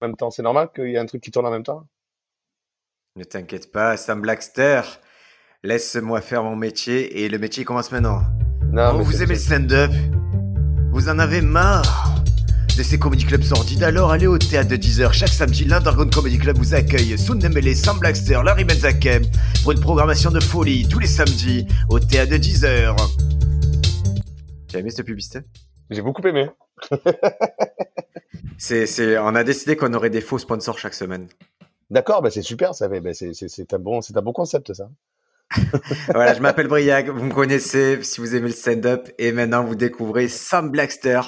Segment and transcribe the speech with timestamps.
[0.00, 0.30] en même temps.
[0.30, 1.86] C'est normal qu'il y ait un truc qui tourne en même temps
[3.16, 4.82] Ne t'inquiète pas, Sam Blackster.
[5.62, 8.22] Laisse-moi faire mon métier et le métier commence maintenant.
[8.72, 9.90] Non, oh, vous aimez le stand-up?
[10.92, 12.14] Vous en avez marre?
[12.78, 15.64] De ces comedy clubs sordides Alors allez au théâtre de 10h chaque samedi.
[15.66, 19.22] L'Underground Comedy Club vous accueille Soun Dembélé, Sam Blackster, Larry Benzakem
[19.62, 22.96] pour une programmation de folie tous les samedis au théâtre de 10h.
[24.68, 25.40] Tu as aimé cette publicité?
[25.90, 26.48] J'ai beaucoup aimé.
[28.58, 31.28] c'est, On a décidé qu'on aurait des faux sponsors chaque semaine.
[31.90, 34.88] D'accord, bah c'est super, ça bah c'est, un bon, c'est un bon concept, ça.
[36.14, 39.74] voilà, je m'appelle Briac, vous me connaissez si vous aimez le stand-up et maintenant vous
[39.74, 41.20] découvrez Sam Blackster.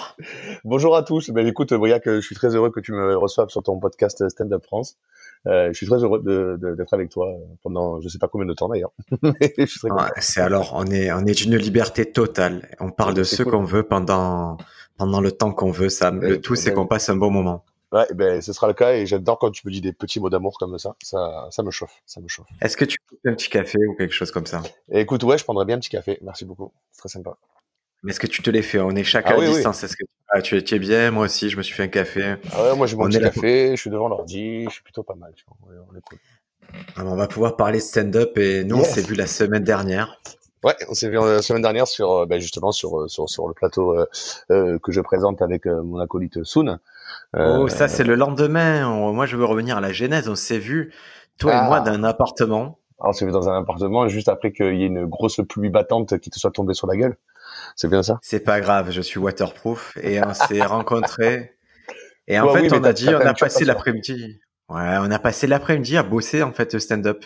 [0.62, 1.30] Bonjour à tous.
[1.30, 4.52] Ben, écoute, Briac, je suis très heureux que tu me reçoives sur ton podcast Stand
[4.52, 4.96] Up France.
[5.48, 6.22] Euh, je suis très heureux
[6.76, 8.92] d'être avec toi pendant, je sais pas combien de temps d'ailleurs.
[10.20, 12.68] C'est alors, on est, on est d'une liberté totale.
[12.78, 13.52] On parle de ce cool.
[13.52, 14.56] qu'on veut pendant,
[15.02, 16.20] pendant le temps qu'on veut, Sam.
[16.20, 17.64] Le Euh, tout, c'est ben- qu'on passe un bon moment.
[17.90, 20.30] Ouais, ben, ce sera le cas et j'adore quand tu me dis des petits mots
[20.30, 20.94] d'amour comme ça.
[21.02, 22.46] Ça, ça me chauffe, ça me chauffe.
[22.60, 24.62] Est-ce que tu peux un petit café ou quelque chose comme ça?
[24.92, 26.18] Écoute, ouais, je prendrais bien un petit café.
[26.22, 26.72] Merci beaucoup.
[26.92, 27.36] C'est très sympa.
[28.04, 28.78] Mais est-ce que tu te l'es fait?
[28.78, 29.54] On est chacun Ah à oui, oui.
[29.54, 29.82] distance.
[29.82, 31.10] Est-ce que ah, tu, es bien?
[31.10, 32.36] Moi aussi, je me suis fait un café.
[32.52, 35.02] Ah ouais, moi j'ai mon On petit café, je suis devant l'ordi, je suis plutôt
[35.02, 35.32] pas mal.
[35.34, 35.56] tu vois.
[35.68, 36.18] Ouais, on est cool.
[36.96, 38.94] Alors, on va pouvoir parler stand-up et nous, on Yes.
[38.94, 40.16] s'est vu la semaine dernière.
[40.64, 43.28] Ouais, on s'est vu euh, la semaine dernière sur, euh, ben, justement sur, euh, sur
[43.28, 44.06] sur le plateau euh,
[44.50, 46.78] euh, que je présente avec euh, mon acolyte Soon.
[47.36, 48.88] Oh, ça, c'est le lendemain.
[48.88, 50.28] On- moi, je veux revenir à la genèse.
[50.28, 50.92] On s'est vu,
[51.38, 51.64] toi Ah.
[51.64, 52.78] et moi, d'un appartement.
[53.00, 55.68] alors, on s'est vu dans un appartement juste après qu'il y ait une grosse pluie
[55.70, 57.16] battante qui te soit tombée sur la gueule.
[57.74, 58.18] C'est bien ça?
[58.22, 61.56] C'est pas grave, je suis waterproof et on s'est rencontrés.
[62.28, 64.40] Et en Ouais, fait, oui, on a dit, on a passé l'après-midi.
[64.68, 67.24] Ouais, on a passé l'après-midi à bosser en fait stand-up.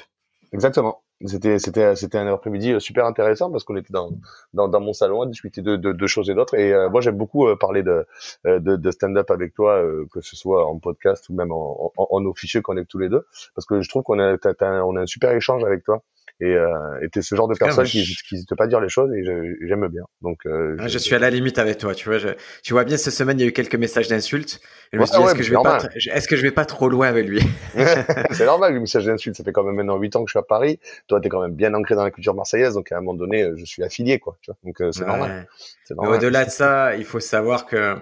[0.52, 1.02] Exactement.
[1.24, 4.10] C'était c'était c'était un après-midi euh, super intéressant parce qu'on était dans,
[4.52, 6.54] dans dans mon salon à discuter de de, de choses et d'autres.
[6.54, 8.06] Et euh, moi j'aime beaucoup euh, parler de
[8.46, 11.90] euh, de, de stand-up avec toi euh, que ce soit en podcast ou même en
[11.96, 13.26] en, en qu'on est tous les deux.
[13.54, 14.36] Parce que je trouve qu'on a
[14.84, 16.02] on a un super échange avec toi
[16.40, 16.68] et euh,
[17.02, 17.98] et t'es ce genre de personne qui
[18.32, 19.22] n'hésite pas à dire les choses et
[19.66, 22.18] j'aime bien donc euh, Ah, je suis à la limite avec toi, tu vois.
[22.18, 22.28] je-
[22.62, 24.60] tu vois bien, cette semaine, il y a eu quelques messages d'insultes.
[24.92, 25.90] Je me suis dit, est-ce que je vais pas, normal.
[25.90, 27.40] tr- est-ce que je vais pas trop loin avec lui?
[28.32, 30.38] C'est normal le message d'insulte ça fait quand même maintenant huit ans que je suis
[30.38, 33.00] à Paris toi t'es quand même bien ancré dans la culture marseillaise donc à un
[33.00, 35.06] moment donné je suis affilié quoi tu vois donc euh, c'est Ouais.
[35.06, 35.46] normal
[35.90, 37.96] normal au-delà de ça, il faut savoir que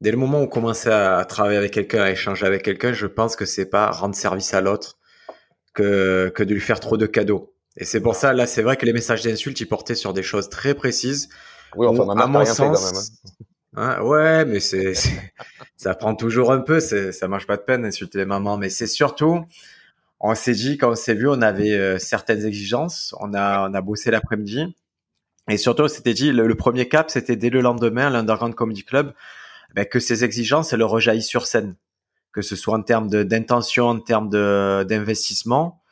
[0.00, 2.92] dès le moment où on commence à, à travailler avec quelqu'un, à échanger avec quelqu'un,
[2.92, 4.98] je pense que c'est pas rendre service à l'autre
[5.74, 7.53] que, que de lui faire trop de cadeaux.
[7.76, 10.22] Et c'est pour ça, là, c'est vrai que les messages d'insultes, ils portaient sur des
[10.22, 11.28] choses très précises.
[11.76, 13.44] oui enfin Où, à mon fait quand sens, même hein.
[13.76, 14.94] Hein, ouais, mais c'est,
[15.76, 18.86] ça prend toujours un peu, ça marche pas de peine d'insulter les mamans, mais c'est
[18.86, 19.44] surtout,
[20.20, 23.74] on s'est dit, quand on s'est vu, on avait euh, certaines exigences, on a, on
[23.74, 24.76] a bossé l'après-midi,
[25.50, 28.84] et surtout, on s'était dit, le, le premier cap, c'était dès le lendemain, l'Underground Comedy
[28.84, 29.12] Club,
[29.74, 31.74] ben, que ces exigences, elles rejaillissent sur scène,
[32.32, 35.82] que ce soit en termes d'intention, en termes d'investissement,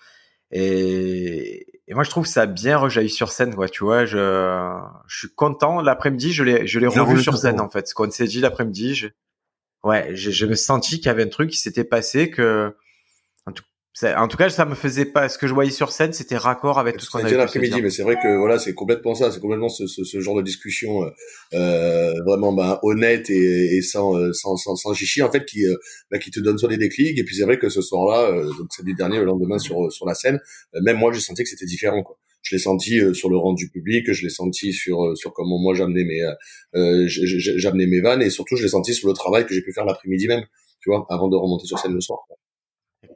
[0.52, 3.68] et, et moi, je trouve que ça a bien rejailli sur scène, quoi.
[3.68, 4.16] Tu vois, je,
[5.08, 5.82] je suis content.
[5.82, 7.86] L'après-midi, je l'ai, je l'ai revu sur scène, en fait.
[7.86, 9.08] Ce qu'on s'est dit l'après-midi, je,
[9.84, 12.74] ouais, je, je me senti qu'il y avait un truc qui s'était passé que,
[14.16, 16.78] en tout, cas, ça me faisait pas, ce que je voyais sur scène, c'était raccord
[16.78, 19.14] avec tout ce qu'on C'était avait se l'après-midi, mais c'est vrai que voilà, c'est complètement
[19.14, 21.10] ça, c'est complètement ce, ce, ce genre de discussion euh,
[21.52, 25.66] euh, vraiment ben, honnête et, et sans, euh, sans, sans, sans chichi en fait qui,
[25.66, 25.76] euh,
[26.10, 28.44] ben, qui te donne soit des déclics et puis c'est vrai que ce soir-là, euh,
[28.58, 30.40] donc samedi dernier, le lendemain sur sur la scène,
[30.74, 32.18] euh, même moi j'ai senti que c'était différent quoi.
[32.40, 35.58] Je l'ai senti euh, sur le rang du public, je l'ai senti sur sur comment
[35.58, 36.22] moi j'amenais mes
[37.08, 39.84] j'amenais mes vannes et surtout je l'ai senti sur le travail que j'ai pu faire
[39.84, 40.44] l'après-midi même,
[40.80, 42.20] tu vois, avant de remonter sur scène le soir.
[42.26, 42.36] quoi.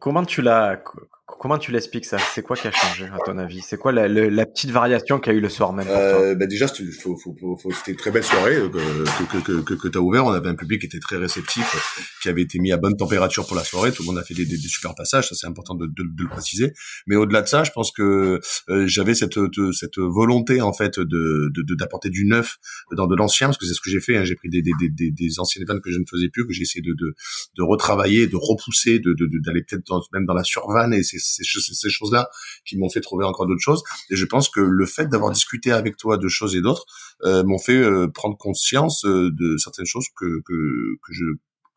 [0.00, 0.82] Comment tu l'as,
[1.26, 2.18] comment tu l'expliques ça?
[2.18, 3.60] C'est quoi qui a changé, à ton avis?
[3.60, 5.86] C'est quoi la, le- la petite variation qu'il y a eu le soir même?
[5.88, 9.98] Euh, ben déjà, c'était une très belle soirée euh, que, que, que, que, que tu
[9.98, 10.24] as ouvert.
[10.24, 12.96] On avait un public qui était très réceptif, euh, qui avait été mis à bonne
[12.96, 13.92] température pour la soirée.
[13.92, 16.02] Tout le monde a fait des, des, des super passages, ça c'est important de, de,
[16.04, 16.72] de le préciser.
[17.06, 19.38] Mais au-delà de ça, je pense que euh, j'avais cette,
[19.72, 22.56] cette volonté en fait de d'apporter du neuf
[22.92, 24.16] dans de l'ancien, parce que c'est ce que j'ai fait.
[24.16, 24.24] hein.
[24.24, 26.62] J'ai pris des, des, des, des, anciennes vannes que je ne faisais plus, que j'ai
[26.62, 27.14] essayé de, de,
[27.56, 29.82] de retravailler, de repousser, de de- d'aller peut-être
[30.12, 32.28] même dans la survanne et c'est ces, choses-là
[32.64, 33.82] qui m'ont fait trouver encore d'autres choses.
[34.10, 36.84] Et je pense que le fait d'avoir discuté avec toi de choses et d'autres
[37.24, 41.24] euh, m'ont fait euh, prendre conscience euh, de certaines choses que, que, que je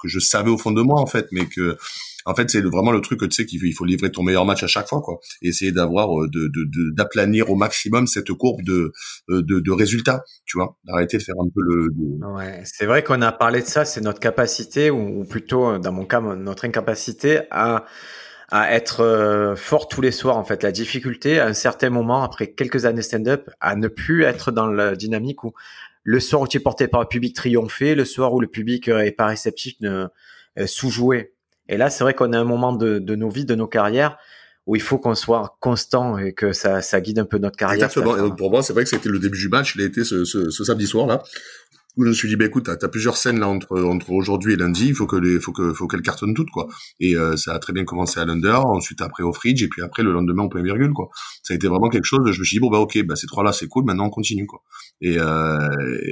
[0.01, 1.77] que je savais au fond de moi en fait, mais que
[2.25, 4.63] en fait c'est vraiment le truc que tu sais qu'il faut, livrer ton meilleur match
[4.63, 6.07] à chaque fois quoi, et essayer d'avoir
[6.93, 8.93] d'aplanir au maximum cette courbe de
[9.27, 11.89] de, résultats, tu vois, d'arrêter de faire un peu le,
[12.63, 16.21] c'est vrai qu'on a parlé de ça, c'est notre capacité, ou plutôt, dans mon cas,
[16.21, 17.85] notre incapacité à,
[18.51, 20.63] à être euh, fort tous les soirs, en fait.
[20.63, 24.67] La difficulté, à un certain moment, après quelques années stand-up, à ne plus être dans
[24.67, 25.53] la dynamique où
[26.03, 28.87] le soir où tu es porté par le public triompher, le soir où le public
[28.87, 30.07] euh, est pas réceptif, ne,
[30.57, 31.33] euh, sous-jouer.
[31.67, 34.17] Et là, c'est vrai qu'on à un moment de, de nos vies, de nos carrières,
[34.65, 37.85] où il faut qu'on soit constant et que ça, ça guide un peu notre carrière.
[37.85, 38.15] Exactement.
[38.17, 39.75] Et donc pour moi, c'est vrai que c'était le début du match.
[39.75, 41.23] Il a été ce, ce, ce samedi soir là
[42.05, 44.87] je me suis dit bah écoute t'as as plusieurs scènes là entre aujourd'hui et lundi
[44.87, 46.67] il faut que les faut que faut qu'elles cartonnent toutes quoi.
[46.99, 49.81] Et euh, ça a très bien commencé à l'under ensuite après au fridge et puis
[49.81, 51.09] après le lendemain au point virgule quoi.
[51.43, 53.27] Ça a été vraiment quelque chose je me suis dit bon bah ok bah ces
[53.27, 54.61] trois là c'est cool maintenant on continue quoi.
[55.01, 55.57] Et, euh,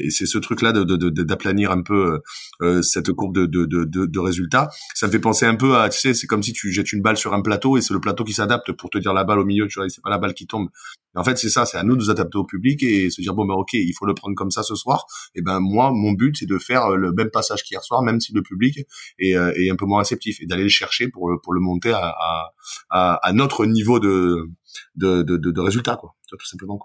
[0.10, 0.84] c'est ce truc là de
[1.24, 2.20] d'aplanir un peu
[2.62, 4.70] euh, cette courbe de résultats.
[4.94, 7.02] Ça me fait penser un peu à tu sais c'est comme si tu jettes une
[7.02, 9.40] balle sur un plateau et c'est le plateau qui s'adapte pour te dire la balle
[9.40, 10.70] au milieu tu vois c'est pas la balle qui tombe
[11.18, 13.34] en fait c'est ça c'est à nous de nous adapter au public et se dire
[13.34, 15.06] bon bah ok il faut le prendre comme ça ce soir
[15.36, 18.20] et ben moi, mon but, c'est de faire euh, le même passage qu'hier soir, même
[18.20, 18.80] si le public
[19.20, 23.32] est, euh, est un peu moins réceptif, et d'aller le chercher pour le, monter à,
[23.34, 24.50] notre niveau de,
[24.96, 26.80] de, de, de, résultat, quoi, tout simplement.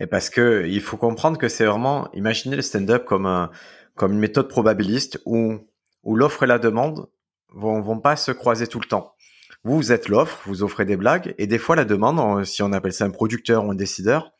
[0.00, 3.50] Et parce que il faut comprendre que c'est vraiment, imaginez le stand-up comme un,
[3.96, 5.58] comme une méthode probabiliste où,
[6.02, 7.08] où l'offre et la demande
[7.48, 9.14] vont, vont pas se croiser tout le temps.
[9.64, 12.72] Vous, vous êtes l'offre, vous offrez des blagues, et des fois la demande, si on
[12.72, 14.32] appelle ça un producteur ou un décideur,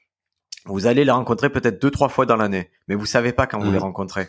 [0.65, 3.59] vous allez les rencontrer peut-être deux, trois fois dans l'année, mais vous savez pas quand
[3.59, 3.83] vous les mmh.
[3.83, 4.29] rencontrez.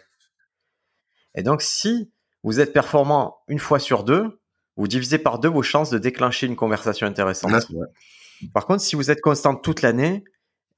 [1.36, 2.12] Et donc, si
[2.44, 4.40] vous êtes performant une fois sur deux,
[4.75, 7.68] vous divisez par deux vos chances de déclencher une conversation intéressante.
[8.54, 10.24] par contre, si vous êtes constant toute l'année,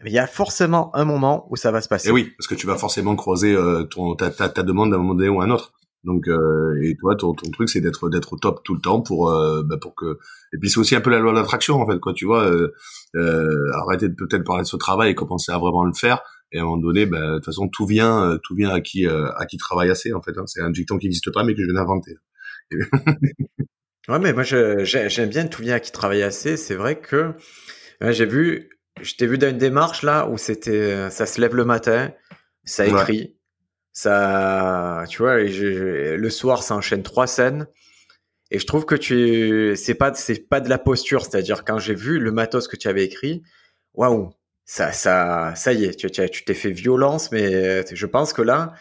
[0.05, 2.09] il y a forcément un moment où ça va se passer.
[2.09, 4.97] Et oui, parce que tu vas forcément croiser euh, ton, ta, ta, ta demande d'un
[4.97, 5.73] moment donné ou à un autre.
[6.05, 9.01] Donc euh, et toi ton, ton truc c'est d'être d'être au top tout le temps
[9.01, 10.19] pour euh, bah, pour que
[10.53, 12.45] et puis c'est aussi un peu la loi de l'attraction en fait quoi tu vois
[12.47, 12.73] euh,
[13.15, 16.21] euh, arrêter de peut-être parler de ce travail et commencer à vraiment le faire
[16.51, 18.81] et à un moment donné bah, de toute façon tout vient euh, tout vient à
[18.81, 20.45] qui euh, à qui travaille assez en fait hein.
[20.45, 22.15] c'est un dicton qui n'existe pas mais que je viens d'inventer.
[22.71, 27.33] ouais mais moi j'aime bien tout vient à qui travaille assez c'est vrai que
[28.01, 28.69] j'ai vu
[29.01, 32.11] je t'ai vu dans une démarche là où c'était ça se lève le matin
[32.63, 33.34] ça écrit
[33.95, 37.65] ça, tu vois, le soir, ça enchaîne trois scènes.
[38.51, 41.25] Et je trouve que tu, c'est pas, c'est pas de la posture.
[41.25, 43.41] C'est-à-dire, quand j'ai vu le matos que tu avais écrit,
[43.93, 44.33] waouh,
[44.65, 48.73] ça, ça, ça y est, tu, tu t'es fait violence, mais je pense que là,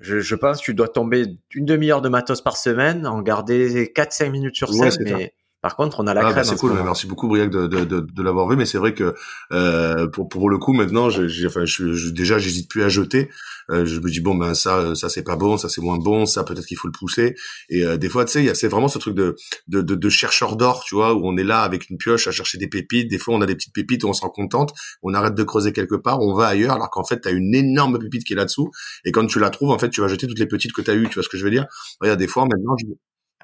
[0.00, 3.92] je, je pense que tu dois tomber une demi-heure de matos par semaine, en garder
[3.94, 6.72] 4-5 minutes sur scène, mais par contre, on a la ah, bah, c'est cool.
[6.82, 8.56] Merci beaucoup, Briac, de, de, de, de l'avoir vu.
[8.56, 9.14] Mais c'est vrai que
[9.52, 13.30] euh, pour pour le coup, maintenant, j'ai, enfin, je, déjà, j'hésite plus à jeter.
[13.70, 16.26] Euh, je me dis bon, ben ça, ça c'est pas bon, ça c'est moins bon,
[16.26, 17.36] ça peut-être qu'il faut le pousser.
[17.70, 19.36] Et euh, des fois, tu sais, c'est vraiment ce truc de,
[19.68, 22.32] de, de, de chercheur d'or, tu vois, où on est là avec une pioche à
[22.32, 23.08] chercher des pépites.
[23.08, 24.74] Des fois, on a des petites pépites, où on se rend contente,
[25.04, 27.54] on arrête de creuser quelque part, on va ailleurs, alors qu'en fait, tu as une
[27.54, 28.72] énorme pépite qui est là-dessous.
[29.04, 30.90] Et quand tu la trouves, en fait, tu vas jeter toutes les petites que tu
[30.90, 31.06] as eues.
[31.08, 31.66] Tu vois ce que je veux dire?
[32.00, 32.86] Regarde, des fois, maintenant, je,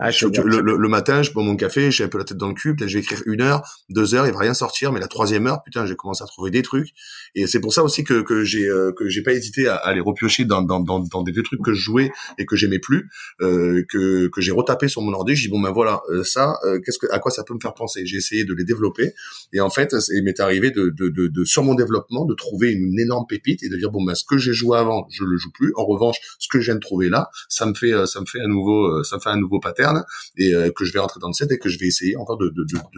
[0.00, 2.55] ah, le, le, matin, je bois mon café, j'ai un peu la tête dans le
[2.55, 5.09] cul, peut-être je vais écrire une heure, deux heures, il va rien sortir, mais la
[5.09, 6.91] troisième heure, putain, j'ai commencé à trouver des trucs.
[7.35, 10.00] Et c'est pour ça aussi que, que j'ai euh, que j'ai pas hésité à, les
[10.00, 13.11] repiocher dans, dans, dans, dans, des vieux trucs que je jouais et que j'aimais plus,
[13.41, 15.35] euh, que, que j'ai retapé sur mon ordi.
[15.35, 17.61] J'ai dit bon ben voilà, euh, ça, euh, qu'est-ce que à quoi ça peut me
[17.61, 18.06] faire penser?
[18.06, 19.12] J'ai essayé de les développer
[19.53, 22.71] et en fait, il m'est arrivé de, de, de, de, sur mon développement de trouver
[22.71, 25.37] une énorme pépite et de dire bon ben ce que j'ai joué avant, je le
[25.37, 25.73] joue plus.
[25.77, 28.41] En revanche, ce que je viens de trouver là, ça me fait ça me fait
[28.41, 29.88] un nouveau ça me fait un nouveau pattern
[30.37, 32.52] et que je vais rentrer dans le set et que je vais essayer encore de,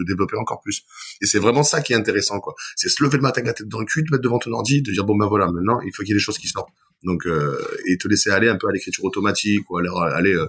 [0.06, 0.82] développer encore plus.
[1.20, 2.54] Et c'est vraiment ça qui est intéressant, quoi.
[2.76, 4.82] C'est se lever le matin la tête dans le cul, te mettre devant ton ordi,
[4.82, 6.70] de dire bon ben voilà, maintenant il faut qu'il y ait des choses qui sortent.
[7.02, 10.48] Donc euh, et te laisser aller un peu à l'écriture automatique ou alors aller euh,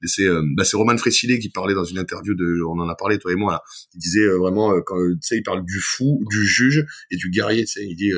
[0.00, 0.24] laisser.
[0.24, 3.18] Euh, bah, c'est Roman Frécilé qui parlait dans une interview de, on en a parlé
[3.18, 3.62] toi et moi là.
[3.94, 7.64] Il disait vraiment quand tu sais il parle du fou, du juge et du guerrier.
[7.64, 8.12] Tu sais, il dit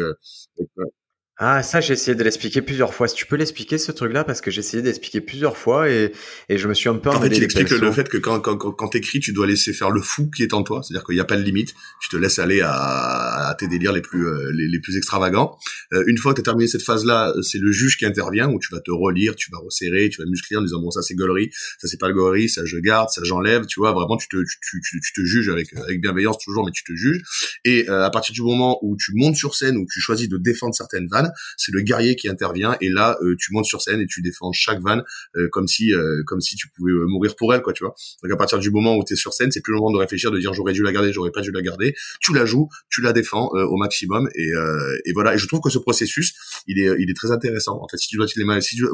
[1.39, 3.09] ah, ça, j'ai essayé de l'expliquer plusieurs fois.
[3.09, 6.13] Si tu peux l'expliquer, ce truc-là, parce que j'ai essayé d'expliquer plusieurs fois et,
[6.51, 8.57] et je me suis un peu En fait, il explique le fait que quand, quand,
[8.57, 10.83] quand t'écris, tu dois laisser faire le fou qui est en toi.
[10.83, 11.75] C'est-à-dire qu'il n'y a pas de limite.
[12.03, 15.59] Tu te laisses aller à, à tes délires les plus, euh, les, les, plus extravagants.
[15.95, 18.59] Euh, une fois que tu as terminé cette phase-là, c'est le juge qui intervient où
[18.59, 21.15] tu vas te relire, tu vas resserrer, tu vas muscler en disant bon, ça c'est
[21.15, 23.65] gaulerie, ça c'est pas le gaulerie, ça je garde, ça j'enlève.
[23.65, 26.73] Tu vois, vraiment, tu te, tu, tu, tu, te juges avec, avec bienveillance toujours, mais
[26.73, 27.23] tu te juges.
[27.65, 30.37] Et euh, à partir du moment où tu montes sur scène, où tu choisis de
[30.37, 31.22] défendre certaines vannes,
[31.57, 34.53] c'est le guerrier qui intervient et là euh, tu montes sur scène et tu défends
[34.53, 35.03] chaque vanne
[35.37, 37.95] euh, comme si euh, comme si tu pouvais mourir pour elle quoi tu vois.
[38.23, 39.99] Donc à partir du moment où tu es sur scène c'est plus le moment de
[39.99, 41.95] réfléchir de dire j'aurais dû la garder j'aurais pas dû la garder.
[42.21, 45.35] Tu la joues tu la défends au maximum et, voilà.
[45.35, 46.35] Et je trouve que ce processus
[46.67, 47.79] il est il est très intéressant.
[47.83, 48.27] En fait si tu dois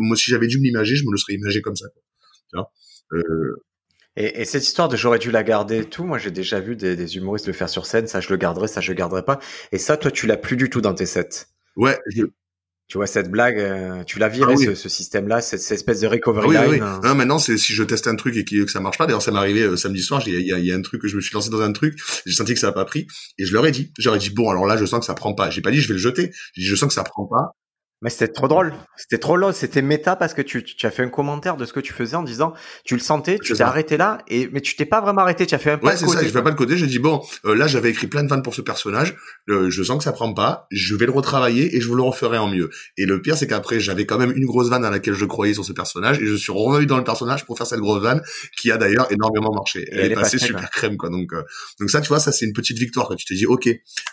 [0.01, 1.87] moi si j'avais dû me je me le serais imagé comme ça
[4.19, 6.75] et, et, cette histoire de j'aurais dû la garder et tout, moi j'ai déjà vu
[6.75, 9.25] des, des, humoristes le faire sur scène, ça je le garderai, ça je le garderai
[9.25, 9.39] pas.
[9.71, 11.47] Et ça, toi tu l'as plus du tout dans tes sets.
[11.79, 12.25] Ouais, je,
[12.89, 16.57] tu vois cette blague, euh, tu l'as viré ah ce, système-là, cette, espèce de recovery
[16.57, 16.83] ah line.
[16.83, 17.01] Hein.
[17.05, 19.05] Non, maintenant c'est si je teste un truc et que ça marche pas.
[19.05, 20.23] D'ailleurs, ça m'est arrivé euh, samedi soir.
[20.27, 21.99] Il y a, y a, un truc que je me suis lancé dans un truc,
[22.25, 23.07] j'ai senti que ça a pas pris
[23.37, 25.35] et je leur ai dit, j'aurais dit bon alors là je sens que ça prend
[25.35, 25.51] pas.
[25.51, 26.33] J'ai pas dit je vais le jeter.
[26.55, 27.53] J'ai dit je sens que ça prend pas.
[28.01, 28.73] Mais c'était trop drôle.
[28.97, 29.53] C'était trop long.
[29.53, 32.15] C'était méta parce que tu, tu as fait un commentaire de ce que tu faisais
[32.15, 35.23] en disant, tu le sentais, tu t'es arrêté là, et mais tu t'es pas vraiment
[35.23, 35.47] arrêté.
[35.47, 36.23] Tu as fait un pas ouais, c'est ça.
[36.23, 36.77] Je fais pas le côté.
[36.77, 39.17] J'ai dit bon, euh, là j'avais écrit plein de vannes pour ce personnage.
[39.49, 40.69] Euh, je sens que ça prend pas.
[40.71, 42.71] Je vais le retravailler et je vous le referai en mieux.
[42.97, 45.55] Et le pire, c'est qu'après j'avais quand même une grosse vanne à laquelle je croyais
[45.55, 48.23] sur ce personnage et je suis revenu dans le personnage pour faire cette grosse vanne
[48.57, 49.89] qui a d'ailleurs énormément marché.
[49.91, 51.11] Elle, est, passée super crème quoi.
[51.11, 51.43] Donc euh,
[51.81, 53.09] donc ça, tu vois, ça c'est une petite victoire.
[53.09, 53.69] Quand tu te dis ok,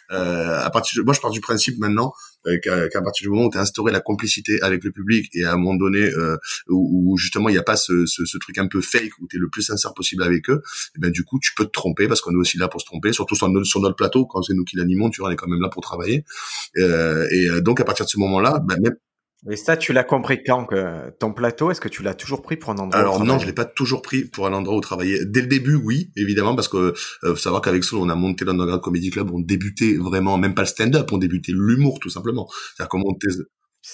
[0.10, 2.14] à partir, moi je pars du principe maintenant
[2.62, 5.54] qu'à partir du moment où tu as instauré la complicité avec le public et à
[5.54, 6.38] un moment donné euh,
[6.70, 9.38] où, justement il n'y a pas ce, ce, ce, truc un peu fake où tu
[9.38, 11.72] es le plus sincère possible avec eux, et eh ben du coup tu peux te
[11.72, 14.54] tromper parce qu'on est aussi là pour se tromper, surtout sur notre, plateau quand c'est
[14.54, 16.26] nous qui l'animons, tu vois, on est quand même là pour travailler.
[16.78, 18.96] Euh, et euh, donc à partir de ce moment-là, ben, même
[19.50, 22.58] et ça, tu l'as compris quand que ton plateau, est-ce que tu l'as toujours pris
[22.58, 25.24] pour un endroit Alors non, je l'ai pas toujours pris pour un endroit où travailler.
[25.26, 28.44] Dès le début, oui, évidemment, parce que euh, faut savoir qu'avec Soul, on a monté
[28.44, 32.48] l'Underground Comedy Club, on débutait vraiment, même pas le stand-up, on débutait l'humour tout simplement.
[32.50, 33.28] C'est-à-dire qu'on montait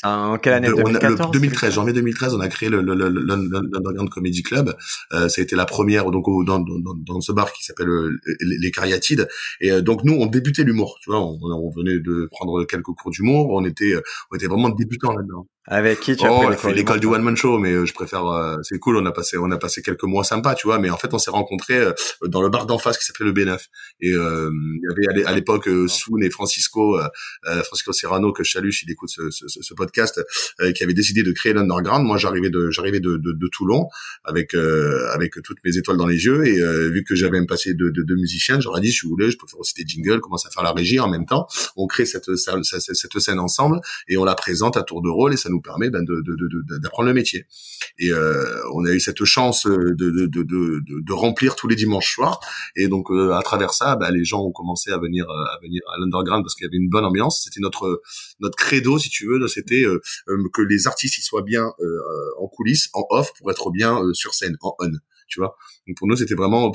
[0.04, 0.68] en quelle année?
[0.68, 4.76] 2014 2013, janvier 2013, on a créé le, le, le, Comedy Club.
[5.14, 8.20] Euh, ça a été la première donc dans, dans, dans ce bar qui s'appelle euh,
[8.42, 9.28] les Cariatides.
[9.60, 10.98] Et euh, donc nous, on débutait l'humour.
[11.02, 13.50] Tu vois, on, on, venait de prendre quelques cours d'humour.
[13.52, 13.94] On était,
[14.32, 15.48] on était vraiment débutants là-dedans.
[15.68, 18.26] Avec qui tu as oh, fait l'école du one man show, mais euh, je préfère.
[18.26, 18.98] Euh, c'est cool.
[18.98, 20.80] On a passé, on a passé quelques mois sympas, tu vois.
[20.80, 21.94] Mais en fait, on s'est rencontrés euh,
[22.26, 23.60] dans le bar d'en face qui s'appelait le B9.
[24.00, 27.00] Et il y avait à l'époque Soun et Francisco,
[27.44, 30.20] Francisco Serrano que je salue s'il écoute ce, ce, ce podcast,
[30.76, 32.06] qui avait décidé de créer l'underground.
[32.06, 33.88] Moi, j'arrivais de, j'arrivais de, de, de, Toulon
[34.24, 37.90] avec avec toutes mes étoiles dans les yeux et vu que j'avais un passé de,
[37.90, 40.48] de, de musicien, j'aurais dit si vous voulez, je peux faire aussi des jingles, commencer
[40.48, 41.48] à faire la régie en même temps.
[41.76, 45.34] On crée cette, cette, cette scène ensemble et on la présente à tour de rôle
[45.34, 46.06] et ça nous permet ben,
[46.82, 47.46] d'apprendre le métier.
[48.00, 52.40] Et euh, on a eu cette chance de, de, remplir tous les dimanches soirs.
[52.76, 55.82] Et donc euh, à travers ça, ben, les gens ont commencé à venir à venir
[55.94, 57.44] à l'underground parce qu'il y avait une bonne ambiance.
[57.44, 58.02] C'était notre
[58.40, 60.02] notre credo, si tu veux, c'était euh,
[60.54, 61.72] que les artistes ils soient bien
[62.40, 64.92] en coulisses, en off, pour être bien sur scène, en on.
[65.28, 65.56] Tu vois.
[65.88, 66.72] Donc pour nous, c'était vraiment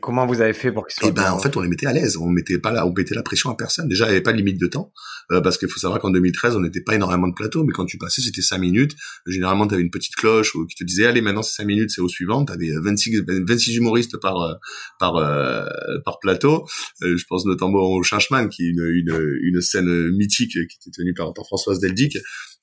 [0.00, 1.92] comment vous avez fait pour qu'ils soient Eh ben, en fait, on les mettait à
[1.92, 2.16] l'aise.
[2.16, 3.88] On mettait pas là, on mettait la pression à personne.
[3.88, 4.92] Déjà, il n'y avait pas de limite de temps,
[5.32, 7.86] euh, parce qu'il faut savoir qu'en 2013, on n'était pas énormément de plateaux, mais quand
[7.86, 8.94] tu passais, c'était cinq minutes.
[9.26, 12.00] Généralement, tu avais une petite cloche qui te disait, allez, maintenant c'est cinq minutes, c'est
[12.00, 12.44] au suivant.
[12.44, 14.54] Tu avais 26, 26 humoristes par euh,
[14.98, 15.66] par euh,
[16.04, 16.66] par plateau.
[17.00, 21.14] je pense notamment au Chanchman, qui est une, une, une scène mythique qui était tenue
[21.14, 22.18] par, par Françoise Deldic,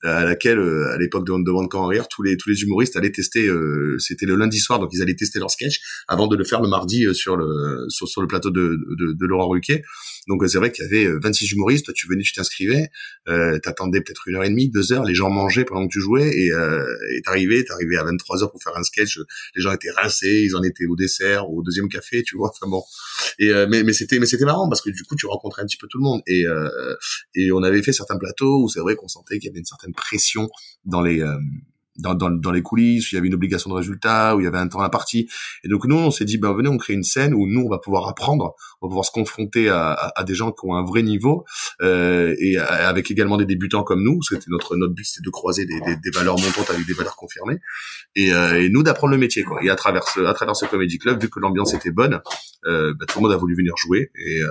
[0.06, 3.50] à laquelle, à l'époque de On demande rire, tous les tous les humoristes allaient tester.
[4.00, 6.70] c'était le lundi soir, donc ils allaient tester leur sketch avant de le faire le
[6.70, 9.84] mardi sur le sur, sur le plateau de, de, de Laurent Ruquier.
[10.28, 11.86] Donc c'est vrai qu'il y avait 26 euh, humoristes.
[11.86, 12.90] Toi, tu venais, tu t'inscrivais,
[13.28, 15.04] euh, t'attendais peut-être une heure et demie, deux heures.
[15.04, 16.84] Les gens mangeaient pendant que tu jouais et euh,
[17.24, 19.20] t'arrivais, t'arrivais à 23 heures pour faire un sketch.
[19.56, 22.50] Les gens étaient rincés, ils en étaient au dessert, au deuxième café, tu vois.
[22.50, 22.84] Enfin bon.
[23.40, 25.66] Et euh, mais mais c'était mais c'était marrant parce que du coup tu rencontrais un
[25.66, 26.96] petit peu tout le monde et euh,
[27.36, 29.66] et on avait fait certains plateaux où c'est vrai qu'on sentait qu'il y avait une
[29.66, 30.50] certaine pression
[30.86, 31.24] dans les
[31.98, 34.44] dans, dans, dans, les coulisses, où il y avait une obligation de résultat, où il
[34.44, 35.28] y avait un temps à partie.
[35.64, 37.70] Et donc nous, on s'est dit, ben venez, on crée une scène où nous, on
[37.70, 40.76] va pouvoir apprendre, on va pouvoir se confronter à, à, à des gens qui ont
[40.76, 41.46] un vrai niveau,
[41.82, 44.22] euh, et avec également des débutants comme nous.
[44.22, 47.16] C'était notre notre but, c'était de croiser des, des, des, valeurs montantes avec des valeurs
[47.16, 47.60] confirmées,
[48.16, 49.44] et, euh, et nous d'apprendre le métier.
[49.44, 49.64] Quoi.
[49.64, 52.22] Et à travers ce, à travers ce comédie club, vu que l'ambiance était bonne,
[52.66, 54.50] euh, ben, tout le monde a voulu venir jouer, et, euh,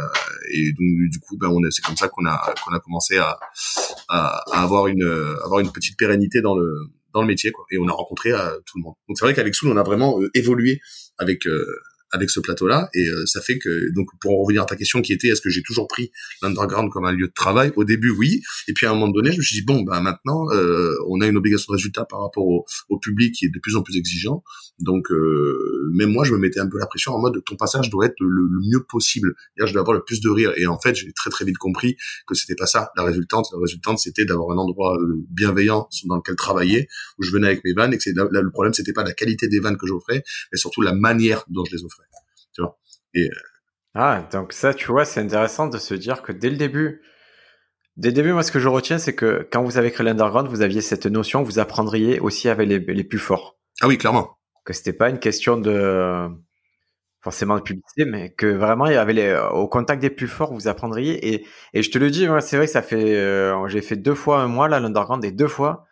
[0.53, 3.39] et donc du coup, ben, c'est comme ça qu'on a qu'on a commencé à,
[4.09, 5.05] à, à avoir une
[5.45, 7.64] avoir une petite pérennité dans le dans le métier, quoi.
[7.71, 8.94] Et on a rencontré euh, tout le monde.
[9.09, 10.80] Donc c'est vrai qu'avec Soul, on a vraiment euh, évolué
[11.18, 11.64] avec euh,
[12.14, 12.88] avec ce plateau-là.
[12.94, 15.40] Et euh, ça fait que, donc pour en revenir à ta question qui était, est-ce
[15.40, 17.73] que j'ai toujours pris l'underground comme un lieu de travail?
[17.76, 18.40] Au début, oui.
[18.68, 21.21] Et puis à un moment donné, je me suis dit, bon, bah maintenant, euh, on
[21.21, 23.83] a une obligation de résultat par rapport au, au, public qui est de plus en
[23.83, 24.42] plus exigeant.
[24.78, 27.90] Donc, euh, même moi, je me mettais un peu la pression en mode, ton passage
[27.90, 29.35] doit être le, mieux possible.
[29.59, 30.52] je dois avoir le plus de rire.
[30.56, 32.90] Et en fait, j'ai très très vite compris que c'était pas ça.
[32.97, 34.97] La résultante, la résultante, c'était d'avoir un endroit
[35.30, 38.73] bienveillant dans lequel travailler, où je venais avec mes vannes, et que c'est le problème,
[38.73, 41.85] c'était pas la qualité des vannes que j'offrais, mais surtout la manière dont je les
[41.85, 42.04] offrais.
[43.14, 43.35] Et, euh,
[43.94, 47.02] ah, donc ça, tu vois, c'est intéressant de se dire que dès le début,
[47.97, 50.49] dès le début, moi, ce que je retiens, c'est que quand vous avez créé l'underground,
[50.49, 53.59] vous aviez cette notion, vous apprendriez aussi avec les, les plus forts.
[53.80, 54.37] Ah oui, clairement.
[54.64, 56.28] Que c'était pas une question de
[57.25, 60.52] forcément de publicité, mais que vraiment il y avait les, au contact des plus forts,
[60.52, 61.33] vous apprendriez.
[61.33, 64.14] Et, et je te le dis, c'est vrai que ça fait, euh, j'ai fait deux
[64.14, 65.87] fois un mois là l'underground et deux fois,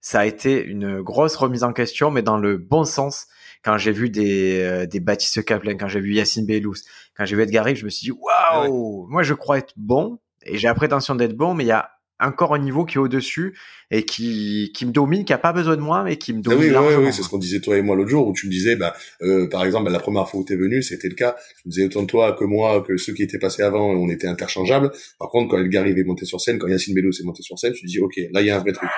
[0.00, 3.26] ça a été une grosse remise en question, mais dans le bon sens
[3.64, 6.74] quand j'ai vu des, euh, des Baptiste Kaplan, quand j'ai vu Yacine Bellous,
[7.16, 10.58] quand j'ai vu Edgar je me suis dit, waouh, moi je crois être bon, et
[10.58, 13.56] j'ai la prétention d'être bon, mais il y a encore un niveau qui est au-dessus
[13.90, 16.50] et qui, qui me domine, qui a pas besoin de moi, mais qui me Ah
[16.50, 16.70] domine.
[16.76, 18.50] oui, oui, oui, c'est ce qu'on disait toi et moi l'autre jour, où tu me
[18.50, 21.36] disais, bah, euh, par exemple, bah, la première fois où t'es venu, c'était le cas.
[21.62, 24.26] Tu me disais autant toi que moi, que ceux qui étaient passés avant, on était
[24.26, 24.90] interchangeables.
[25.18, 27.72] Par contre, quand Edgar est monté sur scène, quand Yacine Bello s'est monté sur scène,
[27.72, 28.88] tu te dis, ok, là il y a un vrai truc.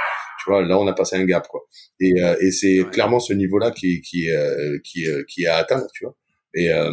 [0.42, 1.60] Tu vois, là on a passé un gap, quoi.
[2.00, 2.90] Et, euh, et c'est Ouais.
[2.90, 6.16] clairement ce niveau-là qui, qui, euh, qui, euh, qui est à atteindre, tu vois.
[6.54, 6.90] Et, euh,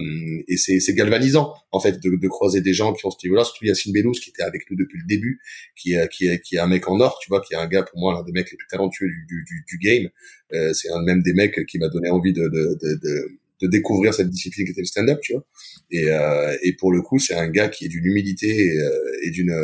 [0.48, 3.66] et c'est, galvanisant en fait de, de croiser des gens qui ont ce niveau-là, surtout
[3.66, 5.42] Yacine Bellous qui était avec nous depuis le début,
[5.76, 7.84] qui est, qui qui est un mec en or, tu vois, qui est un gars
[7.84, 10.10] pour moi l'un des mecs les plus talentueux du, du, du, game.
[10.54, 13.30] Euh, c'est un même des mecs qui m'a donné envie de, de, de,
[13.62, 15.44] de, découvrir cette discipline qui était le stand-up, tu vois.
[15.90, 19.20] Et, euh, et pour le coup, c'est un gars qui est d'une humilité et, euh,
[19.24, 19.56] et d'une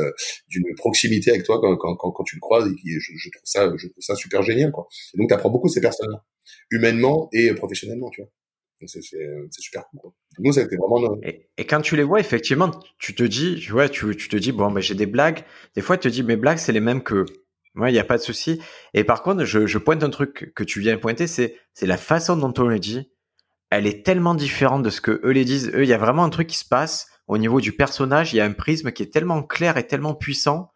[0.49, 2.67] d'une proximité avec toi quand, quand, quand, tu le croises.
[2.71, 4.87] Et qui, je, je trouve ça, je trouve ça super génial, quoi.
[5.13, 6.25] Et donc, t'apprends beaucoup ces personnes-là,
[6.71, 8.31] humainement et professionnellement, tu vois.
[8.87, 10.11] C'est super cool.
[10.39, 11.17] Nous, ça a été vraiment.
[11.23, 14.51] Et, et quand tu les vois, effectivement, tu te dis, ouais, tu, tu te dis,
[14.51, 15.43] bon, ben, j'ai des blagues.
[15.75, 17.25] Des fois, tu te dis, mes blagues, c'est les mêmes que.
[17.75, 18.61] Ouais, il n'y a pas de souci.
[18.93, 21.97] Et par contre, je, je pointe un truc que tu viens de pointer, c'est, la
[21.97, 23.09] façon dont on le dit.
[23.71, 25.71] Elle est tellement différente de ce que eux les disent.
[25.73, 28.31] Eux, il y a vraiment un truc qui se passe au niveau du personnage.
[28.31, 30.69] Il y a un prisme qui est tellement clair et tellement puissant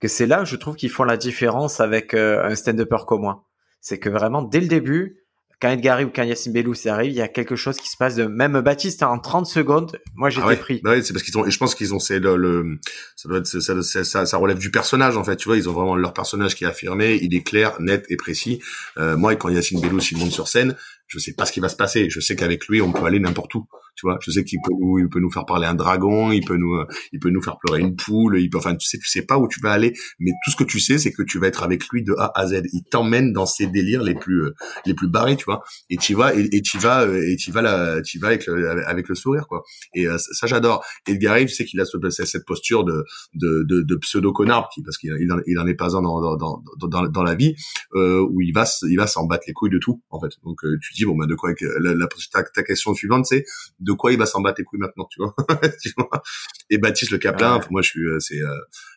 [0.00, 3.22] que c'est là où je trouve qu'ils font la différence avec euh, un stand-upper comme
[3.22, 3.46] moi.
[3.80, 5.25] C'est que vraiment, dès le début,
[5.60, 8.14] quand Edgar ou quand Yacine Bellous arrive, il y a quelque chose qui se passe
[8.14, 9.98] de même Baptiste hein, en 30 secondes.
[10.14, 10.80] Moi, j'étais Ah ouais, pris.
[10.82, 12.78] bah ouais, c'est parce qu'ils ont, et je pense qu'ils ont, c'est le, le,
[13.16, 15.68] ça doit être, ça, ça, ça, ça relève du personnage en fait, tu vois, ils
[15.68, 18.60] ont vraiment leur personnage qui est affirmé, il est clair, net et précis.
[18.98, 21.68] Euh, moi, quand Yacine Bellous il monte sur scène, je sais pas ce qui va
[21.68, 22.08] se passer.
[22.10, 24.18] Je sais qu'avec lui, on peut aller n'importe où, tu vois.
[24.20, 26.74] Je sais qu'il peut nous, il peut nous faire parler un dragon, il peut nous,
[26.74, 29.22] euh, il peut nous faire pleurer une poule, il peut, enfin, tu sais, tu sais
[29.22, 31.46] pas où tu vas aller, mais tout ce que tu sais, c'est que tu vas
[31.46, 32.62] être avec lui de A à Z.
[32.72, 35.62] Il t'emmène dans ses délires les plus, euh, les plus barrés, tu vois.
[35.90, 38.86] Et tu vas, et, tu vas, euh, et tu vas là, tu vas avec le,
[38.86, 39.62] avec le sourire, quoi.
[39.94, 40.84] Et euh, ça, j'adore.
[41.06, 44.98] Edgar Rive, tu qu'il a ce, cette posture de, de, de, de pseudo connard, parce
[44.98, 47.54] qu'il il en, est pas un dans, dans, dans, dans, la vie,
[47.94, 50.32] euh, où il va, il va s'en battre les couilles de tout, en fait.
[50.44, 53.44] Donc euh, tu dis bon bah de quoi la, la, ta, ta question suivante, c'est
[53.80, 55.34] de quoi il va s'en battre les couilles maintenant, tu vois?
[55.82, 56.22] Tu vois?
[56.70, 57.58] Et Baptiste le Caplin, Ouais.
[57.58, 58.54] enfin, moi je suis, euh, c'est euh,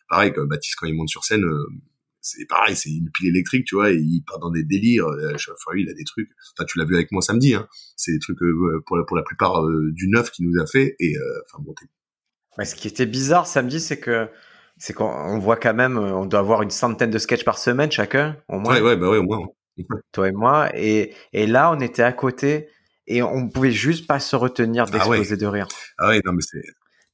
[0.08, 1.44] pareil que Baptiste quand il monte sur scène.
[1.44, 1.66] euh,
[2.22, 5.06] c'est pareil, c'est une pile électrique, tu vois, et il part dans des délires.
[5.38, 6.28] Chaque fois, il a des trucs.
[6.54, 7.66] Enfin, tu l'as vu avec moi samedi, hein.
[7.96, 10.96] C'est des trucs euh, pour la, pour la plupart du neuf qu'il nous a fait.
[11.00, 11.14] Et
[11.46, 11.74] enfin bon,
[12.58, 14.28] Ouais, ce qui était bizarre samedi, c'est que
[14.76, 17.90] c'est qu'on on voit quand même, on doit avoir une centaine de sketchs par semaine
[17.90, 19.46] chacun, au moins, ouais, ouais, bah ouais, au moins.
[20.12, 20.68] Toi et moi.
[20.74, 22.68] Et, et là, on était à côté
[23.06, 25.68] et on pouvait juste pas se retenir Ah d'exploser de rire.
[25.98, 26.62] Ah ouais, non mais c'est.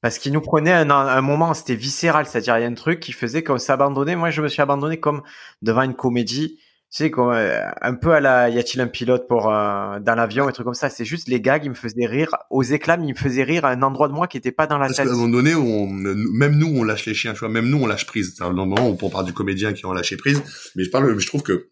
[0.01, 2.99] Parce qu'il nous prenait un, un moment, c'était viscéral, c'est-à-dire il y a un truc
[2.99, 4.15] qui faisait qu'on s'abandonnait.
[4.15, 5.23] Moi, je me suis abandonné comme
[5.63, 6.59] devant une comédie.
[6.89, 10.15] Tu sais, comme, euh, un peu à la y a-t-il un pilote pour euh, dans
[10.15, 10.89] l'avion, un truc comme ça.
[10.89, 12.29] C'est juste les gags, ils me faisaient rire.
[12.49, 14.67] Aux éclats, mais ils me faisaient rire à un endroit de moi qui était pas
[14.67, 15.07] dans la Parce tête.
[15.07, 17.87] un moment donné, on, même nous, on lâche les chiens, tu vois, même nous, on
[17.87, 18.35] lâche prise.
[18.37, 20.41] C'est un moment où on parle du comédien qui en lâché prise,
[20.75, 21.67] mais je parle, je trouve que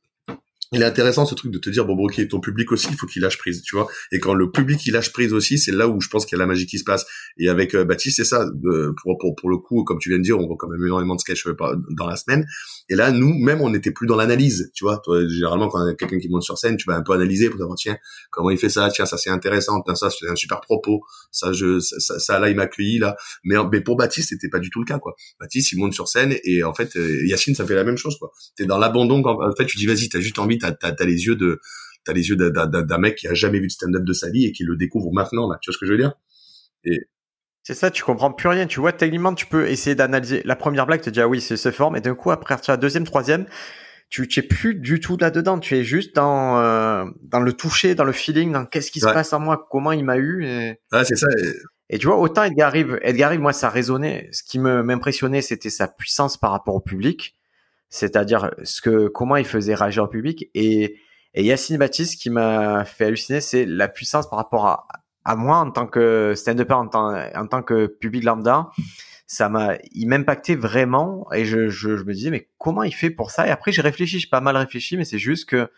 [0.72, 2.96] il est intéressant ce truc de te dire bon, bon ok, ton public aussi, il
[2.96, 3.88] faut qu'il lâche prise, tu vois.
[4.12, 6.42] Et quand le public il lâche prise aussi, c'est là où je pense qu'il y
[6.42, 7.06] a la magie qui se passe.
[7.38, 8.46] Et avec euh, Baptiste, c'est ça.
[9.04, 11.16] pour, pour pour le coup, comme tu viens de dire, on voit quand même énormément
[11.16, 11.56] de sketchs euh,
[11.98, 12.46] dans la semaine.
[12.90, 15.02] Et là, nous, même, on n'était plus dans l'analyse, tu vois.
[15.28, 17.98] Généralement, quand quelqu'un qui monte sur scène, tu vas un peu analyser pour savoir tiens
[18.32, 21.52] comment il fait ça, tiens ça c'est intéressant, tiens ça c'est un super propos, ça
[21.54, 22.68] je ça, là il m'a
[23.00, 23.16] là.
[23.44, 25.16] Mais pour Baptiste, c'était pas du tout le cas quoi.
[25.40, 28.18] Baptiste, il monte sur scène et en fait euh, Yacine, ça fait la même chose
[28.20, 28.32] quoi.
[28.56, 31.06] T'es dans l'abandon quand en fait tu dis vas-y, t'as juste envie, t'as t'as t'as
[31.06, 31.60] les yeux de
[32.06, 34.30] t'as les yeux d'un- d'un d'un mec qui a jamais vu de stand-up de sa
[34.30, 35.58] vie et qui le découvre maintenant là.
[35.62, 36.14] Tu vois ce que je veux dire?
[37.68, 38.68] C'est ça, tu comprends plus rien.
[38.68, 41.58] Tu vois, techniquement, tu peux essayer d'analyser la première blague, te dire ah oui, c'est
[41.58, 43.48] ce forme, et d'un coup, après la deuxième, troisième,
[44.10, 45.58] tu tu es plus du tout là-dedans.
[45.60, 49.08] Tu es juste dans euh, dans le toucher, dans le feeling, dans qu'est-ce qui se
[49.16, 50.46] passe en moi, comment il m'a eu.
[50.46, 51.26] Et, Ah c'est ça.
[51.40, 54.30] et- et tu vois, autant Edgar Rive, Edgar Rive, moi, ça résonnait.
[54.32, 57.36] Ce qui me m'impressionnait, c'était sa puissance par rapport au public,
[57.90, 60.50] c'est-à-dire ce que comment il faisait réagir au public.
[60.54, 60.98] Et
[61.34, 64.88] et Yacine Baptiste, qui m'a fait halluciner, c'est la puissance par rapport à
[65.26, 68.70] à moi en tant que stand-upper, en tant, en tant que public lambda,
[69.28, 73.48] ça m'a, il m'impactait vraiment et je, me disais mais comment il fait pour ça?
[73.48, 75.70] Et après j'ai réfléchi, j'ai pas mal réfléchi, mais c'est juste que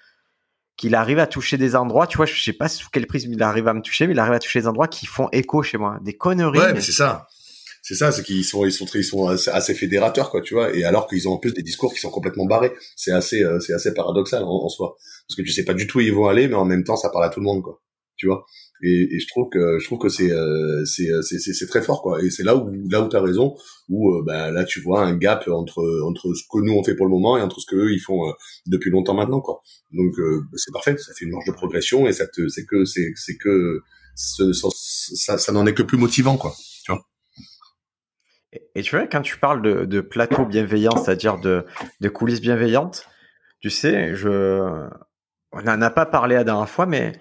[0.75, 3.41] qu'il arrive à toucher des endroits, tu vois, je sais pas sous quel prisme il
[3.41, 5.79] arrive à me toucher, mais il arrive à toucher des endroits qui font écho chez
[5.79, 6.59] moi, des conneries.
[6.59, 7.27] Ouais, mais- c'est ça.
[7.81, 10.75] C'est ça, c'est qu'ils sont, ils sont, ils sont assez, assez fédérateurs, quoi, tu vois.
[10.75, 12.73] Et alors qu'ils ont en plus des discours qui sont complètement barrés.
[12.97, 15.87] C'est assez, euh, c'est assez paradoxal en, en soi, parce que tu sais pas du
[15.87, 17.63] tout où ils vont aller, mais en même temps, ça parle à tout le monde,
[17.63, 17.81] quoi.
[18.17, 18.45] Tu vois.
[18.83, 22.01] Et, je trouve que, je trouve que c'est, euh, euh, c'est, c'est, c'est très fort,
[22.01, 22.21] quoi.
[22.23, 23.55] Et c'est là où, là où t'as raison,
[23.89, 26.95] où, euh, ben, là, tu vois un gap entre, entre ce que nous on fait
[26.95, 28.33] pour le moment et entre ce que eux ils font
[28.65, 29.61] depuis longtemps maintenant, quoi.
[29.91, 30.97] Donc, euh, c'est parfait.
[30.97, 33.81] Ça fait une marge de progression et ça te, c'est que, c'est, c'est que,
[34.15, 36.53] ça, ça n'en est que plus motivant, quoi.
[38.75, 41.65] Et, tu vois, quand tu parles de, de plateau bienveillant, c'est-à-dire de,
[41.99, 43.05] de coulisses bienveillantes,
[43.59, 44.87] tu sais, je,
[45.51, 47.13] on n'en a pas parlé la dernière fois, mais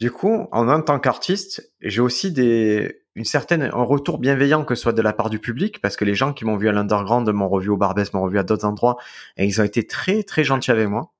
[0.00, 4.82] du coup, en tant qu'artiste, j'ai aussi des, une certaine, un retour bienveillant que ce
[4.82, 7.28] soit de la part du public, parce que les gens qui m'ont vu à l'underground
[7.30, 8.96] m'ont revu au Barbès, m'ont revu à d'autres endroits,
[9.36, 11.12] et ils ont été très, très gentils avec moi.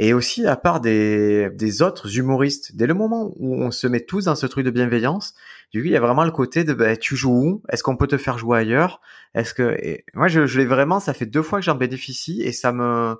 [0.00, 4.00] Et aussi, à part des, des autres humoristes, dès le moment où on se met
[4.00, 5.34] tous dans ce truc de bienveillance,
[5.72, 7.62] du coup, il y a vraiment le côté de, bah, tu joues où?
[7.68, 9.00] Est-ce qu'on peut te faire jouer ailleurs?
[9.34, 9.76] Est-ce que,
[10.14, 13.16] moi, je, je l'ai vraiment, ça fait deux fois que j'en bénéficie, et ça me,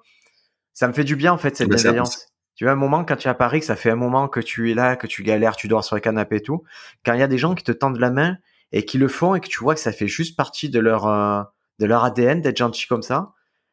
[0.72, 2.28] ça me fait du bien, en fait, cette bienveillance.
[2.58, 4.40] Tu vois, un moment, quand tu es à Paris, que ça fait un moment que
[4.40, 6.64] tu es là, que tu galères, tu dors sur le canapé et tout,
[7.06, 8.36] quand il y a des gens qui te tendent la main
[8.72, 11.06] et qui le font et que tu vois que ça fait juste partie de leur,
[11.06, 11.40] euh,
[11.78, 13.30] de leur ADN d'être gentil comme ça,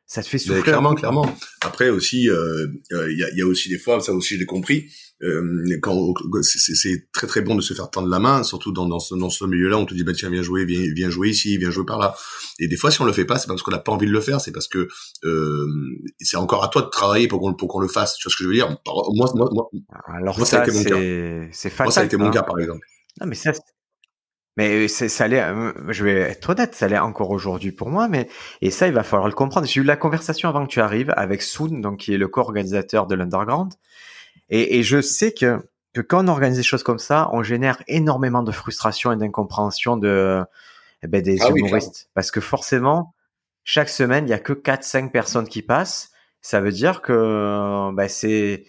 [0.08, 0.64] ça te fait souffrir.
[0.64, 1.36] clairement, clairement.
[1.62, 4.46] Après aussi, euh, euh, il y, a, y, a, aussi des fois, ça aussi j'ai
[4.46, 4.88] compris,
[5.24, 9.00] euh, quand c'est très très bon de se faire tendre la main, surtout dans, dans
[9.00, 11.58] ce, dans ce milieu-là, on te dit bah tiens viens jouer, viens, viens jouer ici,
[11.58, 12.16] viens jouer par là.
[12.60, 14.08] Et des fois, si on le fait pas, c'est pas parce qu'on n'a pas envie
[14.08, 14.88] de le faire, c'est parce que
[15.24, 15.68] euh,
[16.20, 18.16] c'est encore à toi de travailler pour qu'on pour qu'on le fasse.
[18.18, 18.68] Tu vois ce que je veux dire?
[18.86, 19.70] Moi, moi, moi,
[20.08, 21.50] Alors ça, ça a été mon cas.
[21.52, 21.86] C'est fatal.
[21.86, 22.32] Moi, ça a été mon hein.
[22.32, 22.86] cas par exemple.
[23.22, 23.54] Non, mais ça,
[24.58, 25.44] mais ça allait,
[25.90, 28.30] je vais être honnête, ça allait encore aujourd'hui pour moi, mais
[28.62, 29.68] et ça, il va falloir le comprendre.
[29.68, 33.08] J'ai eu la conversation avant que tu arrives avec Soon, donc qui est le co-organisateur
[33.08, 33.74] de l'Underground,
[34.50, 35.60] et, et, je sais que
[35.94, 39.96] que quand on organise des choses comme ça, on génère énormément de frustration et d'incompréhension
[39.96, 40.44] de
[41.02, 43.14] eh ben, des ah humoristes, parce que forcément,
[43.64, 46.12] chaque semaine, il y a que 4-5 personnes qui passent.
[46.42, 48.66] Ça veut dire que ben, c'est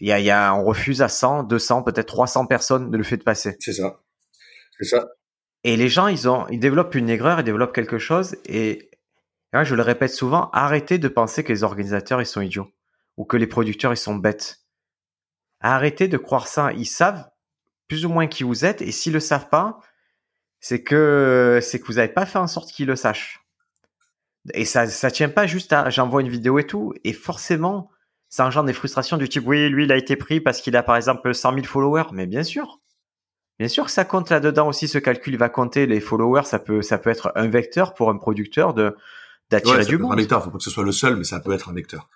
[0.00, 3.04] il y a, y a, on refuse à 100, 200, peut-être 300 personnes de le
[3.04, 3.56] fait de passer.
[3.60, 4.00] C'est ça.
[5.64, 8.36] Et les gens, ils ont, ils développent une aigreur, ils développent quelque chose.
[8.46, 8.90] Et
[9.52, 12.70] je le répète souvent, arrêtez de penser que les organisateurs, ils sont idiots
[13.16, 14.60] ou que les producteurs, ils sont bêtes.
[15.60, 16.72] Arrêtez de croire ça.
[16.72, 17.28] Ils savent
[17.88, 18.80] plus ou moins qui vous êtes.
[18.82, 19.80] Et s'ils le savent pas,
[20.60, 23.40] c'est que, c'est que vous n'avez pas fait en sorte qu'ils le sachent.
[24.54, 26.94] Et ça, ça tient pas juste à, j'envoie une vidéo et tout.
[27.02, 27.90] Et forcément,
[28.28, 30.82] ça engendre des frustrations du type, oui, lui, il a été pris parce qu'il a,
[30.82, 32.12] par exemple, 100 000 followers.
[32.12, 32.80] Mais bien sûr.
[33.58, 35.86] Bien sûr que ça compte là-dedans aussi, ce calcul va compter.
[35.86, 38.96] Les followers, ça peut, ça peut être un vecteur pour un producteur de
[39.50, 40.12] d'attirer du monde.
[40.12, 42.08] Un vecteur, faut pas que ce soit le seul, mais ça peut être un vecteur.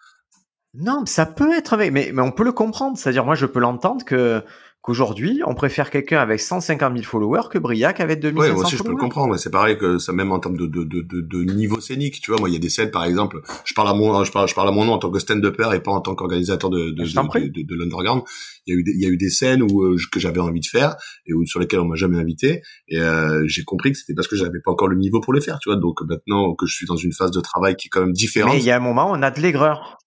[0.75, 2.97] Non, ça peut être, mais, mais on peut le comprendre.
[2.97, 4.43] C'est-à-dire, moi, je peux l'entendre que
[4.83, 8.77] qu'aujourd'hui, on préfère quelqu'un avec 150 000 followers que Briac avec 2500 ouais, moi aussi,
[8.77, 9.37] je peux le comprendre.
[9.37, 12.21] C'est pareil que ça, même en termes de, de, de, de, niveau scénique.
[12.21, 14.33] Tu vois, moi, il y a des scènes, par exemple, je parle à mon, je
[14.33, 16.69] parle, je parle à mon nom en tant que stand-upper et pas en tant qu'organisateur
[16.69, 18.23] de, de, de, de, l'underground.
[18.67, 20.41] Il y a eu, des, il y a eu des scènes où, euh, que j'avais
[20.41, 22.63] envie de faire et où, sur lesquelles on m'a jamais invité.
[22.89, 25.41] Et euh, j'ai compris que c'était parce que j'avais pas encore le niveau pour le
[25.41, 25.79] faire, tu vois.
[25.79, 28.55] Donc maintenant que je suis dans une phase de travail qui est quand même différente.
[28.55, 30.02] Mais il y a un moment, on a de l'aigreur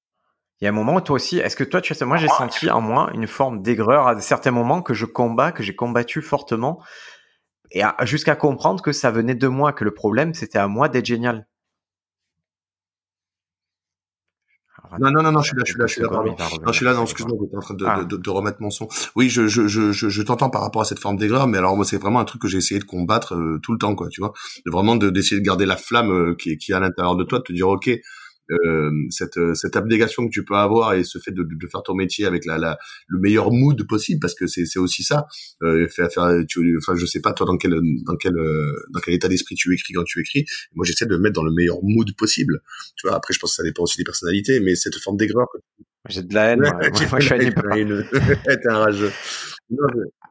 [0.62, 2.70] il y a un moment où toi aussi, est-ce que toi, tu moi j'ai senti
[2.70, 6.82] en moi une forme d'aigreur à certains moments que je combats, que j'ai combattu fortement,
[7.72, 11.06] et jusqu'à comprendre que ça venait de moi, que le problème c'était à moi d'être
[11.06, 11.48] génial?
[15.00, 16.72] non, non, non, non, je suis là, je suis là, je suis là, Non, je
[16.72, 18.04] suis là, non, excuse-moi, j'étais en train de, ah.
[18.04, 18.88] de, de, remettre mon son.
[19.16, 21.86] Oui, je, je, je, je, t'entends par rapport à cette forme d'aigreur, mais alors moi,
[21.86, 24.22] c'est vraiment un truc que j'ai essayé de combattre euh, tout le temps, quoi, tu
[24.22, 24.34] vois.
[24.66, 27.40] De vraiment d'essayer de, garder la flamme euh, qui, qui est à l'intérieur de toi,
[27.40, 27.90] de te dire, ok,
[28.52, 31.84] euh, cette, euh, cette abnégation que tu peux avoir et ce fait de, de faire
[31.84, 32.78] ton métier avec la, la,
[33.08, 35.26] le meilleur mood possible parce que c'est, aussi ça
[35.64, 37.74] euh, faire, faire tu, enfin je sais pas toi dans quel
[38.06, 40.46] dans quel euh, dans quel état d'esprit tu écris quand tu écris.
[40.74, 42.62] Moi j'essaie de me mettre dans le meilleur mood possible.
[42.96, 45.48] Tu vois après je pense que ça dépend aussi des personnalités mais cette forme d'aigreur
[46.08, 46.74] j'ai de la haine moi,
[47.10, 47.54] moi je suis
[48.46, 49.12] t'es un rageux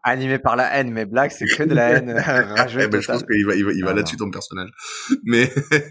[0.05, 2.11] animé par la haine, mais Black, c'est que de la haine
[2.79, 4.71] eh ben, je pense qu'il va, il va, il va là-dessus ton personnage.
[5.25, 5.51] Mais,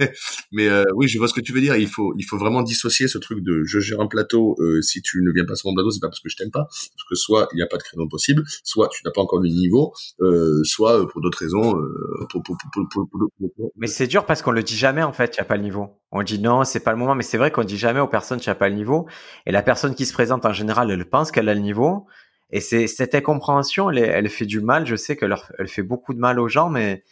[0.51, 1.75] mais euh, oui, je vois ce que tu veux dire.
[1.75, 4.55] Il faut, il faut vraiment dissocier ce truc de je gère un plateau.
[4.59, 6.51] Euh, si tu ne viens pas sur mon plateau, c'est pas parce que je t'aime
[6.51, 9.21] pas, parce que soit il n'y a pas de créneau possible, soit tu n'as pas
[9.21, 11.75] encore le niveau, euh, soit euh, pour d'autres raisons.
[11.75, 12.57] Euh, pour, pour,
[12.91, 15.33] pour, mais c'est dur parce qu'on le dit jamais en fait.
[15.33, 15.89] N'y a pas le niveau.
[16.11, 18.39] On dit non, c'est pas le moment, mais c'est vrai qu'on dit jamais aux personnes
[18.39, 19.07] tu n'as pas le niveau.
[19.47, 22.05] Et la personne qui se présente en général, elle pense qu'elle a le niveau.
[22.55, 24.85] Et c'est cette incompréhension, elle, elle, fait du mal.
[24.85, 27.03] Je sais qu'elle elle fait beaucoup de mal aux gens, mais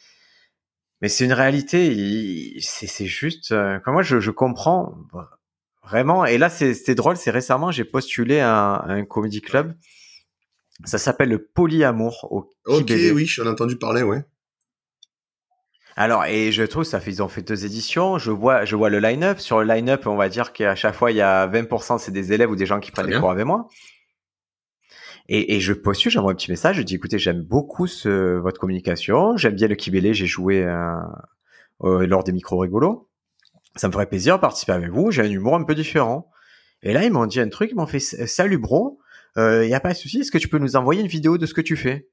[1.01, 2.57] mais c'est une réalité.
[2.61, 3.51] C'est juste.
[3.51, 4.95] Euh, moi, je, je, comprends
[5.83, 6.25] vraiment.
[6.25, 7.17] Et là, c'est drôle.
[7.17, 9.73] C'est récemment, j'ai postulé à, un comedy club.
[10.85, 14.23] Ça s'appelle le Polyamour au Ok, oui, j'en ai entendu parler, ouais.
[15.95, 18.19] Alors, et je trouve ça fait, ils ont fait deux éditions.
[18.19, 19.39] Je vois, je vois le line-up.
[19.39, 22.31] Sur le line-up, on va dire qu'à chaque fois, il y a 20% c'est des
[22.31, 23.67] élèves ou des gens qui prennent des cours avec moi.
[25.33, 29.37] Et, et je postule, j'envoie un petit message, je dis écoutez, j'aime beaucoup votre communication,
[29.37, 30.93] j'aime bien le Kibélé, j'ai joué euh,
[31.85, 33.07] euh, lors des micros rigolos.
[33.77, 36.29] Ça me ferait plaisir de participer avec vous, j'ai un humour un peu différent.
[36.83, 38.99] Et là, ils m'ont dit un truc, ils m'ont fait salut bro,
[39.37, 41.37] il euh, y a pas de souci, est-ce que tu peux nous envoyer une vidéo
[41.37, 42.09] de ce que tu fais?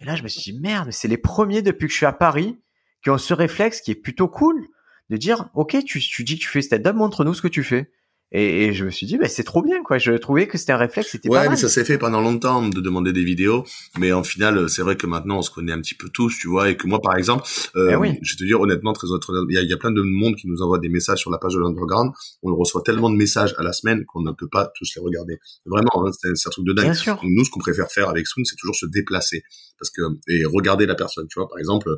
[0.00, 2.12] Et là, je me suis dit merde, c'est les premiers depuis que je suis à
[2.12, 2.60] Paris
[3.02, 4.68] qui ont ce réflexe qui est plutôt cool
[5.10, 7.90] de dire, ok, tu, tu dis que tu fais stand-up, montre-nous ce que tu fais.
[8.34, 9.98] Et, et, je me suis dit, bah, c'est trop bien, quoi.
[9.98, 12.66] Je trouvais que c'était un réflexe, c'était ouais, pas mais ça s'est fait pendant longtemps
[12.66, 13.64] de demander des vidéos,
[13.98, 16.48] mais en final, c'est vrai que maintenant on se connaît un petit peu tous, tu
[16.48, 17.44] vois, et que moi, par exemple,
[17.76, 18.18] euh, Eh oui.
[18.22, 20.00] je vais te dire honnêtement, très honnêtement, il y a, il y a plein de
[20.00, 22.12] monde qui nous envoie des messages sur la page de l'underground.
[22.42, 25.38] On reçoit tellement de messages à la semaine qu'on ne peut pas tous les regarder.
[25.66, 26.86] Vraiment, hein, c'est un truc de dingue.
[26.86, 27.14] Bien sûr.
[27.16, 29.42] Donc, nous, ce qu'on préfère faire avec Soon, c'est toujours se déplacer,
[29.78, 31.90] parce que et regarder la personne, tu vois, par exemple.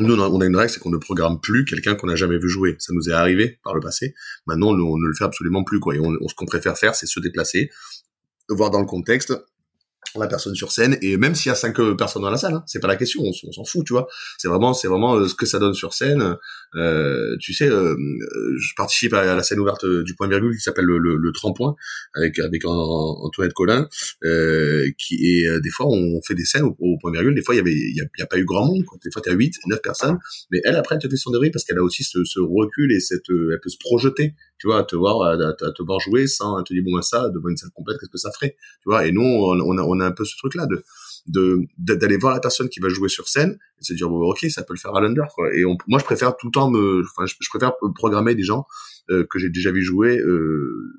[0.00, 2.48] Nous, on a- une règle, c'est qu'on ne programme plus quelqu'un qu'on n'a jamais vu
[2.48, 2.76] jouer.
[2.78, 4.14] Ça nous est arrivé par le passé.
[4.46, 5.78] Maintenant, on, ne le fait absolument plus,
[6.28, 7.70] ce qu'on préfère faire, c'est se déplacer,
[8.48, 9.34] voir dans le contexte
[10.18, 12.54] la personne sur scène et même s'il y a cinq euh, personnes dans la salle
[12.54, 15.28] hein, c'est pas la question on, s'en fout tu vois c'est vraiment c'est vraiment euh,
[15.28, 16.36] ce que ça donne sur scène
[16.74, 20.62] euh, tu sais euh, euh, je participe à, la scène ouverte du point virgule qui
[20.62, 21.74] s'appelle le, le, le tremplin
[22.14, 23.88] avec avec An- An- Antoinette Collin
[24.98, 27.58] qui et euh, des fois on fait des scènes au, point virgule des fois il
[27.58, 28.98] y avait il y y a pas eu grand monde quoi.
[29.04, 30.18] des fois t'as 8 9 personnes
[30.50, 32.92] mais elle après elle te fait son débrief parce qu'elle a aussi ce, ce recul
[32.92, 36.26] et cette elle peut se projeter tu vois à te voir à, te voir jouer
[36.26, 38.88] sans te dit bon ben ça devant une salle complète qu'est-ce que ça ferait tu
[38.88, 39.06] vois?
[39.06, 40.84] Et nous on, a on a un peu ce truc là de
[41.26, 44.46] de d'aller voir la personne qui va jouer sur scène et se dire bon ok
[44.50, 45.52] ça peut le faire à l'under quoi.
[45.54, 48.42] Et on, moi je préfère tout le temps me enfin je, je préfère programmer des
[48.42, 48.66] gens
[49.10, 50.92] euh, que j'ai déjà vu jouer euh,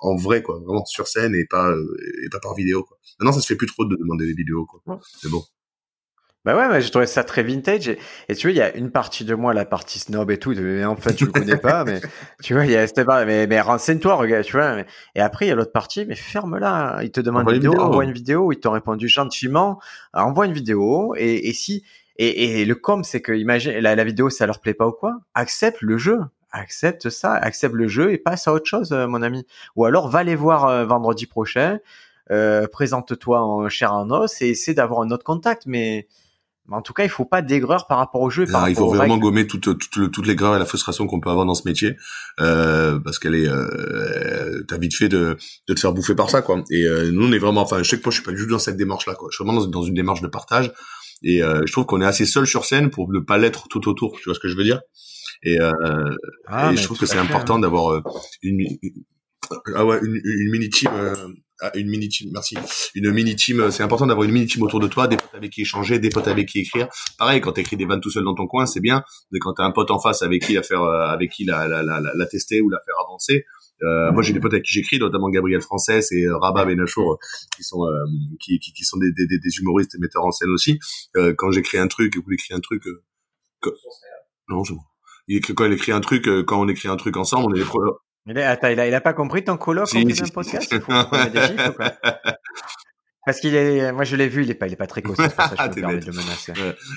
[0.00, 2.98] en vrai quoi vraiment sur scène et pas euh, et pas par vidéo quoi.
[3.18, 4.80] Maintenant ça se fait plus trop de demander des vidéos quoi.
[4.86, 5.00] Ouais.
[5.24, 5.42] mais bon
[6.46, 7.88] Bah ouais, mais j'ai trouvé ça très vintage.
[7.88, 7.98] Et,
[8.30, 10.52] et tu vois, il y a une partie de moi, la partie snob et tout.
[10.56, 12.00] mais en fait, tu le connais pas, mais
[12.42, 14.76] tu vois, il y a cette part- mais, mais renseigne-toi, regarde, tu vois.
[14.76, 17.00] mais- et après, il y a l'autre partie, mais ferme-la.
[17.02, 17.86] Il te demande Envoie une vidéo, vidéo.
[17.86, 18.52] envoie une vidéo.
[18.52, 19.80] Ils t'ont répondu gentiment.
[20.14, 21.14] Envoie une vidéo.
[21.18, 21.84] Et, et si,
[22.16, 24.92] et, et le com, c'est que, imagine, la, la vidéo, ça leur plaît pas ou
[24.92, 26.20] quoi, accepte le jeu.
[26.52, 29.46] Accepte ça, accepte le jeu et passe à autre chose, euh, mon ami.
[29.76, 31.78] Ou alors, va les voir euh, vendredi prochain.
[32.30, 36.08] Euh, présente-toi en chair en os et essaie d'avoir un autre contact, mais
[36.70, 38.46] mais en tout cas, il faut pas d'aigreur par rapport au jeu.
[38.46, 39.22] par il faut vraiment règles.
[39.24, 41.96] gommer le- toutes les graves et la frustration qu'on peut avoir dans ce métier,
[42.40, 45.36] euh, parce qu'elle est, euh, t'as vite fait de,
[45.68, 46.62] de te faire bouffer par ça, quoi.
[46.70, 48.44] Et euh, nous, on est vraiment, enfin, je sais que moi, je suis pas du
[48.44, 49.28] tout dans cette démarche-là, quoi.
[49.30, 50.72] Je suis vraiment dans, dans une démarche de partage,
[51.22, 53.88] et euh, je trouve qu'on est assez seul sur scène pour ne pas l'être tout
[53.88, 54.16] autour.
[54.18, 54.80] Tu vois ce que je veux dire?
[55.42, 55.72] Et, euh,
[56.46, 57.60] Ah, et je trouve que c'est fait, important hein.
[57.60, 58.02] d'avoir euh,
[58.42, 59.04] une, une-
[59.74, 60.90] ah ouais, une, une mini team.
[61.62, 62.56] Euh, ah, une mini team, merci.
[62.94, 65.50] Une mini team, c'est important d'avoir une mini team autour de toi, des potes avec
[65.50, 66.88] qui échanger, des potes avec qui écrire.
[67.18, 69.02] Pareil, quand t'écris des vannes tout seul dans ton coin, c'est bien.
[69.30, 71.68] Mais quand t'as un pote en face avec qui la faire, euh, avec qui la,
[71.68, 73.44] la, la, la, la tester ou la faire avancer.
[73.82, 77.18] Euh, moi, j'ai des potes avec qui j'écris, notamment Gabriel Français et euh, Rabat Benachour,
[77.56, 78.04] qui sont euh,
[78.38, 80.78] qui, qui, qui sont des, des, des- humoristes et metteurs en scène aussi.
[81.16, 83.02] Euh, quand j'écris un truc, vous écrit un truc, euh,
[83.62, 83.70] que-
[84.50, 84.80] non, c'est bon.
[85.28, 87.54] Il écrit quand il écrit un truc, euh, quand on écrit un truc ensemble, on
[87.54, 87.64] est les
[88.26, 90.22] Il a, attends, il a, il a pas compris ton coloc Si, quand il si,
[90.22, 90.68] un podcast?
[90.72, 90.92] Il faut
[91.32, 91.92] des chiffres, ou quoi?
[93.26, 95.22] Parce qu'il est, moi je l'ai vu, il est pas, il est pas très costaud,
[95.28, 96.06] ça je me permets bête.
[96.06, 96.52] de menacer.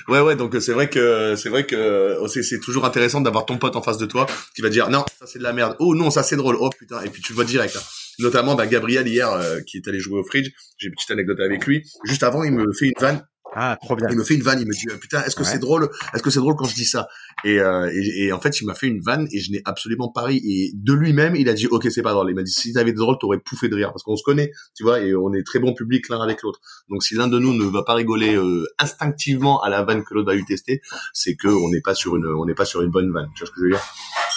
[0.08, 3.20] Ouais, ouais, donc euh, c'est vrai que c'est vrai que euh, c'est c'est toujours intéressant
[3.20, 5.52] d'avoir ton pote en face de toi qui va dire non, ça c'est de la
[5.52, 5.76] merde.
[5.80, 6.56] Oh non, ça c'est drôle.
[6.58, 7.76] Oh putain, et puis tu le vois direct.
[7.76, 7.82] hein.
[8.20, 10.48] Notamment bah, Gabriel hier euh, qui est allé jouer au fridge.
[10.78, 11.84] J'ai une petite anecdote avec lui.
[12.04, 13.22] Juste avant, il me fait une vanne.
[13.54, 14.08] Ah, trop bien.
[14.10, 14.60] Il me fait une vanne.
[14.60, 15.48] Il me dit putain, est-ce que Ouais.
[15.48, 17.06] c'est drôle Est-ce que c'est drôle quand je dis ça?
[17.44, 20.10] Et, euh, et, et en fait, il m'a fait une vanne et je n'ai absolument
[20.10, 20.42] pas ri.
[20.44, 22.30] Et de lui-même, il a dit ok, c'est pas drôle.
[22.30, 24.82] Il m'a dit si t'avais drôle, t'aurais pouffé de rire parce qu'on se connaît, tu
[24.82, 26.60] vois, et on est très bon public l'un avec l'autre.
[26.88, 30.14] Donc si l'un de nous ne va pas rigoler euh, instinctivement à la vanne que
[30.14, 30.80] l'autre va lui tester,
[31.12, 33.28] c'est que on n'est pas sur une on n'est pas sur une bonne vanne.
[33.36, 33.82] Tu vois ce que je veux dire?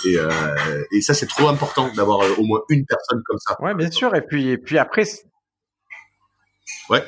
[0.06, 3.56] Et, euh, et ça c'est trop important d'avoir euh, au moins une personne comme ça.
[3.62, 4.14] Ouais, bien sûr.
[4.16, 5.06] Et puis, et puis après.
[6.90, 7.04] Ouais.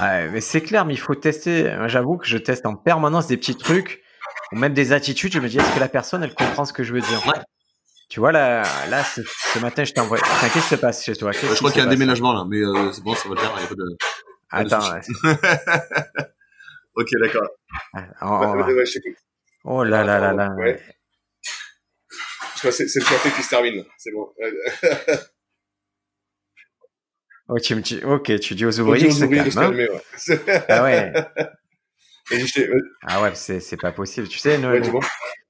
[0.00, 1.74] Ouais, mais c'est clair, mais il faut tester.
[1.86, 4.02] J'avoue que je teste en permanence des petits trucs
[4.52, 5.32] ou même des attitudes.
[5.32, 7.26] Je me dis, est-ce que la personne, elle comprend ce que je veux dire?
[7.26, 7.40] Ouais.
[8.08, 10.22] Tu vois, là, là ce, ce matin, je t'ai envoyé.
[10.24, 11.30] Enfin, qu'est-ce qui se passe chez toi?
[11.30, 13.34] Euh, je crois qu'il y a un déménagement là, mais euh, c'est bon, ça va
[13.36, 13.52] le faire.
[13.56, 13.96] il y a pas de-
[14.52, 15.00] Attends.
[16.96, 17.48] ok, d'accord.
[17.94, 18.02] ouais.
[18.22, 19.16] On- on va- Ouais, t'écoute.
[19.64, 20.50] Oh là là là là.
[20.56, 20.80] Ouais.
[22.54, 23.76] Je crois que c'est le café qui se termine.
[23.76, 23.82] là.
[23.96, 24.32] C'est bon.
[27.52, 29.50] Oh, tu me dis, ok, tu dis aux On ouvriers que calme.
[29.50, 29.62] se hein.
[29.62, 30.64] calmer, ouais.
[30.68, 31.12] Ah ouais,
[32.58, 34.28] euh, ah ouais, c'est c'est pas possible.
[34.28, 34.80] Tu sais, ouais,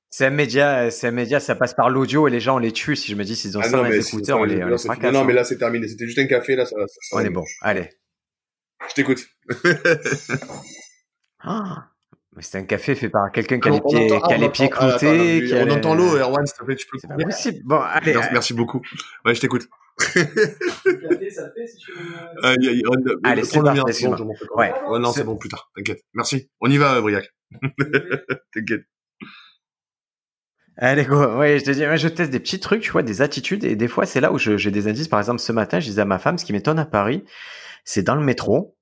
[0.09, 2.73] c'est un média, c'est un média, ça passe par l'audio et les gens on les
[2.73, 2.97] tue.
[2.97, 4.61] Si je me dis s'ils ont Ah ça non, mais les écouteurs, on les, on
[4.61, 5.13] non, les c'est- fracasse.
[5.13, 5.37] non, mais hein.
[5.37, 5.87] là, c'est terminé.
[5.89, 7.45] C'était juste un café, là, ça, ça- ça- On est bon.
[7.61, 7.91] Allez.
[8.89, 9.27] Je t'écoute.
[11.43, 11.87] Ah,
[12.37, 14.21] mais c'est un café fait par quelqu'un qui a On- les on pieds, qui a
[14.23, 15.55] ah, les on pieds ah, cloutés.
[15.55, 17.59] On les- entend l'eau, Erwan, s'il te plaît, tu peux C'est pas couper possible.
[17.65, 18.13] Bon, allez.
[18.13, 18.83] Merci, merci beaucoup.
[19.25, 19.67] Ouais, je t'écoute.
[22.45, 23.73] Euh, y a- y a- euh, Allez, c'est bon.
[24.57, 24.73] Ouais.
[24.89, 25.71] Ouais, non, C'est- bon, plus tard.
[25.77, 26.03] T'inquiète.
[26.15, 26.51] Merci.
[26.61, 27.29] On y va, Briac.
[28.55, 28.83] T'inquiète.
[30.77, 31.37] Allez, go.
[31.39, 33.89] Ouais, je te dis, je teste des petits trucs, tu vois, des attitudes, et des
[33.89, 35.09] fois, c'est là où j'ai des indices.
[35.09, 37.25] Par exemple, ce matin, je disais à ma femme, ce qui m'étonne à Paris,
[37.85, 38.77] c'est dans le métro.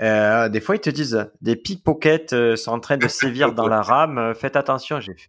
[0.00, 3.66] Euh, des fois, ils te disent des pickpockets euh, sont en train de sévir dans
[3.66, 4.18] la rame.
[4.18, 5.00] euh, faites attention.
[5.00, 5.28] J'ai fait,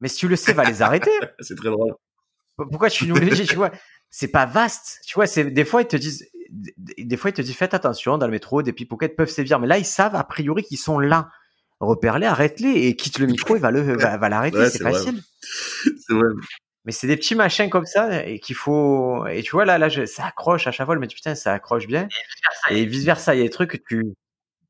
[0.00, 1.10] Mais si tu le sais, va les arrêter.
[1.40, 1.94] C'est très drôle.
[2.56, 3.70] Pourquoi tu nous le dis Tu vois,
[4.10, 5.00] c'est pas vaste.
[5.06, 8.18] Tu vois, c'est des fois ils te disent, des fois ils te disent faites attention
[8.18, 9.58] dans le métro, des pickpockets peuvent sévir.
[9.58, 11.30] Mais là, ils savent a priori qu'ils sont là.
[11.80, 14.58] Repère-les, arrête-les et quitte le micro, il va le, va, va l'arrêter.
[14.58, 15.20] Ouais, c'est facile.
[16.06, 16.28] C'est vrai.
[16.86, 19.26] Mais c'est des petits machins comme ça et qu'il faut.
[19.26, 20.04] Et tu vois là, là, je...
[20.04, 20.94] ça accroche à chaque fois.
[20.94, 22.08] Je me dis putain, ça accroche bien.
[22.70, 24.14] Et vice versa, il y a des trucs que tu,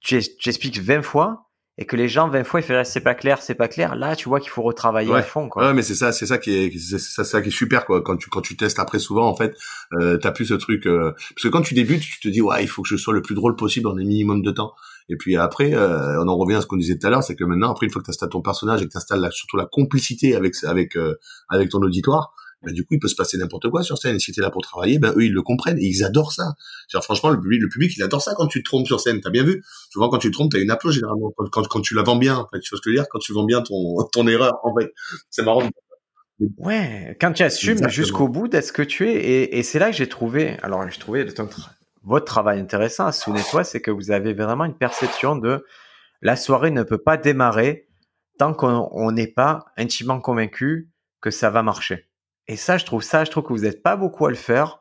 [0.01, 1.44] tu expliques 20 fois
[1.77, 3.97] et que les gens 20 fois ils font c'est pas clair, c'est pas clair.
[3.97, 5.19] Là, tu vois qu'il faut retravailler Ouais.
[5.19, 5.67] à fond quoi.
[5.69, 7.85] Ouais, mais c'est ça, c'est ça qui est, c'est ça, c'est ça qui est super
[7.85, 8.01] quoi.
[8.03, 9.57] Quand tu quand tu testes après souvent en fait,
[9.95, 12.63] euh, t'as plus ce truc euh, parce que quand tu débutes, tu te dis ouais,
[12.63, 14.75] il faut que je sois le plus drôle possible en un minimum de temps.
[15.11, 17.37] Et puis après, euh, on en revient à ce qu'on disait tout à l'heure, c'est
[17.37, 19.67] que maintenant après une fois que t'installes ton personnage et que t'installes la- surtout la
[19.67, 21.17] complicité avec avec euh,
[21.51, 22.35] avec ton auditoire.
[22.65, 24.19] Ben, du coup, il peut se passer n'importe quoi sur scène.
[24.19, 26.55] Si t'es là pour travailler, ben eux ils le comprennent et ils adorent ça.
[26.89, 29.21] Genre franchement, le public, le public, il adore ça quand tu te trompes sur scène.
[29.21, 29.63] T'as bien vu?
[29.91, 32.17] Souvent quand tu te trompes, t'as une applaudisse généralement quand, quand, quand tu la vends
[32.17, 32.37] bien.
[32.37, 33.09] En fait, tu vois ce que je veux dire?
[33.11, 34.93] Quand tu vends bien ton ton erreur, en fait,
[35.31, 35.63] c'est marrant.
[36.59, 39.91] Ouais, quand tu assumes jusqu'au bout d'être ce que tu es, et, et c'est là
[39.91, 41.49] que j'ai trouvé, alors j'ai trouvé ton
[42.03, 45.65] votre travail intéressant à Souvenez-toi, c'est que vous avez vraiment une perception de
[46.21, 47.89] la soirée ne peut pas démarrer
[48.39, 52.09] tant qu'on on n'est pas intimement convaincu que ça va marcher.
[52.49, 54.79] Et ça, je trouve ça, je trouve que vous n'êtes pas beaucoup à le faire.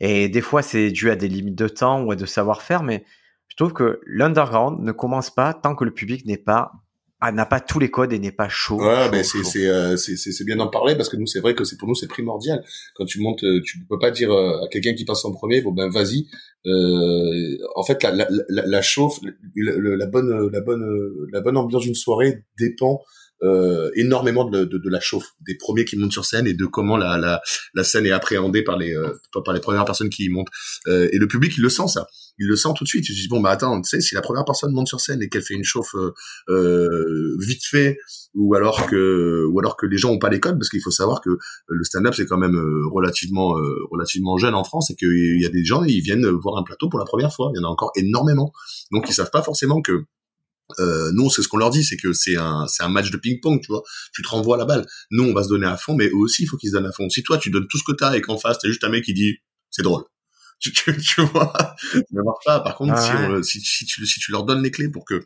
[0.00, 3.04] Et des fois, c'est dû à des limites de temps ou à de savoir-faire, mais
[3.48, 6.72] je trouve que l'underground ne commence pas tant que le public n'est pas,
[7.20, 8.80] ah, n'a pas tous les codes et n'est pas chaud.
[8.80, 11.54] Ouais, chaud, ben c'est c'est euh, c'est bien d'en parler parce que nous c'est vrai
[11.54, 12.64] que c'est pour nous c'est primordial.
[12.94, 15.60] Quand tu montes, euh, tu peux pas dire euh, à quelqu'un qui passe en premier,
[15.60, 16.28] bon ben vas-y.
[16.66, 19.18] Euh, en fait, la la la, la chauffe,
[19.56, 23.02] la bonne la bonne la bonne ambiance d'une soirée dépend
[23.42, 26.66] euh, énormément de, de, de la chauffe des premiers qui montent sur scène et de
[26.66, 27.40] comment la la
[27.74, 29.12] la scène est appréhendée par les euh,
[29.44, 30.50] par les premières personnes qui y montent.
[30.86, 32.06] Euh, et le public il le sent ça.
[32.38, 33.08] Il le sent tout de suite.
[33.08, 35.22] Il se dit bon bah attends, tu sais si la première personne monte sur scène
[35.22, 36.12] et qu'elle fait une chauffe euh,
[36.48, 37.98] euh, vite fait
[38.34, 40.90] ou alors que ou alors que les gens ont pas les codes parce qu'il faut
[40.90, 41.30] savoir que
[41.68, 43.54] le stand-up c'est quand même euh, relativement
[43.90, 46.88] relativement jeune en France et qu'il y a des gens ils viennent voir un plateau
[46.88, 48.52] pour la première fois il y en a encore énormément
[48.92, 50.04] donc ils savent pas forcément que
[50.78, 53.16] euh, nous c'est ce qu'on leur dit c'est que c'est un c'est un match de
[53.16, 53.82] ping-pong tu vois.
[54.12, 54.86] Tu te renvoies la balle.
[55.10, 56.86] Nous on va se donner à fond mais eux aussi il faut qu'ils se donnent
[56.86, 57.08] à fond.
[57.10, 59.04] Si toi tu donnes tout ce que t'as et qu'en face t'as juste un mec
[59.04, 59.38] qui dit
[59.70, 60.04] c'est drôle.
[60.62, 61.54] Tu, tu, tu vois?
[61.92, 63.38] Ça marche pas par contre Ah si, ouais.
[63.38, 65.24] on- si, si tu si tu leur donnes les clés pour que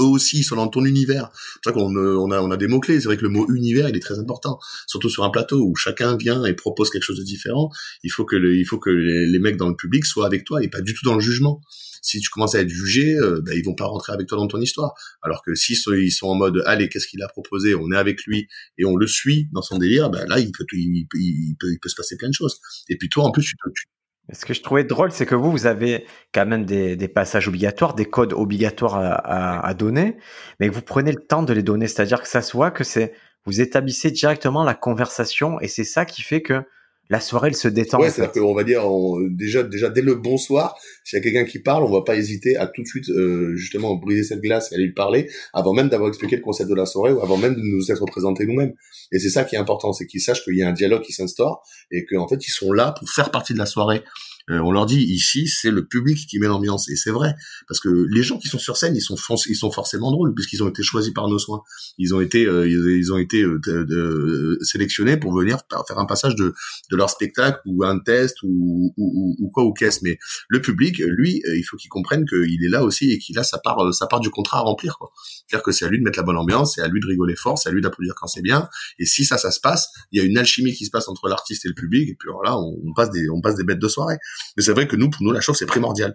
[0.00, 1.30] eux aussi ils sont dans ton univers.
[1.62, 3.00] C'est vrai qu'on euh, on a on a des mots clés.
[3.00, 5.74] C'est vrai que le mot univers il est très important, surtout sur un plateau où
[5.76, 7.70] chacun vient et propose quelque chose de différent.
[8.02, 10.44] Il faut que le, il faut que les, les mecs dans le public soient avec
[10.44, 11.60] toi et pas du tout dans le jugement.
[12.02, 14.46] Si tu commences à être jugé, euh, ben, ils vont pas rentrer avec toi dans
[14.46, 14.94] ton histoire.
[15.22, 18.22] Alors que sont, ils sont en mode allez qu'est-ce qu'il a proposé, on est avec
[18.26, 18.46] lui
[18.78, 21.88] et on le suit dans son délire, ben là il peut, il, peut- il peut
[21.88, 22.60] se passer plein de choses.
[22.88, 23.84] Et puis toi en plus tu, tu
[24.32, 27.46] Ce que je trouvais drôle, c'est que vous, vous avez quand même des, des passages
[27.48, 30.16] obligatoires, des codes obligatoires à, à- à donner,
[30.58, 31.86] mais que vous prenez le temps de les donner.
[31.86, 33.12] C'est-à-dire que ça se voit que c'est,
[33.44, 36.64] vous établissez directement la conversation et c'est ça qui fait que
[37.08, 38.00] la soirée, elle se détend.
[38.00, 41.44] Ouais, c'est-à-dire qu'on va dire on- déjà déjà dès le bonsoir, s'il y a quelqu'un
[41.44, 44.72] qui parle, on va pas hésiter à tout de suite euh, justement briser cette glace
[44.72, 47.36] et aller lui parler avant même d'avoir expliqué le concept de la soirée ou avant
[47.36, 48.74] même de nous être représentés nous-mêmes.
[49.12, 51.12] Et c'est ça qui est important, c'est qu'ils sachent qu'il y a un dialogue qui
[51.12, 54.02] s'instaure et qu'en fait ils sont là pour faire partie de la soirée.
[54.50, 57.34] Euh, on leur dit ici c'est le public qui met l'ambiance et c'est vrai
[57.66, 59.16] parce que les gens qui sont sur scène ils sont
[59.48, 61.62] ils sont forcément drôles puisqu'ils ont été choisis par nos soins
[61.98, 66.54] ils ont été euh, ils, ont été euh, sélectionnés pour venir faire un passage de
[66.90, 70.00] de leur spectacle ou un test ou, ou, ou, quoi ou qu'est-ce.
[70.02, 73.38] Mais le public, lui, euh, il faut qu'il comprenne qu'il est là aussi et qu'il
[73.38, 74.98] a sa part, euh, sa part du contrat à remplir.
[75.46, 77.36] C'est-à-dire que c'est à lui de mettre la bonne ambiance, c'est à lui de rigoler
[77.36, 78.68] fort, c'est à lui d'applaudir quand c'est bien.
[78.98, 81.28] Et si ça, ça se passe, il y a une alchimie qui se passe entre
[81.28, 82.08] l'artiste et le public.
[82.08, 84.16] Et puis alors là, on passe des, on passe des bêtes de soirée.
[84.56, 86.14] Mais c'est vrai que nous, pour nous, la chose c'est primordial.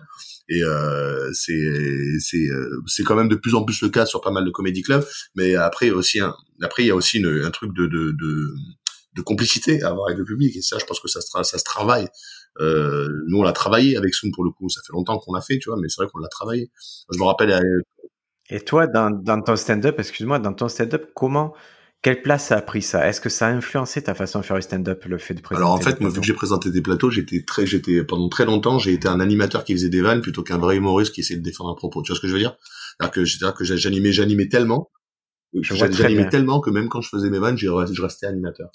[0.49, 1.61] Et euh, c'est
[2.19, 4.51] c'est euh, c'est quand même de plus en plus le cas sur pas mal de
[4.51, 5.05] comédie clubs.
[5.35, 8.15] Mais après aussi un après il y a aussi un truc de, de,
[9.15, 11.57] de complicité à avoir avec le public et ça je pense que ça se ça
[11.57, 12.07] se travaille
[12.59, 15.41] euh, nous on l'a travaillé avec Soum pour le coup ça fait longtemps qu'on l'a
[15.41, 16.71] fait tu vois mais c'est vrai qu'on l'a travaillé
[17.11, 17.81] je me rappelle euh,
[18.49, 21.53] Et toi, dans, dans ton stand-up, excuse-moi, dans ton stand-up, comment,
[22.01, 23.07] quelle place ça a pris ça?
[23.07, 25.63] Est-ce que ça a influencé ta façon de faire le stand-up, le fait de présenter
[25.63, 28.45] alors en fait moi vu que j'ai présenté des plateaux j'étais très j'étais pendant très
[28.45, 31.39] longtemps j'ai été un animateur qui faisait des vannes plutôt qu'un vrai humoriste qui essayait
[31.39, 32.01] de défendre un propos.
[32.01, 32.55] Tu vois ce que je veux dire?
[32.99, 34.89] C'est-à-dire que c'est-à-dire que j'animais j'animais tellement
[35.53, 38.69] j'animais tellement que même quand je faisais mes vannes j'ai- je restais animateur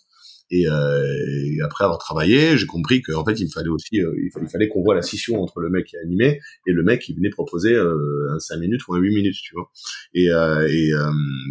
[0.50, 4.68] Et, euh, après avoir travaillé, j'ai compris qu'en fait, il fallait aussi, euh, il fallait,
[4.68, 7.74] qu'on voit la scission entre le mec qui animait et le mec qui venait proposer
[7.74, 9.70] euh, un 5 minutes ou un 8 minutes, tu vois.
[10.14, 11.10] Et, euh, et, euh,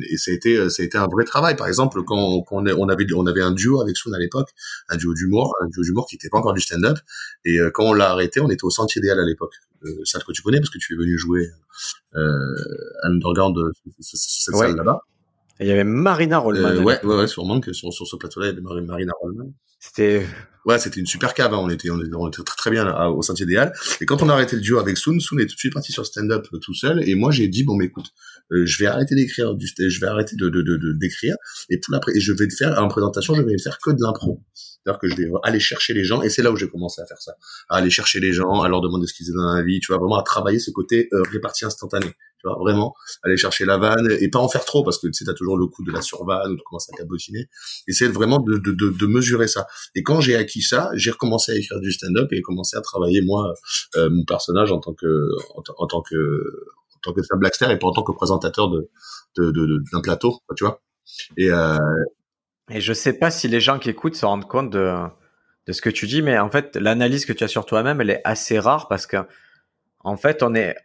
[0.09, 1.55] et ça a été, ça a été un vrai travail.
[1.55, 4.49] Par exemple, quand, quand on, avait, on avait un duo avec Soun à l'époque,
[4.89, 6.97] un duo d'humour, un duo d'humour qui n'était pas encore du stand-up.
[7.43, 9.55] Et quand on l'a arrêté, on était au Sentier idéal à l'époque.
[10.03, 11.47] ça que tu connais parce que tu es venu jouer
[12.15, 12.55] euh,
[13.03, 15.01] à l'underground de cette salle là-bas.
[15.59, 16.67] Il y avait Marina Rollman.
[16.67, 19.53] Euh, ouais, ouais, ouais, sûrement que sur, sur ce plateau-là, il y avait Marina Rollman.
[19.79, 20.25] C'était.
[20.65, 21.53] Ouais, c'était une super cave.
[21.53, 21.59] Hein.
[21.61, 23.71] On était, on était, très, très bien là, au Sentier des Halles.
[24.01, 25.91] Et quand on a arrêté le duo avec Soon, Soon est tout de suite parti
[25.91, 27.07] sur stand-up euh, tout seul.
[27.07, 28.07] Et moi, j'ai dit bon, mais écoute,
[28.51, 31.35] euh, je vais arrêter d'écrire du, je vais arrêter de, de, de, d'écrire.
[31.69, 34.41] Et pour l'après, et je vais faire en présentation, je vais faire que de l'impro.
[34.53, 36.21] C'est-à-dire que je vais aller chercher les gens.
[36.23, 37.33] Et c'est là où j'ai commencé à faire ça,
[37.69, 39.79] à aller chercher les gens, à leur demander ce qu'ils faisaient dans la vie.
[39.79, 42.07] Tu vois, vraiment à travailler ce côté euh, réparti instantané
[42.59, 42.93] vraiment
[43.23, 45.57] aller chercher la vanne et pas en faire trop parce que tu sais, t'as toujours
[45.57, 47.49] le coup de la survanne ou de commencer à cabotiner.
[47.87, 49.67] Essayer vraiment de, de, de, mesurer ça.
[49.95, 53.21] Et quand j'ai acquis ça, j'ai recommencé à écrire du stand-up et commencé à travailler
[53.21, 53.53] moi
[53.95, 56.15] euh, mon personnage en tant que en, tant que
[56.95, 58.89] en tant que Sam Blackster et pas en tant que présentateur de
[59.37, 60.81] d'un plateau, tu vois.
[61.37, 61.77] Et euh...
[62.69, 64.93] et je sais pas si les gens qui écoutent se rendent compte de
[65.67, 68.11] de ce que tu dis, mais en fait, l'analyse que tu as sur toi-même, elle
[68.11, 69.17] est assez rare parce que,
[69.99, 70.75] en fait, on est,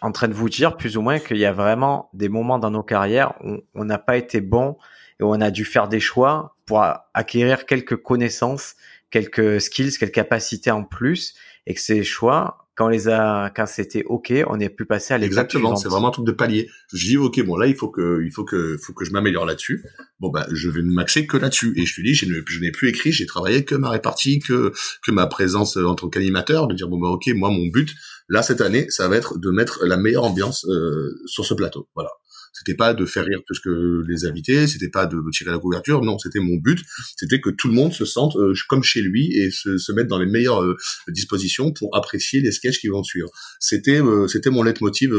[0.00, 2.70] en train de vous dire plus ou moins qu'il y a vraiment des moments dans
[2.70, 4.76] nos carrières où on n'a pas été bon
[5.20, 6.84] et où on a dû faire des choix pour
[7.14, 8.74] acquérir quelques connaissances,
[9.10, 11.34] quelques skills, quelques capacités en plus
[11.66, 15.14] et que ces choix, quand on les a, quand c'était ok, on est plus passé
[15.14, 16.68] à l'étape Exactement, c'est vraiment un truc de palier.
[16.92, 19.46] Je dis ok, bon là il faut que, il faut que, faut que je m'améliore
[19.46, 19.84] là-dessus.
[20.18, 21.72] Bon bah je vais m'axer que là-dessus.
[21.76, 24.72] Et je te dis, je n'ai plus écrit, j'ai travaillé que ma répartie, que
[25.04, 27.94] que ma présence en tant qu'animateur, de dire bon bah ok, moi mon but
[28.28, 31.88] là cette année, ça va être de mettre la meilleure ambiance euh, sur ce plateau.
[31.94, 32.10] Voilà.
[32.54, 36.02] C'était pas de faire rire plus que les invités, c'était pas de tirer la couverture,
[36.02, 36.78] non, c'était mon but,
[37.16, 40.06] c'était que tout le monde se sente euh, comme chez lui et se, se mette
[40.06, 40.76] dans les meilleures euh,
[41.08, 43.28] dispositions pour apprécier les sketchs qui vont suivre.
[43.58, 45.12] C'était euh, c'était mon leitmotiv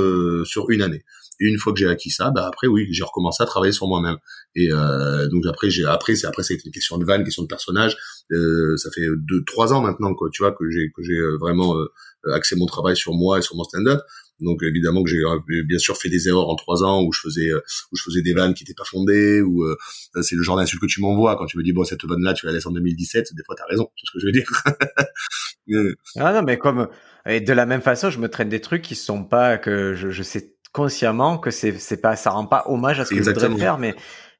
[0.45, 1.03] sur une année.
[1.41, 3.87] Et une fois que j'ai acquis ça, bah après oui, j'ai recommencé à travailler sur
[3.87, 4.15] moi-même.
[4.55, 7.97] Et donc après j'ai après c'est après c'est une question de vanne, question de personnage.
[8.31, 11.75] ça fait deux trois ans maintenant quoi, tu vois que j'ai que j'ai vraiment
[12.33, 13.99] axé mon travail sur moi et sur mon stand-up.
[14.41, 17.21] Donc évidemment que j'ai euh, bien sûr fait des erreurs en trois ans où je
[17.21, 17.61] faisais euh,
[17.91, 19.77] où je faisais des vannes qui étaient pas fondées ou euh,
[20.21, 22.33] c'est le genre d'insulte que tu m'envoies quand tu me dis bon cette vanne là
[22.33, 25.95] tu la laisses en 2017 des fois t'as raison c'est ce que je veux dire?
[26.17, 26.89] ah non mais comme
[27.25, 30.09] et de la même façon je me traîne des trucs qui sont pas que je,
[30.09, 33.29] je sais consciemment que c'est c'est pas ça rend pas hommage à ce que je
[33.29, 33.95] voudrais faire mais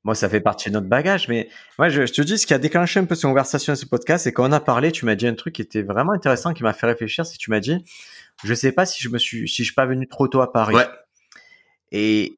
[0.05, 1.27] moi, ça fait partie de notre bagage.
[1.27, 3.87] Mais moi, je, je te dis, ce qui a déclenché un peu cette conversation ce
[3.87, 6.53] podcast, c'est quand on a parlé, tu m'as dit un truc qui était vraiment intéressant,
[6.53, 7.25] qui m'a fait réfléchir.
[7.25, 7.83] Si tu m'as dit,
[8.43, 10.51] je sais pas si je me suis, si je suis pas venu trop tôt à
[10.51, 10.75] Paris.
[10.75, 10.87] Ouais.
[11.91, 12.37] Et,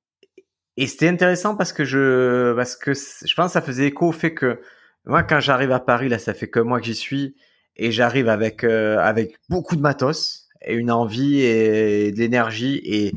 [0.77, 4.11] et c'était intéressant parce que je, parce que je pense que ça faisait écho au
[4.11, 4.61] fait que
[5.05, 7.35] moi, quand j'arrive à Paris, là, ça fait que moi que j'y suis
[7.77, 13.13] et j'arrive avec, euh, avec beaucoup de matos et une envie et de l'énergie et,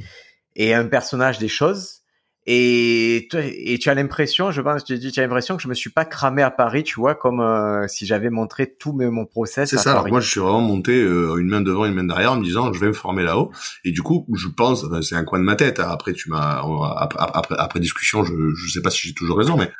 [0.57, 2.00] et un personnage des choses.
[2.47, 6.07] Et, et tu as l'impression, je pense, tu as l'impression que je me suis pas
[6.07, 9.69] cramé à Paris, tu vois, comme euh, si j'avais montré tout mon process.
[9.69, 10.03] C'est ça.
[10.09, 12.73] moi, je suis vraiment monté euh, une main devant, une main derrière, en me disant,
[12.73, 13.51] je vais me former là-haut.
[13.85, 15.81] Et du coup, je pense, c'est un coin de ma tête.
[15.81, 15.89] Hein.
[15.91, 16.63] Après, tu m'as,
[16.97, 19.71] après, après, discussion, je, je sais pas si j'ai toujours raison, mais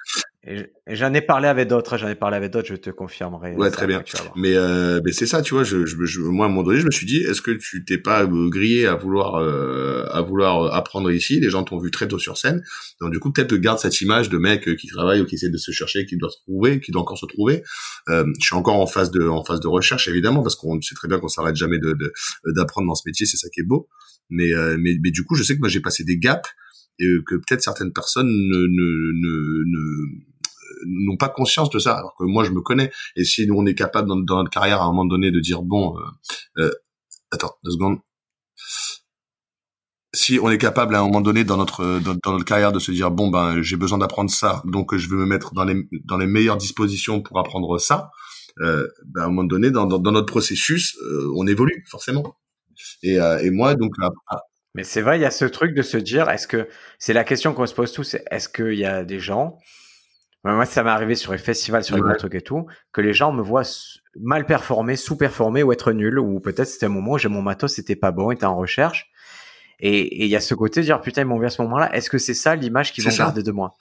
[0.87, 3.55] J'en ai parlé avec d'autres, j'en ai parlé avec d'autres, je te confirmerai.
[3.57, 4.03] Ouais, très bien.
[4.37, 5.65] Mais, euh, mais c'est ça, tu vois.
[5.65, 7.99] Je, je, moi, à un moment donné, je me suis dit, est-ce que tu t'es
[7.99, 11.41] pas euh, grillé à vouloir, euh, à vouloir apprendre ici?
[11.41, 12.65] Les gens t'ont vu très tôt sur scène,
[13.03, 15.59] donc du coup, peut-être garde cette image de mec qui travaille ou qui essaie de
[15.59, 17.63] se chercher, qui doit se trouver, qui doit encore se trouver.
[18.09, 20.95] Euh, je suis encore en phase de, en phase de recherche, évidemment, parce qu'on sait
[20.95, 21.95] très bien qu'on s'arrête jamais de
[22.57, 23.89] d'apprendre dans ce métier, c'est ça qui est beau.
[24.31, 26.49] Mais, euh, mais, mais du coup, je sais que moi, j'ai passé des gaps
[26.99, 30.21] et que peut-être certaines personnes ne, ne, ne, ne
[31.11, 32.91] n'ont pas conscience de ça, alors que moi je me connais.
[33.17, 35.63] Et si nous on est capable dans, notre carrière à un moment donné de dire
[35.63, 36.03] bon, euh,
[36.59, 36.71] euh,
[37.31, 37.99] attends deux secondes,
[40.13, 42.91] si on est capable à un moment donné dans notre dans, notre carrière de se
[42.91, 46.19] dire bon ben j'ai besoin d'apprendre ça, donc je vais me mettre dans les dans
[46.19, 48.11] les meilleures dispositions pour apprendre ça.
[48.61, 50.97] Euh, ben, à un moment donné dans, dans, notre processus,
[51.37, 52.37] on évolue forcément.
[53.03, 53.95] Et, et moi donc
[54.75, 57.25] mais c'est vrai, il y a ce truc de se dire, est-ce que c'est la
[57.25, 59.59] question qu'on se pose tous, est-ce qu'il y a des gens
[60.45, 63.13] moi, ça m'est arrivé sur les festivals, sur les gros trucs et tout, que les
[63.13, 63.63] gens me voient
[64.19, 67.75] mal performer, sous-performer ou être nul, ou peut-être c'était un moment où j'ai mon matos,
[67.75, 69.11] c'était pas bon, était en recherche.
[69.81, 71.95] Et il y a ce côté de dire, putain, ils m'ont vu à ce moment-là.
[71.95, 73.77] Est-ce que c'est ça l'image qu'ils vont garder de moi?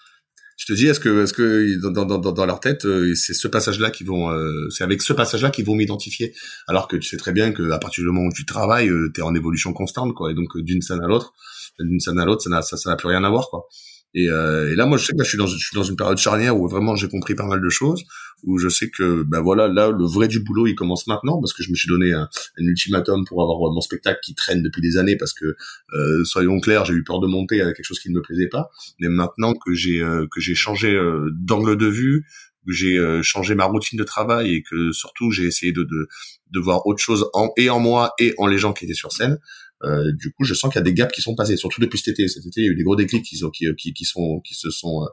[0.57, 3.47] Je te dis, est-ce que, est-ce que dans, dans, dans, leur tête, euh, c'est ce
[3.47, 6.34] passage-là qui vont, euh, c'est avec ce passage-là qu'ils vont m'identifier?
[6.68, 9.10] Alors que tu sais très bien que à partir du moment où tu travailles, euh,
[9.14, 10.32] tu es en évolution constante, quoi.
[10.32, 11.34] Et donc d'une scène à l'autre,
[11.80, 13.68] d'une scène à l'autre, ça n'a ça, ça n'a plus rien à voir, quoi.
[14.16, 15.84] Et, euh, et, là, moi, je sais que là, je suis dans, je suis dans
[15.84, 18.03] une période charnière où vraiment j'ai compris pas mal de choses,
[18.43, 21.53] où je sais que, ben voilà, là, le vrai du boulot, il commence maintenant, parce
[21.53, 24.97] que je me suis donné un, ultimatum pour avoir mon spectacle qui traîne depuis des
[24.97, 25.55] années, parce que,
[25.93, 28.47] euh, soyons clairs, j'ai eu peur de monter avec quelque chose qui ne me plaisait
[28.47, 28.70] pas.
[28.99, 32.26] Mais maintenant que j'ai euh, que j'ai changé euh, d'angle de vue,
[32.66, 36.07] que j'ai euh, changé ma routine de travail et que surtout j'ai essayé de, de
[36.51, 39.12] de voir autre chose en et en moi et en les gens qui étaient sur
[39.12, 39.39] scène,
[39.84, 41.98] euh, du coup, je sens qu'il y a des gaps qui sont passés, surtout depuis
[42.00, 42.28] cet été.
[42.28, 44.42] Cet été, il y a eu des gros déclics qui sont, qui, qui, qui sont,
[44.42, 45.08] qui se sont, euh,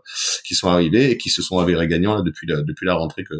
[0.44, 3.24] qui sont arrivés et qui se sont avérés gagnants là, depuis la, depuis la rentrée
[3.24, 3.34] que.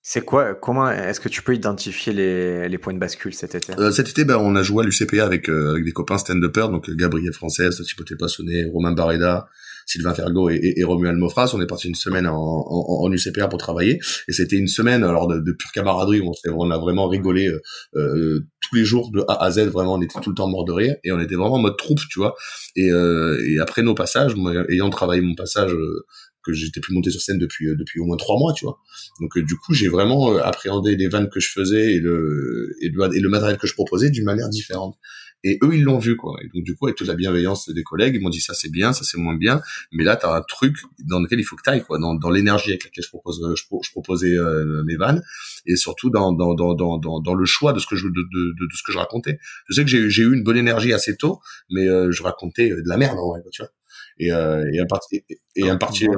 [0.00, 3.74] C'est quoi Comment est-ce que tu peux identifier les, les points de bascule cet été?
[3.78, 6.70] Euh, Cet été, ben, on a joué à l'UCPA avec euh, avec des copains stand-uppers,
[6.70, 9.48] donc Gabriel Française, Timothée Passonnet, Romain Barreda,
[9.88, 11.52] Sylvain Fergo et, et, et Romuald Mofras.
[11.54, 15.02] On est parti une semaine en, en, en UCPA pour travailler et c'était une semaine
[15.02, 16.20] alors de, de pure camaraderie.
[16.20, 17.60] On, on a vraiment rigolé euh,
[17.96, 19.60] euh, tous les jours de A à Z.
[19.68, 21.78] Vraiment, on était tout le temps mort de rire et on était vraiment en mode
[21.78, 22.34] troupe, tu vois.
[22.76, 26.04] Et, euh, et après nos passages, moi, ayant travaillé mon passage euh,
[26.44, 28.78] que j'étais plus monté sur scène depuis euh, depuis au moins trois mois, tu vois.
[29.20, 33.16] Donc du coup, j'ai vraiment appréhendé les vannes que je faisais et le et le,
[33.16, 34.96] et le matériel que je proposais d'une manière différente.
[35.44, 36.36] Et eux, ils l'ont vu, quoi.
[36.42, 38.70] Et donc, du coup, avec toute la bienveillance des collègues, ils m'ont dit ça c'est
[38.70, 39.60] bien, ça c'est moins bien,
[39.92, 42.70] mais là, t'as un truc dans lequel il faut que t'ailles, quoi, dans, dans l'énergie
[42.70, 45.22] avec laquelle je propose, je, je proposais euh, mes vannes,
[45.66, 48.52] et surtout dans, dans, dans, dans, dans, le choix de ce que je, de, de,
[48.58, 49.38] de, ce que je racontais.
[49.68, 52.70] Je sais que j'ai, j'ai eu une bonne énergie assez tôt, mais euh, je racontais
[52.70, 53.70] de la merde, en vrai, tu vois.
[54.18, 55.24] Et, euh, et un parti,
[55.54, 56.08] et un parti.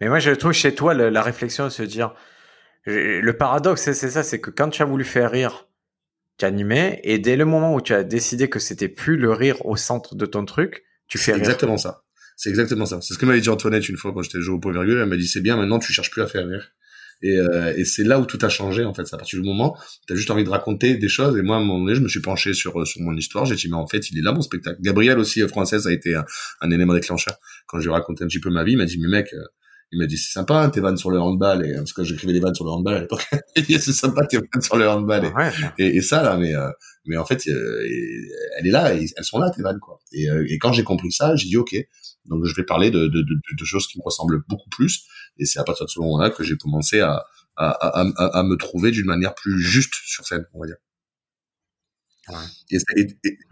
[0.00, 2.14] Mais moi, je trouve chez toi la, la réflexion de se dire,
[2.86, 5.67] le paradoxe, c'est ça, c'est que quand tu as voulu faire rire
[6.44, 9.76] animé et dès le moment où tu as décidé que c'était plus le rire au
[9.76, 12.04] centre de ton truc, tu fais exactement ça.
[12.36, 13.00] C'est exactement ça.
[13.00, 14.98] C'est ce que m'avait dit Antoinette une fois quand j'étais joué au point virgule.
[14.98, 16.70] Elle m'a dit c'est bien maintenant tu cherches plus à faire rire.
[17.20, 19.04] Et, euh, et c'est là où tout a changé en fait.
[19.06, 19.76] C'est à partir du moment
[20.06, 21.36] tu as juste envie de raconter des choses.
[21.36, 23.44] Et moi à un moment donné je me suis penché sur sur mon histoire.
[23.44, 24.80] J'ai dit mais en fait il est là mon spectacle.
[24.80, 26.24] Gabriel aussi euh, française a été un,
[26.60, 27.34] un élément déclencheur.
[27.66, 29.42] Quand j'ai raconté un petit peu ma vie, il m'a dit mais mec euh,
[29.90, 32.40] il m'a dit c'est sympa tes vannes sur le handball et parce que j'écrivais des
[32.40, 33.26] vannes sur le handball à l'époque.
[33.56, 35.32] Il dit c'est sympa tes vannes sur le handball
[35.78, 36.68] et, et, et, ça là mais euh,
[37.06, 37.82] mais en fait euh,
[38.58, 39.98] elle est là et elles sont là tes vannes quoi.
[40.12, 41.74] Et, euh, et quand j'ai compris ça j'ai dit ok
[42.26, 45.06] donc je vais parler de, de, de, de, choses qui me ressemblent beaucoup plus
[45.38, 47.24] et c'est à partir de ce moment-là que j'ai commencé à
[47.56, 50.76] à, à, à, à me trouver d'une manière plus juste sur scène on va dire.
[52.28, 52.78] Ouais.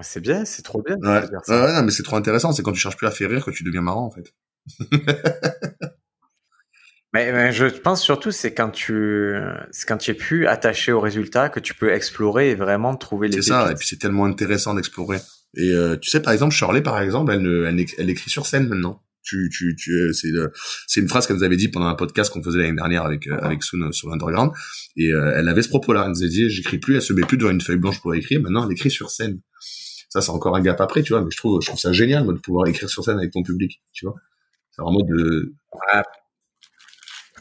[0.03, 1.23] c'est bien c'est trop bien ouais.
[1.49, 3.65] non, mais c'est trop intéressant c'est quand tu cherches plus à faire rire que tu
[3.65, 4.35] deviens marrant en fait
[7.17, 9.35] Mais, je pense surtout c'est quand tu
[9.71, 13.29] c'est quand tu es plus attaché au résultat que tu peux explorer et vraiment trouver
[13.29, 13.41] les.
[13.41, 13.73] C'est ça.
[13.73, 15.19] Et puis c'est tellement intéressant d'explorer.
[15.57, 18.69] Et euh, tu sais par exemple Shirley par exemple elle, elle, elle écrit sur scène
[18.69, 19.03] maintenant.
[19.23, 20.29] Tu, tu, tu, euh, c'est
[20.87, 23.27] c'est une phrase qu'elle nous avait dit pendant un podcast qu'on faisait l'année dernière avec
[23.27, 24.53] euh, avec Soon sur l'underground
[24.97, 26.05] et elle avait ce propos-là.
[26.05, 28.15] Elle nous a dit j'écris plus, elle se met plus devant une feuille blanche pour
[28.15, 28.41] écrire.
[28.43, 29.41] Maintenant elle écrit sur scène.
[30.11, 31.23] Ça c'est encore un gap après, tu vois.
[31.23, 33.83] Mais je trouve je trouve ça génial de pouvoir écrire sur scène avec ton public,
[33.93, 34.15] tu vois.
[34.71, 35.55] C'est vraiment de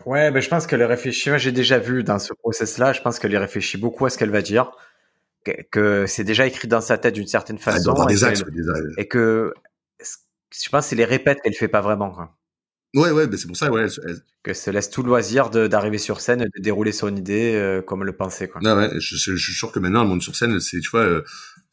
[0.06, 1.30] Ouais, ben je pense qu'elle réfléchit.
[1.30, 4.30] Moi, j'ai déjà vu dans ce process-là, je pense qu'elle réfléchit beaucoup à ce qu'elle
[4.30, 4.72] va dire,
[5.44, 7.94] que, que c'est déjà écrit dans sa tête d'une certaine façon.
[7.98, 8.44] Ah, des axes,
[8.98, 9.54] et que
[10.52, 12.12] je pense c'est les répètes qu'elle fait pas vraiment.
[12.12, 12.36] Quoi.
[12.96, 13.88] Ouais, ouais, ben c'est pour ça, ouais.
[14.08, 14.22] Elle...
[14.44, 17.82] Que se laisse tout le loisir d'arriver sur scène et de dérouler son idée euh,
[17.82, 18.48] comme elle le pensait.
[18.48, 18.62] Quoi.
[18.62, 20.90] Non, ouais, je, je, je, suis sûr que maintenant, elle monte sur scène, c'est, tu
[20.92, 21.24] vois, euh,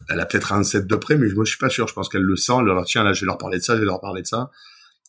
[0.08, 1.86] elle a peut-être un set de près, mais moi, je suis pas sûr.
[1.86, 3.74] Je pense qu'elle le sent, elle leur tiens, là, je vais leur parler de ça,
[3.74, 4.50] je vais leur parler de ça.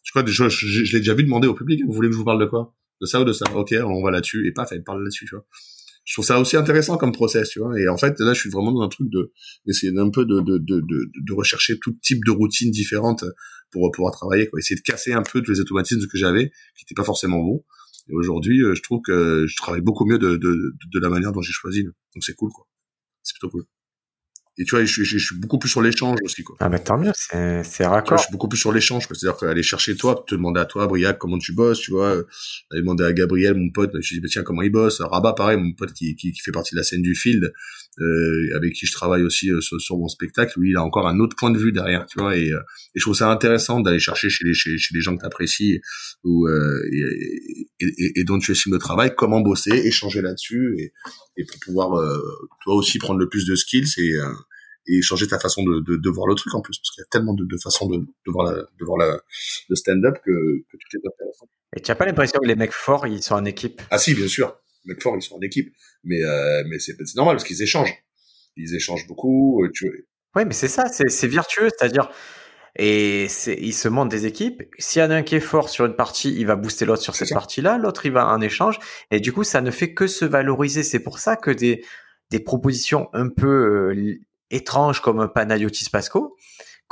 [0.03, 2.19] Je crois, je, je, je l'ai déjà vu demander au public, vous voulez que je
[2.19, 2.74] vous parle de quoi?
[3.03, 3.45] De ça ou de ça.
[3.55, 5.45] Ok, on va là-dessus et paf, elle parle là-dessus, tu vois.
[6.05, 7.79] Je trouve ça aussi intéressant comme process, tu vois.
[7.79, 9.31] Et en fait, là, je suis vraiment dans un truc de
[9.65, 13.23] d'essayer d'un peu de, de, de, de, rechercher tout type de routines différentes
[13.71, 14.59] pour pouvoir travailler, quoi.
[14.59, 17.63] Essayer de casser un peu tous les automatismes que j'avais, qui n'étaient pas forcément bons.
[18.09, 21.31] Et aujourd'hui, euh, je trouve que je travaille beaucoup mieux de, de, de la manière
[21.31, 21.83] dont j'ai choisi.
[21.83, 22.67] Donc c'est cool, quoi.
[23.23, 23.65] C'est plutôt cool.
[24.59, 26.55] Et tu vois, je, je, je, suis beaucoup plus sur l'échange aussi, quoi.
[26.59, 28.19] Ah, mais tant mieux, c'est, c'est raccord.
[28.19, 29.07] je suis beaucoup plus sur l'échange.
[29.07, 32.11] C'est-à-dire qu'aller chercher toi, te demander à toi, Briac, comment tu bosses, tu vois.
[32.71, 35.01] Aller demander à Gabriel, mon pote, je dis, bah, tiens, comment il bosse?
[35.01, 37.49] Rabat, pareil, mon pote qui, qui, qui, fait partie de la scène du field, euh,
[38.55, 40.59] avec qui je travaille aussi euh, sur, sur, mon spectacle.
[40.59, 42.35] Lui, il a encore un autre point de vue derrière, tu vois.
[42.35, 42.59] Et, euh,
[42.95, 45.79] et je trouve ça intéressant d'aller chercher chez les, chez, chez les gens que t'apprécies
[46.23, 50.93] ou, euh, et, et, et, dont tu estimes le travail, comment bosser, échanger là-dessus et,
[51.37, 51.89] et pour pouvoir,
[52.63, 54.13] toi aussi, prendre le plus de skills et,
[54.87, 57.05] et changer ta façon de, de, de, voir le truc en plus parce qu'il y
[57.05, 59.19] a tellement de, de façons de, de voir, la, de voir la,
[59.69, 61.47] le stand-up que, que tout est intéressant.
[61.75, 63.81] Et tu n'as pas l'impression que les mecs forts ils sont en équipe?
[63.89, 64.55] Ah si bien sûr,
[64.86, 65.73] mecs forts ils sont en équipe,
[66.03, 67.93] mais euh, mais c'est normal parce qu'ils échangent,
[68.55, 69.63] ils échangent beaucoup.
[69.63, 70.07] Euh, tu...
[70.36, 72.09] Oui mais c'est ça, c'est virtueux, c'est-à-dire
[72.75, 74.63] et ils se montent des équipes.
[74.79, 77.03] S'il y en a un qui est fort sur une partie, il va booster l'autre
[77.03, 78.79] sur cette partie-là, l'autre il va en échange,
[79.11, 80.81] et du coup ça ne fait que se valoriser.
[80.84, 81.84] C'est pour ça que des
[82.31, 84.19] des propositions un peu euh,
[84.49, 86.36] étranges comme Panayotis Pasco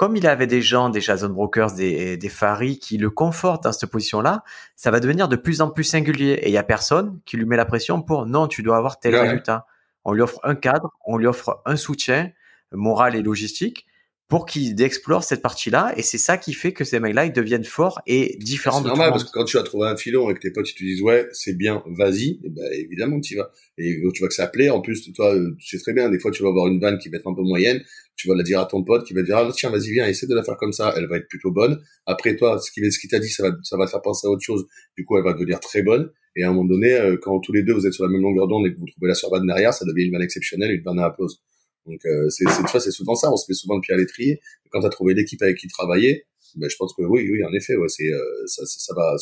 [0.02, 3.72] comme il avait des gens, des Jason Brokers, des, des Faris qui le confortent dans
[3.72, 4.44] cette position-là,
[4.76, 6.40] ça va devenir de plus en plus singulier.
[6.42, 9.00] Et il y a personne qui lui met la pression pour non, tu dois avoir
[9.00, 9.68] tel résultat.
[10.04, 12.32] On lui offre un cadre, on lui offre un soutien
[12.72, 13.86] moral et logistique
[14.28, 15.94] pour qu'il explore cette partie-là.
[15.98, 19.12] Et c'est ça qui fait que ces mecs-là, ils deviennent forts et différents de normal,
[19.12, 21.28] parce que quand tu as trouvé un filon avec tes potes, ils te disent, ouais,
[21.34, 23.52] c'est bien, vas-y, et ben, évidemment, tu y vas.
[23.78, 24.70] Et tu vois que ça plaît.
[24.70, 27.10] En plus, toi, tu sais très bien, des fois, tu vas avoir une vanne qui
[27.10, 27.82] va être un peu moyenne.
[28.22, 30.28] Tu vas la dire à ton pote qui va dire, ah, tiens, vas-y, viens, essaie
[30.28, 30.94] de la faire comme ça.
[30.96, 31.82] Elle va être plutôt bonne.
[32.06, 34.28] Après, toi, ce qu'il ce qui t'a dit, ça va, ça va te faire penser
[34.28, 34.68] à autre chose.
[34.96, 36.12] Du coup, elle va devenir très bonne.
[36.36, 38.22] Et à un moment donné, euh, quand tous les deux, vous êtes sur la même
[38.22, 40.84] longueur d'onde et que vous trouvez la survanne derrière, ça devient une vanne exceptionnelle, une
[40.84, 41.42] vanne à applause.
[41.86, 44.40] Donc euh, c'est c'est c'est souvent ça, on se met souvent le pied à l'étrier.
[44.70, 47.54] Quand tu as trouvé l'équipe avec qui travailler, ben je pense que oui oui en
[47.54, 49.16] effet ouais c'est euh, ça, ça, va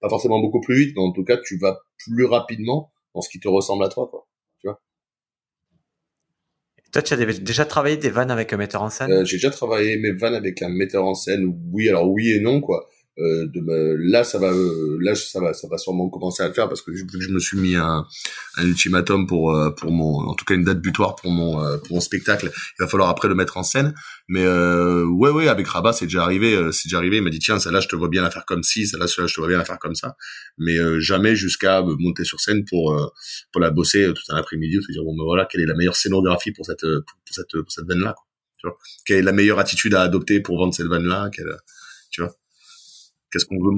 [0.00, 3.28] pas forcément beaucoup plus vite, mais en tout cas tu vas plus rapidement dans ce
[3.28, 4.29] qui te ressemble à toi quoi.
[6.92, 9.12] Toi, tu as déjà travaillé des vannes avec un metteur en scène?
[9.12, 11.44] Euh, J'ai déjà travaillé mes vannes avec un metteur en scène.
[11.72, 12.88] Oui, alors oui et non quoi.
[13.18, 13.60] Euh, de
[13.98, 16.80] là ça va euh, là ça va ça va sûrement commencer à le faire parce
[16.80, 18.06] que vu que je me suis mis un,
[18.56, 21.96] un ultimatum pour euh, pour mon en tout cas une date butoir pour mon pour
[21.96, 23.94] mon spectacle il va falloir après le mettre en scène.
[24.28, 27.16] Mais ouais ouais avec Rabat c'est déjà arrivé c'est déjà arrivé.
[27.16, 28.96] Il m'a dit tiens ça là je te vois bien la faire comme ci ça
[28.96, 30.14] là je te vois bien la faire comme ça.
[30.56, 33.12] Mais jamais jusqu'à monter sur scène pour
[33.52, 35.74] pour la bosser tout un après-midi ou se dire bon ben voilà quelle est la
[35.74, 38.24] meilleure scénographie pour cette pour, cette pour cette veine là quoi,
[38.56, 38.78] tu vois?
[39.04, 41.56] Quelle est la meilleure attitude à adopter pour vendre cette veine là quelle,
[42.10, 42.39] tu vois?
[43.30, 43.70] Qu'est-ce qu'on veut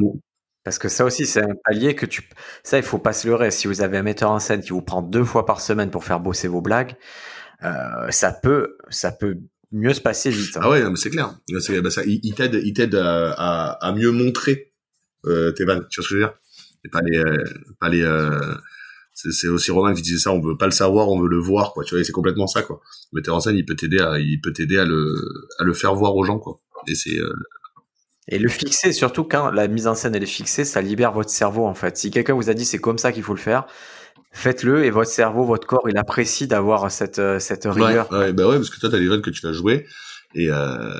[0.64, 2.22] parce que ça aussi, c'est un palier que tu.
[2.62, 3.50] Ça, il faut pas se leurrer.
[3.50, 6.04] Si vous avez un metteur en scène qui vous prend deux fois par semaine pour
[6.04, 6.94] faire bosser vos blagues,
[7.64, 9.38] euh, ça peut, ça peut
[9.72, 10.56] mieux se passer vite.
[10.56, 10.60] Hein.
[10.62, 11.36] Ah ouais, mais c'est clair.
[11.50, 14.72] Bah, ça, il t'aide, il t'aide à, à, à, mieux montrer
[15.26, 15.84] euh, tes vannes.
[15.90, 16.34] Tu vois ce que je veux dire?
[16.84, 17.44] Et pas les, euh,
[17.80, 18.02] pas les.
[18.02, 18.54] Euh,
[19.14, 20.30] c'est aussi Romain qui disait ça.
[20.30, 21.82] On veut pas le savoir, on veut le voir, quoi.
[21.82, 22.80] Tu vois, c'est complètement ça, quoi.
[23.12, 25.74] Le metteur en scène, il peut t'aider à, il peut t'aider à le, à le
[25.74, 26.60] faire voir aux gens, quoi.
[26.86, 27.18] Et c'est
[28.32, 31.30] et le fixer, surtout quand la mise en scène elle est fixée, ça libère votre
[31.30, 31.96] cerveau en fait.
[31.98, 33.66] Si quelqu'un vous a dit c'est comme ça qu'il faut le faire,
[34.32, 38.10] faites-le et votre cerveau, votre corps, il apprécie d'avoir cette euh, cette rigueur.
[38.10, 39.86] Ouais, ouais, bah ouais, parce que toi t'as des vannes que tu vas jouer
[40.34, 40.94] et euh,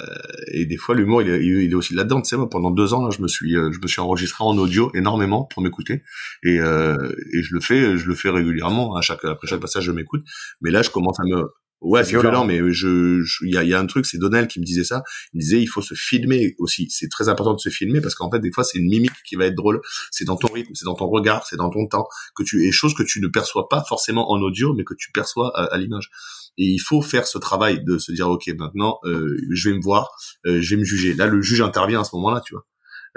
[0.52, 2.20] et des fois l'humour il est, il est aussi là-dedans.
[2.20, 4.44] Tu sais, moi pendant deux ans là, je me suis euh, je me suis enregistré
[4.44, 6.02] en audio énormément pour m'écouter
[6.42, 6.96] et euh,
[7.32, 10.22] et je le fais je le fais régulièrement à chaque après chaque passage je m'écoute.
[10.60, 11.44] Mais là je commence à me
[11.82, 14.60] Ouais, c'est violent, mais je, il y a, y a, un truc, c'est Donnell qui
[14.60, 15.02] me disait ça.
[15.32, 16.86] Il me disait, il faut se filmer aussi.
[16.90, 19.34] C'est très important de se filmer parce qu'en fait, des fois, c'est une mimique qui
[19.34, 19.80] va être drôle.
[20.12, 22.06] C'est dans ton rythme, c'est dans ton regard, c'est dans ton temps
[22.36, 25.10] que tu, et choses que tu ne perçois pas forcément en audio, mais que tu
[25.10, 26.10] perçois à, l'image.
[26.56, 29.82] Et il faut faire ce travail de se dire, ok, maintenant, euh, je vais me
[29.82, 30.10] voir,
[30.46, 31.14] euh, je vais me juger.
[31.14, 32.64] Là, le juge intervient à ce moment-là, tu vois.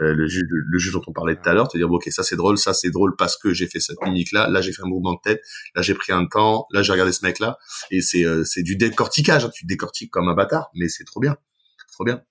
[0.01, 2.09] Euh, le, juge, le juge dont on parlait tout à l'heure, te dire bon, ok
[2.09, 4.83] ça c'est drôle, ça c'est drôle parce que j'ai fait cette mimique là, j'ai fait
[4.83, 5.41] un mouvement de tête,
[5.73, 7.57] là j'ai pris un temps, là j'ai regardé ce mec là,
[7.91, 9.51] et c'est euh, c'est du décortiquage, hein.
[9.53, 11.37] tu décortiques comme un bâtard, mais c'est trop bien,
[11.93, 12.21] trop bien.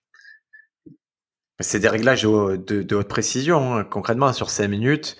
[1.60, 3.84] C'est des réglages de, de, haute précision, hein.
[3.84, 5.16] concrètement sur 5 minutes.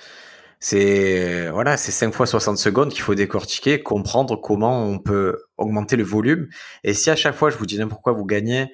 [0.60, 5.96] C'est voilà, c'est 5 fois 60 secondes qu'il faut décortiquer, comprendre comment on peut augmenter
[5.96, 6.48] le volume.
[6.82, 8.70] Et si à chaque fois je vous dis n'importe quoi, vous gagnez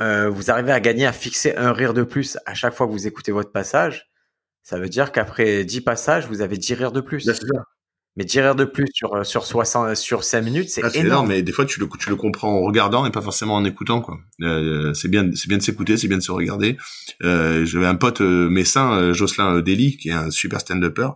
[0.00, 2.92] euh, vous arrivez à gagner, à fixer un rire de plus à chaque fois que
[2.92, 4.10] vous écoutez votre passage,
[4.62, 7.26] ça veut dire qu'après 10 passages, vous avez 10 rires de plus.
[8.16, 11.28] Mais 10 rires de plus sur, euh, sur 60, sur 5 minutes, c'est ah, énorme.
[11.28, 14.02] Mais des fois, tu le, tu le comprends en regardant et pas forcément en écoutant,
[14.02, 14.18] quoi.
[14.42, 16.76] Euh, c'est bien, c'est bien de s'écouter, c'est bien de se regarder.
[17.24, 21.08] Euh, j'avais un pote euh, messin, euh, Jocelyn Dely, qui est un super stand-upper.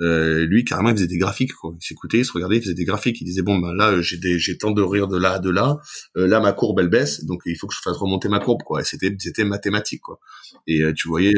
[0.00, 1.72] lui, carrément, il faisait des graphiques, quoi.
[1.80, 3.20] Il s'écoutait, il se regardait, il faisait des graphiques.
[3.20, 5.50] Il disait, bon, ben là, j'ai des, j'ai tant de rires de là à de
[5.50, 5.78] là.
[6.16, 7.24] là, ma courbe, elle baisse.
[7.26, 8.82] Donc, il faut que je fasse remonter ma courbe, quoi.
[8.82, 10.18] C'était, c'était mathématique, quoi.
[10.66, 11.34] Et tu voyais,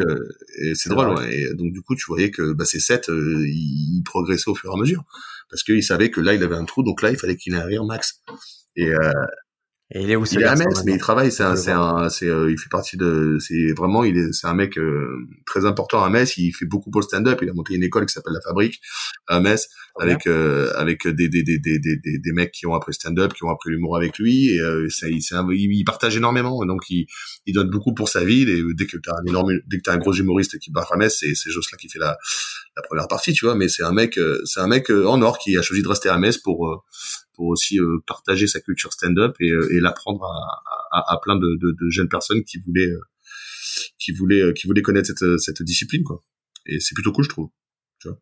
[0.72, 1.36] c'est drôle, ouais.
[1.36, 4.70] Et donc, du coup, tu voyais que, bah, ces 7, il, il progressait au fur
[4.70, 5.01] et à mesure
[5.50, 7.59] parce qu'il savait que là il avait un trou, donc là il fallait qu'il ait
[7.59, 8.20] un rire max.
[8.78, 9.12] Euh,
[9.95, 11.30] et il est il est à Metz, mais il travaille.
[11.30, 14.47] C'est un, c'est un, c'est, euh, il fait partie de, c'est vraiment, il est, c'est
[14.47, 16.38] un mec euh, très important à Metz.
[16.38, 17.40] Il fait beaucoup pour le stand-up.
[17.43, 18.80] Il a monté une école qui s'appelle la Fabrique
[19.26, 19.68] à Metz,
[20.01, 23.45] avec euh, avec des des, des des des des mecs qui ont appris stand-up, qui
[23.45, 24.49] ont appris l'humour avec lui.
[24.49, 25.20] Et ça, il,
[25.51, 26.64] il, partage énormément.
[26.64, 27.07] Donc il,
[27.45, 28.49] il donne beaucoup pour sa ville.
[28.49, 30.97] Et dès que t'as un énorme, dès que t'as un gros humoriste qui part à
[30.97, 32.16] Metz, c'est c'est Jocelyn qui fait la
[32.76, 33.57] la première partie, tu vois.
[33.57, 36.16] Mais c'est un mec, c'est un mec en or qui a choisi de rester à
[36.16, 36.82] Metz pour
[37.43, 41.34] pour aussi euh, partager sa culture stand-up et, euh, et l'apprendre à, à, à, plein
[41.34, 43.01] de, de, de, jeunes personnes qui voulaient euh,
[43.99, 46.22] qui voulaient qui voulaient connaître cette, cette discipline quoi.
[46.66, 47.49] Et c'est plutôt cool je trouve.
[48.01, 48.18] Tu vois.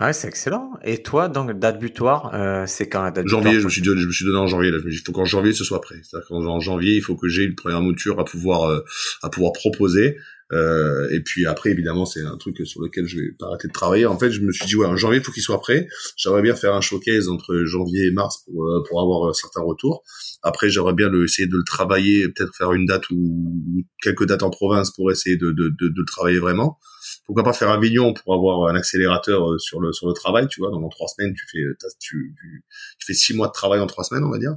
[0.00, 0.78] Ouais, c'est excellent.
[0.84, 4.00] Et toi, donc, date butoir, euh, c'est quand la date Janvier, je me suis donné,
[4.02, 4.78] je me suis donné en janvier, là.
[4.86, 5.96] Il faut qu'en janvier, ce soit prêt.
[6.04, 8.80] C'est-à-dire qu'en janvier, il faut que j'ai une première mouture à pouvoir,
[9.22, 10.16] à pouvoir proposer.
[10.52, 13.72] Euh, et puis après, évidemment, c'est un truc sur lequel je vais pas arrêter de
[13.72, 14.06] travailler.
[14.06, 15.88] En fait, je me suis dit, ouais, en janvier, faut qu'il soit prêt.
[16.16, 20.02] J'aimerais bien faire un showcase entre janvier et mars pour, euh, pour avoir certains retours.
[20.42, 24.50] Après, j'aimerais bien essayer de le travailler, peut-être faire une date ou, quelques dates en
[24.50, 26.78] province pour essayer de, de, de, de le travailler vraiment.
[27.26, 30.60] Pourquoi pas faire Avignon pour avoir un accélérateur euh, sur le sur le travail, tu
[30.60, 30.70] vois.
[30.70, 31.62] Donc en trois semaines, tu fais
[32.00, 32.64] tu, tu,
[32.98, 34.56] tu fais six mois de travail en trois semaines, on va dire.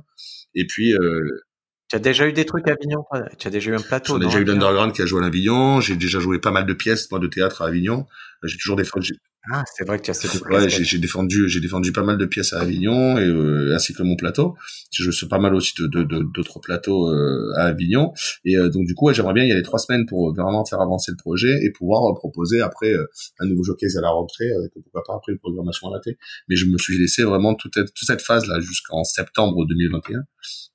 [0.55, 1.43] Et puis euh,
[1.91, 3.03] tu as déjà eu des trucs à Avignon
[3.37, 5.81] Tu as déjà eu un plateau J'ai déjà eu l'Underground qui a joué à Avignon.
[5.81, 8.05] J'ai déjà joué pas mal de pièces moi de théâtre à Avignon.
[8.43, 9.17] J'ai toujours défendu.
[9.49, 12.25] Ah, c'est vrai que tu as cette Ouais, j'ai défendu, j'ai défendu pas mal de
[12.25, 14.55] pièces à Avignon et euh, ainsi que mon plateau.
[14.93, 18.13] Je joue pas mal aussi de d'autres de, plateaux euh, à Avignon
[18.45, 20.79] et euh, donc du coup, ouais, j'aimerais bien y aller trois semaines pour vraiment faire
[20.79, 22.93] avancer le projet et pouvoir proposer après
[23.39, 26.17] un nouveau showcase à la rentrée avec pourquoi pas après une programmation à la télé.
[26.47, 30.21] Mais je me suis laissé vraiment toute toute cette phase là jusqu'en septembre 2021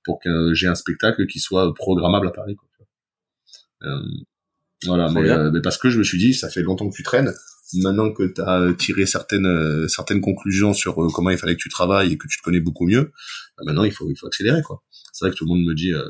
[0.04, 2.56] pour que j'ai un spectacle qui soit programmable à Paris.
[2.56, 2.68] Quoi,
[4.84, 7.32] voilà, mais, mais, parce que je me suis dit, ça fait longtemps que tu traînes,
[7.74, 11.62] maintenant que tu as tiré certaines euh, certaines conclusions sur euh, comment il fallait que
[11.62, 13.12] tu travailles et que tu te connais beaucoup mieux,
[13.56, 14.82] bah, maintenant il faut il faut accélérer quoi.
[15.12, 16.04] C'est vrai que tout le monde me dit euh,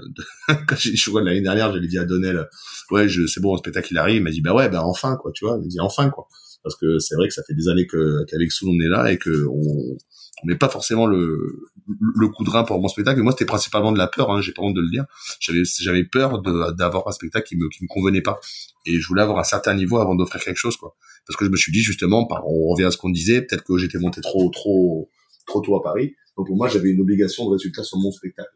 [0.67, 2.49] quand j'ai je l'année dernière, j'avais dit à Donnel
[2.91, 5.17] ouais, je c'est bon, le spectacle il arrive, il m'a dit bah ouais, bah enfin
[5.17, 6.29] quoi, tu vois, il m'a dit enfin quoi.
[6.63, 9.13] Parce que c'est vrai que ça fait des années que qu'avec Soul on est là
[9.13, 9.97] et que on
[10.45, 13.23] n'est pas forcément le, le coup de rein pour mon spectacle.
[13.23, 14.31] moi, c'était principalement de la peur.
[14.31, 15.05] Hein, j'ai pas honte de le dire.
[15.41, 18.41] J'avais j'avais peur d'avoir un spectacle qui me qui me convenait pas.
[18.85, 20.95] Et je voulais avoir un certain niveau avant d'offrir quelque chose, quoi.
[21.27, 23.77] Parce que je me suis dit justement, on revient à ce qu'on disait, peut-être que
[23.79, 25.11] j'étais monté trop trop
[25.47, 26.15] trop tôt à Paris.
[26.37, 28.51] Donc pour moi, j'avais une obligation de résultat sur mon spectacle.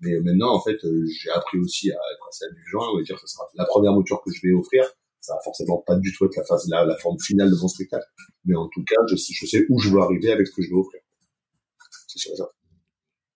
[0.00, 2.92] Mais maintenant, en fait, euh, j'ai appris aussi à être assez indulgent.
[2.92, 4.84] On va dire que ce sera la première mouture que je vais offrir.
[5.20, 7.66] Ça va forcément pas du tout être la phase, la, la forme finale de mon
[7.66, 8.06] spectacle.
[8.44, 10.76] Mais en tout cas, je, sais où je veux arriver avec ce que je vais
[10.76, 11.00] offrir.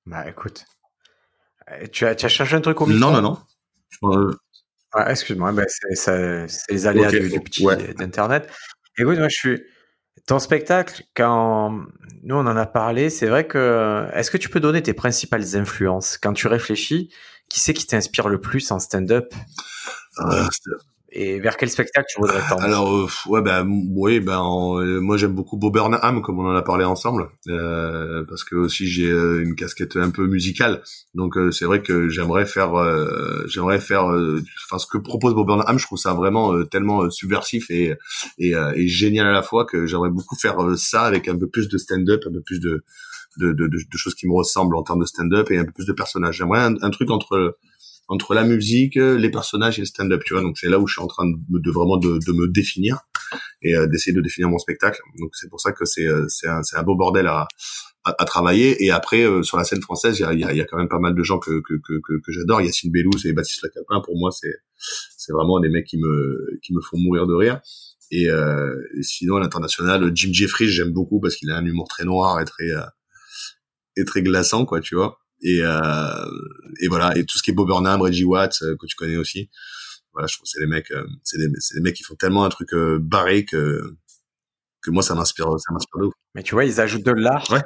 [0.06, 0.64] Bah écoute,
[1.70, 3.10] euh, tu as, tu as changé un truc au micro?
[3.10, 3.38] Non, non,
[4.02, 4.10] non.
[4.10, 4.34] Euh...
[4.92, 7.66] Ah, excuse-moi, bah, c'est les aléas du, petit
[7.96, 8.48] d'internet.
[8.96, 9.62] Écoute, moi je suis
[10.26, 11.84] ton spectacle quand
[12.22, 15.56] nous on en a parlé, c'est vrai que est-ce que tu peux donner tes principales
[15.56, 16.16] influences?
[16.16, 17.10] Quand tu réfléchis
[17.48, 19.32] Qui c'est qui t'inspire le plus en stand-up?
[20.20, 20.44] Euh,
[21.10, 25.16] et vers quel spectacle tu voudrais tendre Alors euh, ouais ben oui ben euh, moi
[25.16, 29.08] j'aime beaucoup Bob Burnham comme on en a parlé ensemble euh, parce que aussi j'ai
[29.08, 30.82] une casquette un peu musicale.
[31.14, 32.72] Donc c'est vrai que j'aimerais faire
[33.46, 37.94] j'aimerais faire enfin ce que propose Bob Burnham je trouve ça vraiment tellement subversif et,
[38.38, 41.78] et, génial à la fois que j'aimerais beaucoup faire ça avec un peu plus de
[41.78, 42.82] stand-up un peu plus de,
[43.38, 46.36] de, choses qui me ressemblent en termes de stand-up et un peu plus de personnages.
[46.36, 47.56] J'aimerais un truc entre
[48.08, 50.42] entre la musique, les personnages et le stand-up, tu vois.
[50.42, 53.00] Donc c'est là où je suis en train de, de vraiment de, de, me définir
[53.60, 55.00] et euh, d'essayer de définir mon spectacle.
[55.20, 57.48] Donc c'est pour ça que c'est euh, c'est un, un beau bordel à,
[58.04, 58.82] à, à, travailler.
[58.82, 60.78] Et après euh, sur la scène française, il y a, y, a, y a, quand
[60.78, 62.62] même pas mal de gens que que que, que, que j'adore.
[62.62, 64.54] Yacine Bellous et Baptiste Lacapin, pour moi c'est
[65.16, 67.60] c'est vraiment des mecs qui me qui me font mourir de rire.
[68.10, 72.04] Et, euh, sinon à l'international, Jim Jeffries j'aime beaucoup parce qu'il a un humour très
[72.04, 72.70] noir et très
[73.98, 76.30] et très glaçant quoi, tu vois et euh,
[76.80, 79.16] et voilà et tout ce qui est Bob Burnham, Reggie Watts euh, que tu connais
[79.16, 79.50] aussi.
[80.12, 82.44] Voilà, je trouve c'est les mecs, euh, c'est des, c'est des mecs qui font tellement
[82.44, 83.94] un truc barré que
[84.82, 86.14] que moi ça m'inspire, ça m'inspire de ouf.
[86.34, 87.50] Mais tu vois, ils ajoutent de l'art.
[87.50, 87.60] Ouais.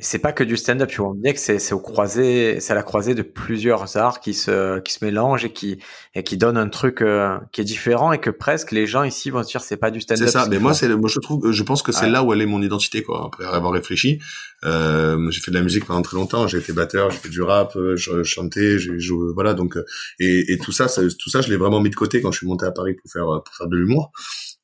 [0.00, 1.10] C'est pas que du stand-up, tu vois.
[1.10, 4.80] On que c'est, c'est au croisé, c'est à la croisée de plusieurs arts qui se,
[4.80, 5.78] qui se mélangent et qui,
[6.16, 9.30] et qui donnent un truc euh, qui est différent et que presque les gens ici
[9.30, 10.26] vont se dire c'est pas du stand-up.
[10.26, 10.48] C'est ça.
[10.50, 12.60] Mais moi, c'est, moi, je trouve, je pense que c'est là où elle est mon
[12.60, 13.26] identité, quoi.
[13.26, 14.18] Après avoir réfléchi,
[14.64, 16.48] euh, j'ai fait de la musique pendant très longtemps.
[16.48, 19.54] J'ai été batteur, j'ai fait du rap, euh, je, chantais, j'ai joué, voilà.
[19.54, 19.84] Donc, euh,
[20.18, 22.38] et, et tout ça, ça, tout ça, je l'ai vraiment mis de côté quand je
[22.38, 24.10] suis monté à Paris pour faire, pour faire de l'humour.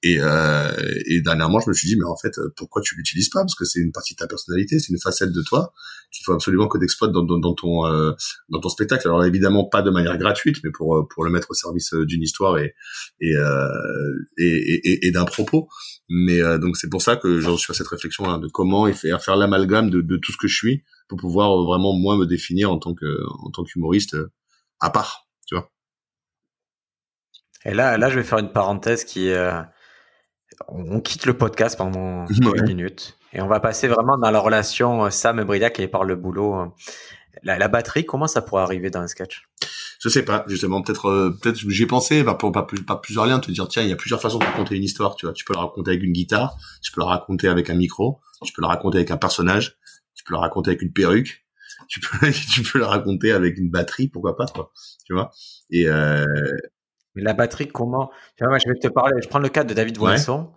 [0.03, 0.73] Et, euh,
[1.07, 3.41] et dernièrement, je me suis dit, mais en fait, pourquoi tu l'utilises pas?
[3.41, 5.73] Parce que c'est une partie de ta personnalité, c'est une facette de toi
[6.13, 8.13] qu'il faut absolument que tu exploites dans, dans, dans, ton euh,
[8.49, 9.07] dans ton spectacle.
[9.07, 12.05] Alors évidemment pas de manière gratuite, mais pour euh, pour le mettre au service euh,
[12.07, 12.75] d'une histoire et
[13.21, 13.69] et, euh,
[14.39, 15.69] et, et, et d'un propos.
[16.09, 18.93] Mais euh, donc c'est pour ça que j'en suis à cette réflexion là de comment
[18.93, 22.27] faire faire l'amalgame de, de tout ce que je suis pour pouvoir vraiment moi me
[22.27, 23.07] définir en tant que
[23.45, 24.17] en tant qu'humoriste
[24.81, 25.71] à part, tu vois.
[27.65, 29.37] Et là, là, je vais faire une parenthèse qui est
[30.69, 35.05] on quitte le podcast pendant quelques minutes et on va passer vraiment dans la relation
[35.05, 36.55] euh, Sam et par le boulot.
[36.55, 36.67] Euh.
[37.43, 39.49] La, batterie, comment ça pourrait arriver dans un sketch
[40.01, 43.39] Je sais pas, justement, peut-être, euh, peut-être j'ai pensé, bah, pour pas, pas plusieurs liens,
[43.39, 45.15] te dire tiens, il y a plusieurs façons de raconter une histoire.
[45.15, 47.75] Tu vois, tu peux la raconter avec une guitare, tu peux la raconter avec un
[47.75, 49.79] micro, tu peux la raconter avec un personnage,
[50.15, 51.47] tu peux la raconter avec une perruque,
[51.89, 54.73] tu peux, tu peux la raconter avec une batterie, pourquoi pas, quoi.
[55.07, 55.31] Tu vois
[55.71, 56.25] Et euh,
[57.21, 58.11] la batterie, comment?
[58.39, 59.21] Je vais te parler.
[59.23, 60.53] Je prends le cas de David Voisson,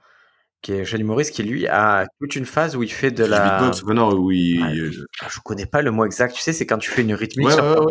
[0.61, 3.59] qui est jeune humoriste, qui lui a toute une phase où il fait de la.
[3.59, 4.61] Beatbox, non, oui.
[4.74, 5.01] je...
[5.30, 6.34] je connais pas le mot exact.
[6.34, 7.88] Tu sais, c'est quand tu fais une rythmique sur, ton...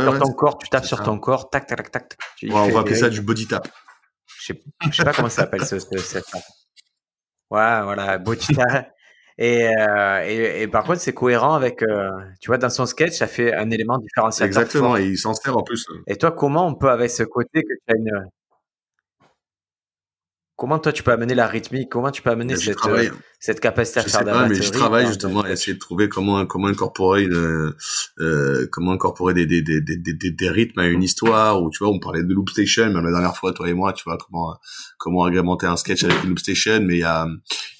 [0.00, 2.18] sur ton corps, tu tapes sur ton corps, tac, tac, tac, tac.
[2.50, 3.68] on va appeler ça du body tap.
[4.40, 6.26] Je sais, sais pas comment ça s'appelle ce, ce, cette.
[7.50, 8.88] Ouais, voilà, Botita.
[9.38, 12.08] Et, euh, et, et, par contre, c'est cohérent avec, euh,
[12.40, 14.46] tu vois, dans son sketch, ça fait un élément différenciateur.
[14.46, 15.86] Exactement, et il s'en sert en plus.
[16.06, 18.26] Et toi, comment on peut, avec ce côté que tu as une,
[20.56, 21.90] Comment toi tu peux amener la rythmique?
[21.90, 24.70] Comment tu peux amener cette, euh, cette capacité à je faire sais pas, mais je
[24.72, 27.74] travaille justement à essayer de trouver comment comment incorporer une,
[28.20, 31.92] euh, comment incorporer des des, des, des, des, rythmes à une histoire ou tu vois
[31.92, 34.56] on parlait de loop station même la dernière fois toi et moi tu vois comment
[34.96, 37.26] comment agrémenter un sketch avec une loop station mais il y a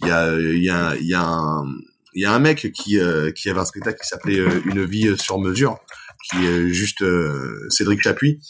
[0.02, 1.64] il y a il y a il y a un
[2.16, 4.84] il y a un mec qui euh, qui avait un spectacle qui s'appelait euh, une
[4.84, 5.78] vie sur mesure
[6.30, 7.04] qui est juste
[7.70, 8.40] Cédric Chapuis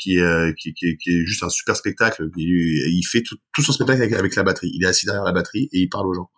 [0.00, 2.28] qui est, euh, qui, qui, qui, est juste un super spectacle.
[2.36, 4.70] Il, fait tout, tout, son spectacle avec, la batterie.
[4.74, 6.30] Il est assis derrière la batterie et il parle aux gens.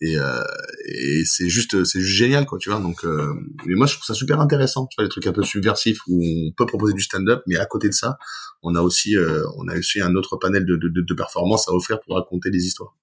[0.00, 0.44] Et, euh,
[0.86, 2.80] et c'est juste, c'est juste génial, quoi, tu vois.
[2.80, 3.32] Donc, euh,
[3.66, 4.86] mais moi, je trouve ça super intéressant.
[4.86, 7.66] Tu vois, les trucs un peu subversifs où on peut proposer du stand-up, mais à
[7.66, 8.18] côté de ça,
[8.62, 11.72] on a aussi, euh, on a aussi un autre panel de, de, de, performances à
[11.72, 12.96] offrir pour raconter des histoires.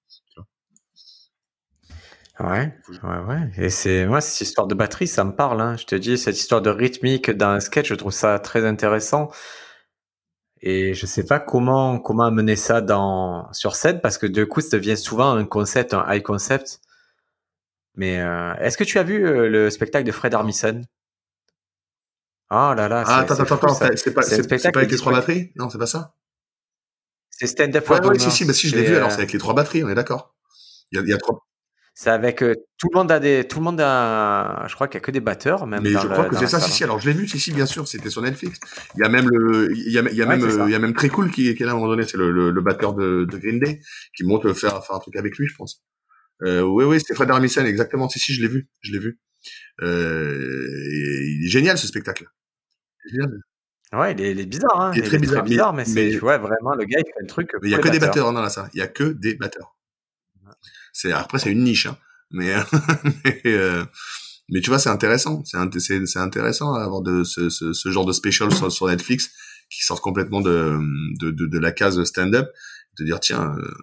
[2.40, 3.52] Ouais, ouais, ouais.
[3.58, 5.62] Et c'est moi cette histoire de batterie, ça me parle.
[5.62, 5.78] Hein.
[5.78, 9.32] Je te dis cette histoire de rythmique dans un sketch, je trouve ça très intéressant.
[10.62, 14.62] Et je sais pas comment comment amener ça dans sur scène parce que du coup
[14.62, 16.82] ça devient souvent un concept, un high concept.
[17.96, 20.86] Mais euh, est-ce que tu as vu euh, le spectacle de Fred Armisen?
[22.50, 23.04] Ah là là.
[23.08, 25.52] Ah attends attends attends, c'est pas c'est pas avec les trois batteries?
[25.56, 26.16] Non, c'est pas ça.
[27.30, 28.96] C'est Stand Up Ouais, ouais, si si, bah si je l'ai vu.
[28.96, 30.36] Alors c'est avec les trois batteries, on est d'accord.
[30.92, 31.46] Il y a, il y a trois.
[31.98, 35.00] C'est avec euh, tout le monde a des tout le monde a je crois qu'il
[35.00, 37.00] y a que des batteurs même Mais je crois que c'est ça si si alors
[37.00, 38.60] je l'ai vu si si bien sûr c'était sur Netflix.
[38.96, 40.80] Il y a même le il y a, il y a même il y a
[40.80, 42.62] même très cool qui, qui est là à un moment donné c'est le, le, le,
[42.62, 43.80] batteur de, de Green Day
[44.14, 45.86] qui monte faire faire un truc avec lui je pense.
[46.44, 49.18] Euh, oui oui c'était Fred Armisen exactement si si je l'ai vu je l'ai vu.
[49.82, 50.38] Euh,
[51.40, 52.28] il est génial ce spectacle.
[53.10, 53.40] Génial.
[53.94, 54.82] Ouais, il est, il est, bizarre.
[54.82, 54.92] Hein.
[54.96, 57.24] Il est très bizarre, très bizarre, mais, mais, c'est ouais, vraiment le gars il fait
[57.24, 57.52] un truc.
[57.62, 58.68] Mais il y a que des batteurs dans la ça.
[58.74, 59.75] Il y a que des batteurs.
[60.96, 61.98] C'est après c'est une niche, hein.
[62.32, 62.56] mais
[63.26, 63.84] mais, euh,
[64.50, 68.14] mais, tu vois c'est intéressant, c'est c'est intéressant d'avoir de ce, ce, ce, genre de
[68.14, 69.30] special sur, sur, Netflix
[69.70, 70.80] qui sort complètement de
[71.20, 72.48] de, de, de la case stand-up,
[72.98, 73.74] de dire tiens, euh...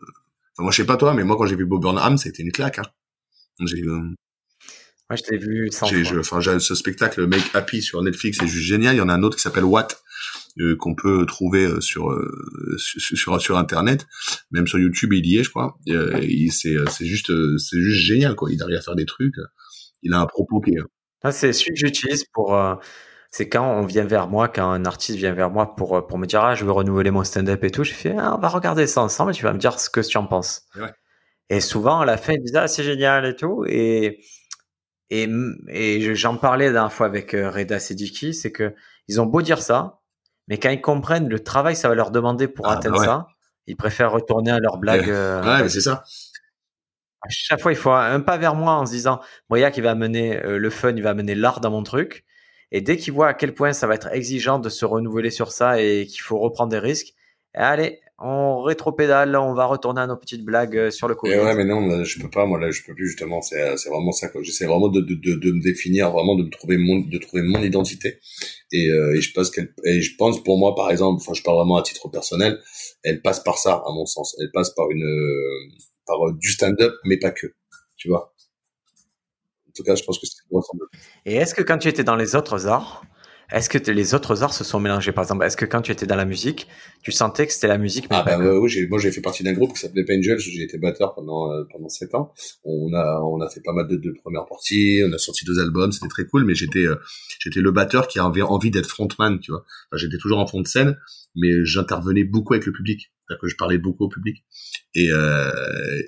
[0.55, 2.51] enfin, moi je sais pas toi, mais moi quand j'ai vu Bob Burnham c'était une
[2.51, 2.79] claque.
[2.79, 2.87] Hein.
[3.67, 4.01] J'ai euh...
[5.11, 5.91] Moi, je t'ai vu sans.
[6.19, 8.95] Enfin, ce spectacle Make Happy sur Netflix c'est juste génial.
[8.95, 10.02] Il y en a un autre qui s'appelle What euh,
[10.79, 14.07] qu'on peut trouver euh, sur, euh, sur sur internet,
[14.51, 15.79] même sur YouTube il y est je crois.
[15.87, 18.51] c'est c'est juste c'est juste génial quoi.
[18.53, 19.35] Il arrive à faire des trucs.
[20.03, 21.33] Il a un propos qui est.
[21.33, 22.59] C'est celui que j'utilise pour
[23.31, 26.27] c'est quand on vient vers moi, quand un artiste vient vers moi pour, pour me
[26.27, 28.87] dire ah je veux renouveler mon stand-up et tout, j'ai fait ah, on va regarder
[28.87, 30.63] ça ensemble, tu vas me dire ce que tu en penses.
[30.77, 30.93] Ouais.
[31.49, 34.21] Et souvent à la fin ils disent ah c'est génial et tout et
[35.09, 35.29] et,
[35.69, 38.75] et j'en parlais la dernière fois avec Reda Sediki, c'est que
[39.09, 40.02] ils ont beau dire ça,
[40.49, 43.27] mais quand ils comprennent le travail ça va leur demander pour ah, atteindre ça,
[43.67, 45.09] ils préfèrent retourner à leur blague.
[45.09, 46.05] Euh, ouais, c'est ça.
[47.23, 49.93] À chaque fois, il faut un pas vers moi en se disant, Moya qui va
[49.93, 52.25] amener euh, le fun, il va amener l'art dans mon truc.
[52.73, 55.53] Et dès qu'ils voient à quel point ça va être exigeant de se renouveler sur
[55.53, 57.15] ça et qu'il faut reprendre des risques,
[57.55, 61.27] allez, on rétropédale, on va retourner à nos petites blagues euh, sur le coup.
[61.27, 63.43] ouais, mais non, je peux pas, moi là, je peux plus justement.
[63.43, 64.29] C'est, c'est vraiment ça.
[64.43, 67.43] J'essaie vraiment de, de, de, de, me définir, vraiment de me trouver mon, de trouver
[67.43, 68.21] mon identité.
[68.71, 71.43] Et, euh, et je pense qu'elle, et je pense pour moi, par exemple, enfin, je
[71.43, 72.61] parle vraiment à titre personnel,
[73.03, 74.37] elle passe par ça, à mon sens.
[74.41, 75.69] Elle passe par une, euh,
[76.07, 77.49] par du stand-up, mais pas que.
[77.97, 78.33] Tu vois.
[79.69, 80.37] En tout cas, je pense que c'est.
[81.25, 83.03] Et est-ce que quand tu étais dans les autres arts,
[83.51, 85.13] est-ce que les autres arts se sont mélangés?
[85.13, 86.69] Par exemple, est-ce que quand tu étais dans la musique,
[87.03, 89.53] tu sentais que c'était la musique Ah bah oui, j'ai, moi j'ai fait partie d'un
[89.53, 92.33] groupe qui s'appelait Angels, j'ai été batteur pendant euh, pendant sept ans.
[92.65, 95.61] On a on a fait pas mal de, de premières parties, on a sorti deux
[95.61, 96.45] albums, c'était très cool.
[96.45, 96.97] Mais j'étais euh,
[97.41, 99.65] j'étais le batteur qui avait envie d'être frontman, tu vois.
[99.91, 100.97] Enfin, j'étais toujours en fond de scène,
[101.37, 104.45] mais j'intervenais beaucoup avec le public, c'est-à-dire que je parlais beaucoup au public.
[104.95, 105.51] Et, euh,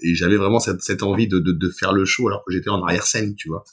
[0.02, 2.70] et j'avais vraiment cette, cette envie de, de, de faire le show alors que j'étais
[2.70, 3.64] en arrière scène, tu vois.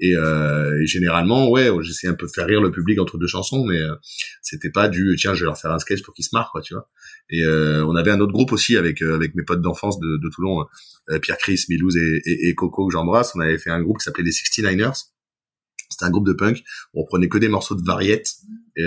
[0.00, 3.26] Et, euh, et généralement, ouais, j'essayais un peu de faire rire le public entre deux
[3.26, 3.94] chansons, mais euh,
[4.42, 6.60] c'était pas du tiens, je vais leur faire un sketch pour qu'ils se marrent, quoi,
[6.62, 6.88] tu vois.
[7.30, 10.28] Et euh, on avait un autre groupe aussi avec avec mes potes d'enfance de, de
[10.30, 10.66] Toulon,
[11.22, 13.32] Pierre Chris, Milouz et, et, et, Coco que j'embrasse.
[13.34, 15.08] On avait fait un groupe qui s'appelait les 69ers.
[15.88, 16.62] C'était un groupe de punk.
[16.94, 18.36] On prenait que des morceaux de variettes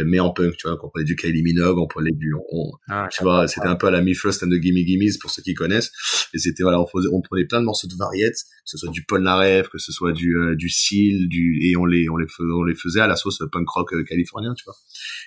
[0.06, 3.08] mais en punk, tu vois, on prenait du Kylie Minogue, on prenait du, on, ah,
[3.12, 5.42] tu vois, c'était un peu à la Me First and the Gimme Gimmes pour ceux
[5.42, 5.92] qui connaissent.
[6.34, 8.90] Et c'était voilà, on, faisait, on prenait plein de morceaux de variettes, que ce soit
[8.92, 12.18] du Paul Narev, que ce soit du euh, du Seal, du et on les on
[12.18, 14.76] les faisait, on les faisait à la sauce punk rock euh, californien, tu vois.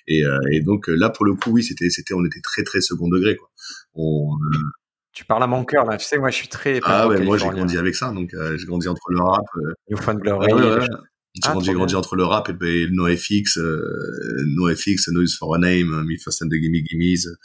[0.06, 2.80] Et, euh, et donc là pour le coup, oui, c'était c'était on était très très
[2.80, 3.50] second degré quoi.
[3.94, 4.30] On,
[5.12, 7.38] tu parles à mon cœur là, tu sais moi je suis très ah ouais moi
[7.38, 9.44] j'ai grandi avec ça donc j'ai grandi entre le rap
[9.88, 10.98] New Fun Glory ouais, ah,
[11.34, 16.16] j'ai grandi, entre le rap et, le NoFX, euh, NoFX, Noise for a Name, Me
[16.16, 17.36] First and the Gimme Gimmes,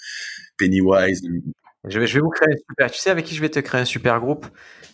[0.58, 1.22] Pennywise.
[1.88, 2.92] Je vais, je vais vous créer un super.
[2.92, 4.46] Tu sais avec qui je vais te créer un super groupe?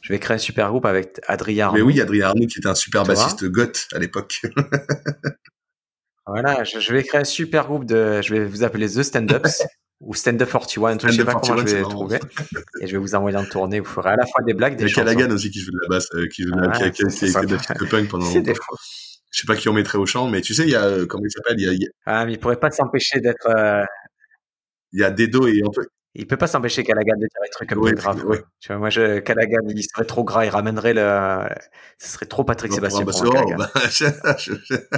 [0.01, 1.71] Je vais créer un super groupe avec Adrien.
[1.73, 4.41] Mais oui, Adrien Arnaud qui était un super bassiste goth à l'époque.
[6.27, 8.21] voilà, je, vais créer un super groupe de.
[8.21, 9.63] Je vais vous appeler The Stand-Ups.
[10.01, 12.19] ou Stand Up 41, je sais pas comment je vais trouver.
[12.81, 13.79] et je vais vous envoyer en tournée.
[13.79, 15.71] Vous ferez à la fois des blagues, des Il y a Callaghan aussi qui joue
[15.71, 18.25] de la basse, euh, qui joue de la, ah, qui, qui, qui, de punk pendant
[18.33, 18.53] longtemps.
[19.31, 21.05] Je sais pas qui on mettrait au chant, mais tu sais, il y a, euh,
[21.05, 23.83] comment il s'appelle, il y a, Ah, mais il pourrait pas s'empêcher d'être, euh,
[24.93, 27.71] Il y a Dedo et Antoine, il peut pas s'empêcher Callaghan de dire des trucs
[27.71, 28.23] un peu graves.
[28.59, 31.49] Tu vois, moi, je, Callaghan, il serait trop gras, il ramènerait le,
[31.99, 33.71] ce serait trop Patrick Sébastien pour bah,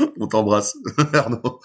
[0.20, 0.76] On t'embrasse,
[1.14, 1.60] Arnaud.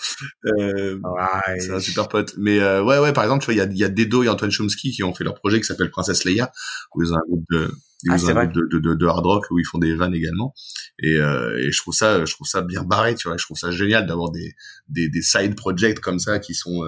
[0.45, 2.33] Euh, ouais, c'est un super pote.
[2.37, 4.29] Mais euh, ouais, ouais, par exemple, tu vois, il y a, y a Dedo et
[4.29, 6.51] Antoine Chomsky qui ont fait leur projet qui s'appelle Princesse Leia,
[6.95, 7.71] où ils ont un groupe de,
[8.09, 10.53] ah, ont un groupe de, de, de, hard rock où ils font des vannes également.
[10.99, 13.37] Et, euh, et je trouve ça, je trouve ça bien barré, tu vois.
[13.37, 14.53] Je trouve ça génial d'avoir des,
[14.87, 16.83] des, des side projects comme ça qui sont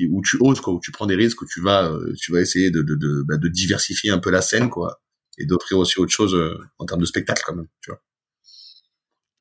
[0.00, 2.32] euh, où tu oses quoi, où tu prends des risques, où tu vas, euh, tu
[2.32, 5.02] vas essayer de de, de, bah, de diversifier un peu la scène quoi,
[5.38, 8.02] et d'offrir aussi autre chose euh, en termes de spectacle quand même, tu vois.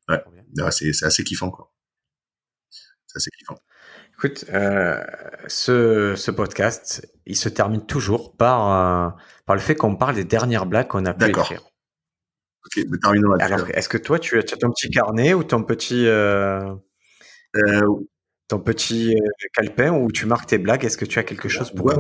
[0.09, 1.73] Ouais, c'est c'est assez kiffant quoi.
[3.07, 3.57] C'est assez kiffant.
[4.15, 5.03] Écoute, euh,
[5.47, 10.65] ce, ce podcast, il se termine toujours par, par le fait qu'on parle des dernières
[10.65, 11.63] blagues qu'on a pu écrire.
[12.65, 13.45] Ok, mais terminons là.
[13.45, 16.05] Alors, est-ce que toi, tu as, ton petit carnet ou ton petit...
[16.07, 16.73] Euh...
[18.43, 20.85] Euh, ton petit euh, calepin où tu marques tes blagues?
[20.85, 21.91] Est-ce que tu as quelque chose pour,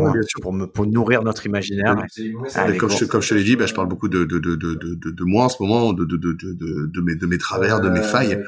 [0.41, 1.95] pour, me, pour nourrir notre imaginaire?
[1.95, 5.11] Comme, je, comme, je, te l'ai dit, bah, je parle beaucoup de, de, de, de,
[5.11, 8.43] de, moi en ce moment, de, mes, de mes travers, de mes failles,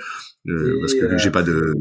[0.47, 1.73] euh, parce que j'ai pas de...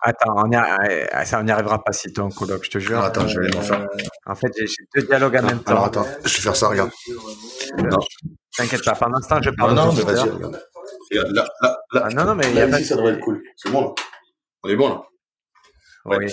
[0.00, 3.00] Attends, on n'y arrivera pas si ton coloc, je te jure.
[3.00, 3.86] attends, je vais m'en faire.
[4.26, 5.72] En fait, j'ai deux dialogues en même temps.
[5.72, 6.90] Alors attends, je vais faire ça, regarde.
[8.56, 9.74] T'inquiète pas, pendant ce temps, je parle.
[9.74, 10.60] Non, non, mais vas-y, regarde.
[11.10, 12.02] Regarde, là, là, là.
[12.04, 12.82] Ah, non, non, mais il y a pas...
[12.82, 13.42] ça devrait être cool.
[13.56, 13.94] C'est bon, là.
[14.62, 15.02] On est bon, là.
[16.04, 16.26] Oui.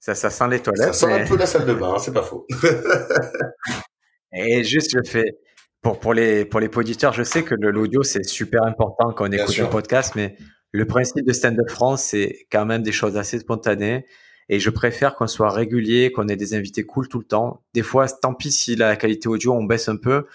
[0.00, 0.94] Ça, ça sent les toilettes.
[0.94, 2.46] Ça sent un peu la salle de bain, hein, c'est pas faux.
[4.32, 5.38] et juste le fait,
[5.80, 9.32] pour, pour les, pour les auditeurs, je sais que l'audio, c'est super important quand on
[9.32, 10.36] écoute un podcast, mais
[10.72, 14.06] le principe de Stand Up France, c'est quand même des choses assez spontanées.
[14.48, 17.62] Et je préfère qu'on soit régulier, qu'on ait des invités cool tout le temps.
[17.74, 20.26] Des fois, tant pis si la qualité audio, on baisse un peu.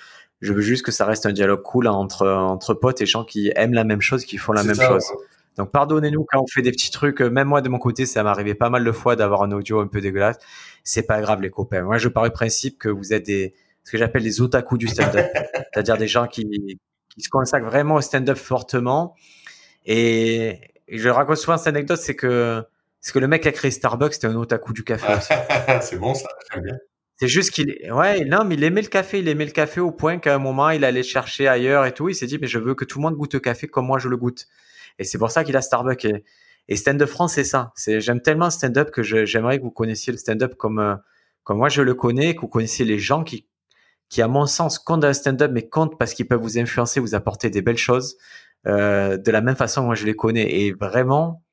[0.41, 3.51] Je veux juste que ça reste un dialogue cool entre, entre potes et gens qui
[3.55, 5.05] aiment la même chose, qui font la même chose.
[5.57, 7.21] Donc pardonnez-nous quand on fait des petits trucs.
[7.21, 9.79] Euh, même moi de mon côté, ça m'arrivait pas mal de fois d'avoir un audio
[9.79, 10.37] un peu dégueulasse.
[10.83, 11.81] C'est pas grave les copains.
[11.81, 14.87] Moi, je pars du principe que vous êtes des ce que j'appelle les otaku du
[14.87, 15.27] stand-up,
[15.73, 16.45] c'est-à-dire des gens qui,
[17.09, 19.15] qui se consacrent vraiment au stand-up fortement.
[19.85, 22.63] Et, je raconte souvent cette anecdote, c'est que
[23.01, 25.13] c'est que le mec qui a créé Starbucks, c'était un otaku du café.
[25.81, 26.27] c'est bon ça,
[26.61, 26.75] bien.
[27.19, 29.91] C'est juste qu'il, ouais, non, mais il aimait le café, il aimait le café au
[29.91, 32.09] point qu'à un moment, il allait chercher ailleurs et tout.
[32.09, 33.99] Il s'est dit, mais je veux que tout le monde goûte le café comme moi
[33.99, 34.47] je le goûte.
[34.99, 36.05] Et c'est pour ça qu'il a Starbucks.
[36.05, 36.23] Et,
[36.67, 37.71] et stand-up France, c'est ça.
[37.75, 40.95] C'est, j'aime tellement stand-up que j'aimerais que vous connaissiez le stand-up comme, euh,
[41.43, 43.47] comme moi je le connais, que vous connaissiez les gens qui,
[44.09, 46.99] qui à mon sens comptent dans le stand-up, mais comptent parce qu'ils peuvent vous influencer,
[46.99, 48.17] vous apporter des belles choses,
[48.65, 50.61] euh, de la même façon que moi je les connais.
[50.61, 51.43] Et vraiment,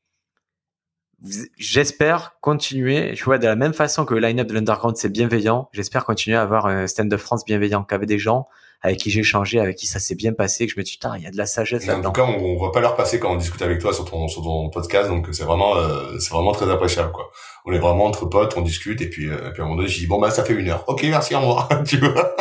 [1.57, 5.69] j'espère continuer, je vois, de la même façon que le line-up de l'Underground c'est bienveillant,
[5.73, 8.49] j'espère continuer à avoir un stand-up France bienveillant, qu'avec des gens
[8.85, 11.17] avec qui j'ai échangé, avec qui ça s'est bien passé, que je me dis, putain,
[11.17, 12.11] il y a de la sagesse là-dedans.
[12.11, 14.05] En tout cas, on, on voit pas l'heure passer quand on discute avec toi sur
[14.05, 17.31] ton, sur ton podcast, donc c'est vraiment, euh, c'est vraiment très appréciable, quoi.
[17.65, 19.89] On est vraiment entre potes, on discute, et puis, euh, puis à un moment donné,
[19.89, 20.85] je dis, bon, bah, ça fait une heure.
[20.87, 22.37] Ok, merci, au revoir, tu vois.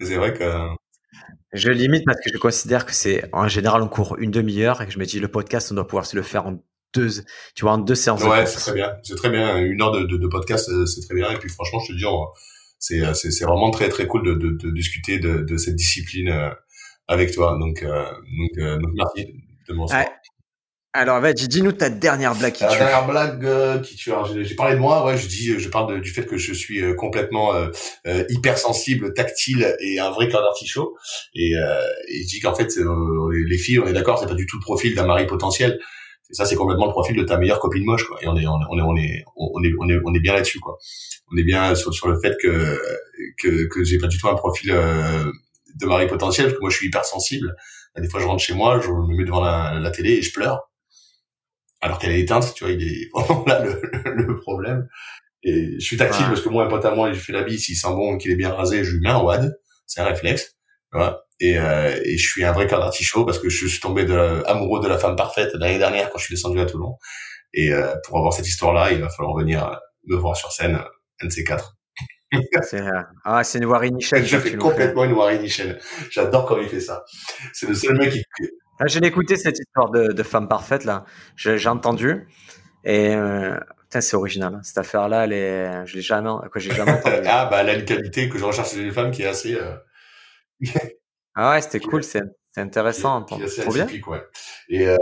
[0.00, 0.68] c'est vrai que...
[1.52, 4.86] Je limite parce que je considère que c'est, en général, on court une demi-heure, et
[4.86, 6.62] que je me dis, le podcast, on doit pouvoir se le faire en
[6.94, 7.10] deux,
[7.56, 8.22] tu vois, en deux séances.
[8.22, 8.92] Ouais, c'est très bien.
[9.02, 9.56] C'est très bien.
[9.56, 11.28] Une heure de, de, de podcast, euh, c'est très bien.
[11.32, 12.26] Et puis, franchement, je te dis, on,
[12.82, 16.50] c'est c'est vraiment très très cool de, de, de discuter de, de, cette discipline euh,
[17.06, 17.56] avec toi.
[17.60, 18.04] Donc euh,
[18.38, 19.32] donc, donc merci
[19.68, 20.08] de mon ouais.
[20.94, 24.10] Alors vas-y, dis-nous ta dernière blague qui La dernière blague qui tue.
[24.42, 25.16] J'ai parlé de moi, ouais.
[25.16, 30.10] Je dis, je parle du fait que je suis complètement euh, hypersensible, tactile et un
[30.10, 30.94] vrai cœur d'artichaut.
[31.34, 34.58] Et, et je dis qu'en fait, les filles, on est d'accord, c'est pas du tout
[34.58, 35.80] le profil d'un mari potentiel
[36.32, 38.18] ça c'est complètement le profil de ta meilleure copine moche quoi.
[38.22, 40.60] Et on est on est on est on est on est on est, bien là-dessus
[40.60, 40.78] quoi.
[41.30, 42.80] On est bien sur, sur le fait que
[43.38, 45.30] que que j'ai pas du tout un profil euh,
[45.74, 47.54] de mari potentiel parce que moi je suis hypersensible.
[47.96, 50.32] Des fois je rentre chez moi je me mets devant la, la télé et je
[50.32, 50.70] pleure.
[51.80, 53.80] Alors qu'elle est éteinte tu vois il est vraiment là le,
[54.14, 54.88] le, problème.
[55.44, 57.64] Et je suis tactile parce que moi un pote à moi il fait la bise
[57.64, 60.56] s'il sent bon qu'il est bien rasé je lui mets un wad c'est un réflexe
[60.92, 64.04] voilà et, euh, et je suis un vrai cœur d'artichaut parce que je suis tombé
[64.04, 66.96] de, amoureux de la femme parfaite l'année dernière quand je suis descendu à Toulon.
[67.52, 69.76] Et euh, pour avoir cette histoire-là, il va falloir venir
[70.06, 70.78] me voir sur scène,
[71.20, 71.76] un de ces quatre.
[72.62, 74.24] c'est euh, ah, c'est une Warren Nichel.
[74.24, 75.80] Je fais complètement une Warren Nichel.
[76.10, 77.04] J'adore comment il fait ça.
[77.52, 78.22] C'est le seul mec qui.
[78.78, 81.04] Ah, j'ai écouté cette histoire de, de femme parfaite là.
[81.34, 82.28] J'ai entendu
[82.84, 83.58] et euh,
[83.90, 84.54] c'est original.
[84.54, 84.60] Hein.
[84.62, 87.16] Cette affaire-là, elle est, je l'ai jamais, quoi, j'ai jamais entendu.
[87.26, 89.54] ah, bah, elle a une qualité que je recherche chez les femmes qui est assez,
[89.54, 89.74] euh...
[91.34, 92.22] ah ouais, c'était cool, c'est,
[92.56, 93.24] intéressant.
[93.24, 93.86] Qui, est Trop bien.
[94.06, 94.22] Ouais.
[94.68, 94.96] Et, euh...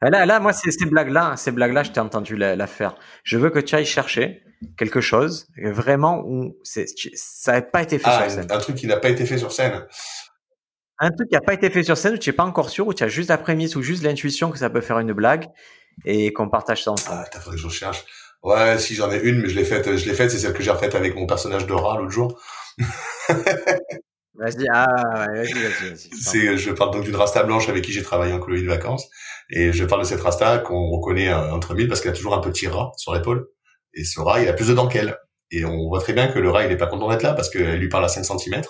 [0.00, 2.96] Là, là, moi, ces, ces blagues-là, ces blagues-là, je t'ai entendu la, la, faire.
[3.22, 4.42] Je veux que tu ailles chercher
[4.76, 8.46] quelque chose vraiment où c'est, ça n'a pas été fait ah, sur scène.
[8.50, 9.86] Un truc qui n'a pas été fait sur scène.
[10.98, 12.86] Un truc qui n'a pas été fait sur scène où tu n'es pas encore sûr,
[12.86, 15.48] où tu as juste la prémisse ou juste l'intuition que ça peut faire une blague
[16.04, 17.22] et qu'on partage ça ensemble.
[17.24, 18.04] Ah, t'as faudrait que je recherche.
[18.42, 20.62] Ouais, si j'en ai une, mais je l'ai faite, je l'ai faite, c'est celle que
[20.62, 22.40] j'ai refaite avec mon personnage de rat l'autre jour.
[24.34, 24.86] vas-y, ah,
[25.34, 26.08] vas-y, vas-y, vas-y.
[26.20, 29.08] C'est, je parle donc d'une rasta blanche avec qui j'ai travaillé en colonie de vacances.
[29.50, 32.34] Et je parle de cette rasta qu'on reconnaît euh, entre mille parce qu'elle a toujours
[32.34, 33.48] un petit rat sur l'épaule.
[33.94, 35.16] Et ce rat, il a plus de dents qu'elle.
[35.50, 37.50] Et on voit très bien que le rat, il est pas content d'être là parce
[37.50, 38.62] qu'elle lui parle à 5 cm.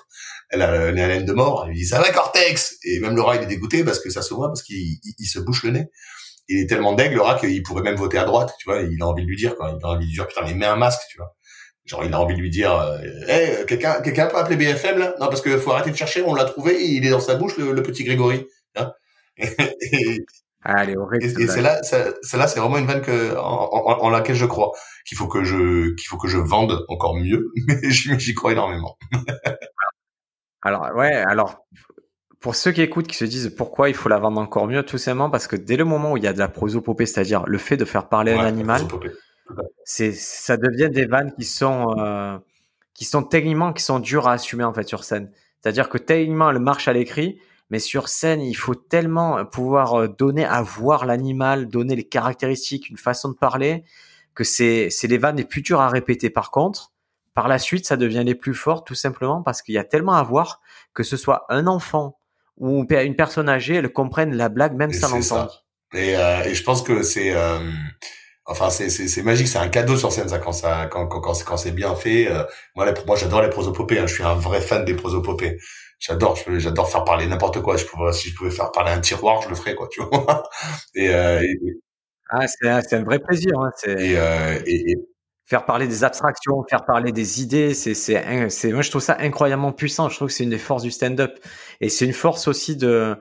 [0.51, 1.63] Elle a une haleine de mort.
[1.65, 2.77] Elle lui dit, ça va, Cortex!
[2.85, 5.27] Et même le rat, il est dégoûté parce que ça se voit, parce qu'il il,
[5.27, 5.87] se bouche le nez.
[6.49, 8.83] Il est tellement deg, le rat, qu'il pourrait même voter à droite, tu vois.
[8.83, 9.77] Il a envie de lui dire, quoi.
[9.79, 11.37] Il a envie de lui dire, putain, mais mets un masque, tu vois.
[11.93, 12.72] Genre, il a envie de lui dire,
[13.28, 15.14] eh, quelqu'un, quelqu'un peut appeler BFM, là?
[15.20, 17.59] Non, parce que faut arrêter de chercher, on l'a trouvé, il est dans sa bouche,
[17.59, 18.47] le, petit Grégory.
[18.76, 18.93] Hein?
[20.64, 21.22] Horrible.
[21.22, 24.47] Et, et c'est là, celle-là, c'est vraiment une vanne que, en, en, en, laquelle je
[24.47, 24.72] crois.
[25.07, 28.97] Qu'il faut que je, qu'il faut que je vende encore mieux, mais j'y crois énormément.
[30.62, 31.66] alors, ouais, alors,
[32.40, 34.97] pour ceux qui écoutent, qui se disent pourquoi il faut la vendre encore mieux, tout
[34.97, 37.59] simplement parce que dès le moment où il y a de la prosopopée, c'est-à-dire le
[37.59, 38.82] fait de faire parler un animal,
[39.85, 42.39] c'est, ça devient des vannes qui sont, euh,
[42.95, 45.31] qui sont techniquement, qui sont dures à assumer, en fait, sur scène.
[45.61, 47.39] C'est-à-dire que techniquement, elle marche à l'écrit,
[47.71, 52.91] mais sur scène, il faut tellement pouvoir euh, donner à voir l'animal, donner les caractéristiques,
[52.91, 53.85] une façon de parler,
[54.35, 56.31] que c'est, c'est les vannes les plus dures à répéter.
[56.31, 56.93] Par contre,
[57.35, 60.15] par la suite, ça devient les plus fortes, tout simplement parce qu'il y a tellement
[60.15, 60.61] à voir
[60.95, 62.19] que ce soit un enfant
[62.59, 65.65] ou une personne âgée, elle comprenne la blague même sans l'entendre.
[65.95, 67.59] Et, euh, et je pense que c'est, euh,
[68.47, 71.72] enfin c'est magique, c'est un cadeau sur scène ça quand ça quand quand quand, c'est
[71.72, 72.30] bien fait.
[72.30, 75.59] Euh, moi les, moi j'adore les prosopopées, hein, je suis un vrai fan des prosopopées.
[76.01, 77.76] J'adore, j'adore faire parler n'importe quoi.
[77.76, 80.43] Je pourrais, si je pouvais faire parler un tiroir, je le ferais quoi, tu vois.
[80.97, 81.57] Et, euh, et
[82.30, 83.53] ah c'est c'est un vrai plaisir.
[83.61, 84.97] Hein, et, euh, et, et
[85.47, 89.16] faire parler des abstractions, faire parler des idées, c'est c'est c'est moi je trouve ça
[89.20, 90.09] incroyablement puissant.
[90.09, 91.38] Je trouve que c'est une des forces du stand-up
[91.80, 93.16] et c'est une force aussi de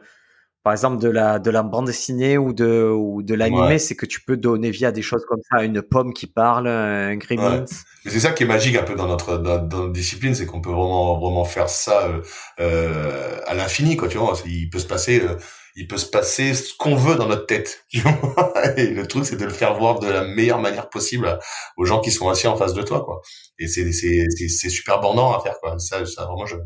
[0.63, 4.05] par exemple de la de la bande dessinée ou de ou de l'animé, c'est que
[4.05, 7.65] tu peux donner vie à des choses comme ça, une pomme qui parle, un gremlins.
[8.05, 10.61] Mais c'est ça qui est magique un peu dans notre dans, notre discipline, c'est qu'on
[10.61, 12.21] peut vraiment vraiment faire ça euh,
[12.59, 14.33] euh à l'infini quoi, tu vois.
[14.45, 15.35] Il peut se passer euh,
[15.75, 17.85] il peut se passer ce qu'on veut dans notre tête.
[17.89, 21.39] Tu vois et le truc c'est de le faire voir de la meilleure manière possible
[21.77, 23.21] aux gens qui sont assis en face de toi quoi.
[23.57, 25.79] Et c'est c'est c'est super bandant à faire quoi.
[25.79, 26.57] Ça ça vraiment je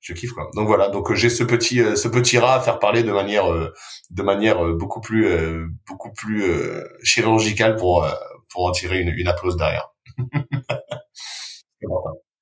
[0.00, 0.50] je kiffe quoi.
[0.54, 3.12] Donc voilà, donc euh, j'ai ce petit euh, ce petit rat à faire parler de
[3.12, 3.72] manière euh,
[4.10, 5.28] de manière beaucoup plus
[5.86, 6.44] beaucoup plus
[7.02, 8.06] chirurgicale pour
[8.50, 9.90] pour en tirer une une applause derrière.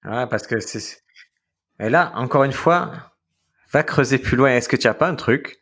[0.04, 1.02] ouais, parce que c'est
[1.80, 2.92] et là encore une fois,
[3.72, 4.50] va creuser plus loin.
[4.50, 5.60] Est-ce que tu as pas un truc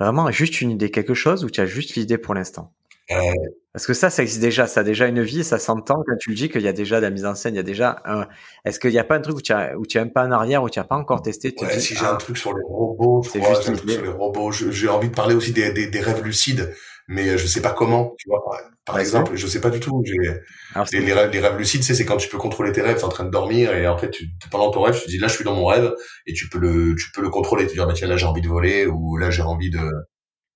[0.00, 2.74] vraiment juste une idée quelque chose ou tu as juste l'idée pour l'instant?
[3.08, 6.30] Parce que ça, ça existe déjà, ça a déjà une vie, ça s'entend quand tu
[6.30, 8.00] le dis qu'il y a déjà de la mise en scène, il y a déjà
[8.04, 8.28] un...
[8.64, 10.24] Est-ce qu'il n'y a pas un truc où tu as, où tu as un pas
[10.24, 12.54] en arrière, où tu n'as pas encore testé ouais, Si j'ai un ah, truc sur
[12.54, 14.52] les robots, c'est juste un truc sur les robots.
[14.52, 16.72] J'ai envie de parler aussi des, des, des, rêves lucides,
[17.08, 18.44] mais je sais pas comment, tu vois.
[18.86, 20.00] Par, exemple, je sais pas du tout.
[20.04, 23.08] Les, les, rêves, les rêves lucides, c'est quand tu peux contrôler tes rêves, es en
[23.08, 25.34] train de dormir et en fait, tu, pendant ton rêve, tu te dis là, je
[25.34, 25.92] suis dans mon rêve
[26.28, 27.64] et tu peux le, tu peux le contrôler.
[27.64, 29.80] Tu te dis bah tiens là, j'ai envie de voler ou là, j'ai envie de,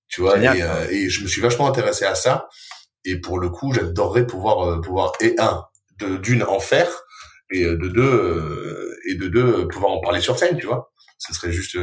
[0.09, 0.37] tu vois.
[0.37, 2.49] et, euh, et je me suis vachement intéressé à ça.
[3.05, 5.63] Et pour le coup, j'adorerais pouvoir euh, pouvoir et un
[5.99, 6.89] de d'une en faire
[7.51, 10.91] et euh, de deux euh, et de deux pouvoir en parler sur scène, tu vois.
[11.17, 11.77] Ce serait juste.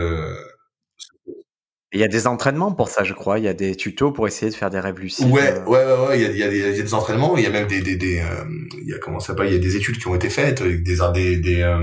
[1.92, 3.38] Il y a des entraînements pour ça, je crois.
[3.38, 5.30] Il y a des tutos pour essayer de faire des rêves lucides.
[5.30, 6.20] Ouais, ouais, ouais, ouais.
[6.20, 7.36] Il y a, il y a, des, il y a des entraînements.
[7.38, 8.22] Il y a même des, des, des
[8.82, 10.62] il y a comment ça s'appelle Il y a des études qui ont été faites,
[10.62, 11.76] des, des, des,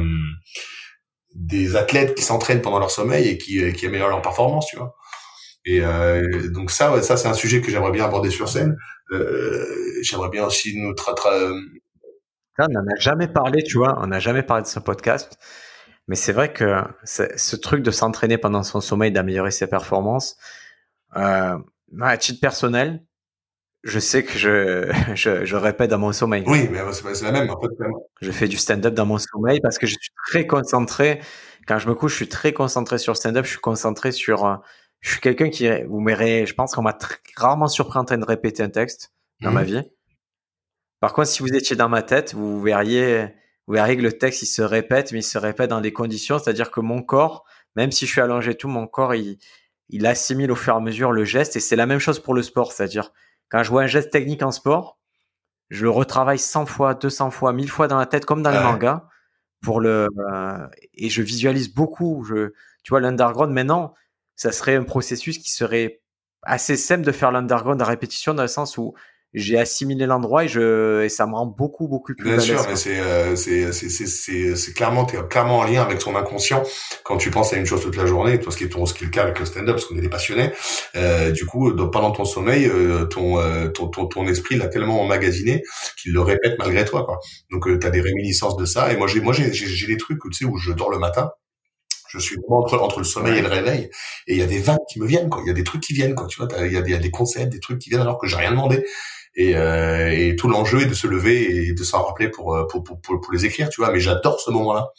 [1.33, 4.93] des athlètes qui s'entraînent pendant leur sommeil et qui, qui améliorent leur performance, tu vois.
[5.66, 8.78] Et euh, donc ça, ça c'est un sujet que j'aimerais bien aborder sur scène.
[9.11, 9.66] Euh,
[10.01, 11.22] j'aimerais bien aussi nous traiter.
[12.59, 13.97] on n'en a jamais parlé, tu vois.
[14.01, 15.38] On n'a jamais parlé de ce podcast.
[16.07, 20.38] Mais c'est vrai que ce truc de s'entraîner pendant son sommeil, d'améliorer ses performances,
[21.16, 21.57] euh,
[22.01, 23.03] à titre personnel,
[23.84, 26.43] je sais que je, je, je répète dans mon sommeil.
[26.47, 27.49] Oui, mais c'est la même.
[27.49, 27.69] En fait,
[28.22, 31.22] je fais du stand-up dans mon sommeil parce que je suis très concentré.
[31.68, 33.45] Quand je me couche, je suis très concentré sur stand-up.
[33.45, 34.56] Je suis concentré sur euh,
[35.03, 36.97] je suis quelqu'un qui, vous m'aurez, je pense qu'on m'a
[37.35, 39.11] rarement surpris en train de répéter un texte
[39.41, 39.67] dans ma mhm.
[39.67, 39.81] vie.
[41.01, 43.27] Par contre, si vous étiez dans ma tête, vous verriez,
[43.67, 46.39] vous verriez que le texte, il se répète, mais il se répète dans des conditions,
[46.39, 47.43] c'est-à-dire que mon corps,
[47.75, 49.39] même si je suis allongé tout, mon corps, il,
[49.89, 52.34] il assimile au fur et à mesure le geste, et c'est la même chose pour
[52.34, 53.11] le sport, c'est-à-dire,
[53.49, 54.97] quand je vois un geste technique en sport,
[55.69, 58.59] je le retravaille 100 fois, 200 fois, 1000 fois dans la tête, comme dans les
[58.59, 59.05] mangas,
[59.61, 62.23] pour le euh, et je visualise beaucoup.
[62.23, 62.53] Je,
[62.84, 63.95] tu vois, l'underground maintenant,
[64.35, 66.01] ça serait un processus qui serait
[66.43, 68.93] assez simple de faire l'underground à répétition dans le sens où
[69.34, 72.76] j'ai assimilé l'endroit et je et ça me rend beaucoup beaucoup plus bien sûr mais
[72.76, 76.64] c'est euh, c'est c'est c'est clairement t'es clairement en lien avec ton inconscient.
[77.03, 78.93] Quand tu penses à une chose toute la journée toi ce qui est ton ce
[78.93, 80.51] qui est le cas avec le stand-up parce qu'on est des passionnés
[80.95, 85.01] euh, du coup pendant ton sommeil euh, ton, euh, ton, ton ton esprit l'a tellement
[85.01, 85.64] emmagasiné
[85.99, 87.19] qu'il le répète malgré toi quoi.
[87.51, 88.93] Donc tu as des réminiscences de ça.
[88.93, 91.31] Et moi j'ai moi j'ai j'ai des trucs tu sais où je dors le matin
[92.19, 93.90] je suis vraiment entre, entre le sommeil et le réveil
[94.27, 95.81] et il y a des vannes qui me viennent quoi il y a des trucs
[95.81, 97.80] qui viennent quoi tu vois il y, a des, y a des concepts des trucs
[97.80, 98.85] qui viennent alors que j'ai rien demandé
[99.35, 102.68] et, euh, et tout l'enjeu est de se lever et de s'en rappeler pour, euh,
[102.68, 103.91] pour, pour, pour, pour les écrire, tu vois.
[103.91, 104.91] Mais j'adore ce moment-là.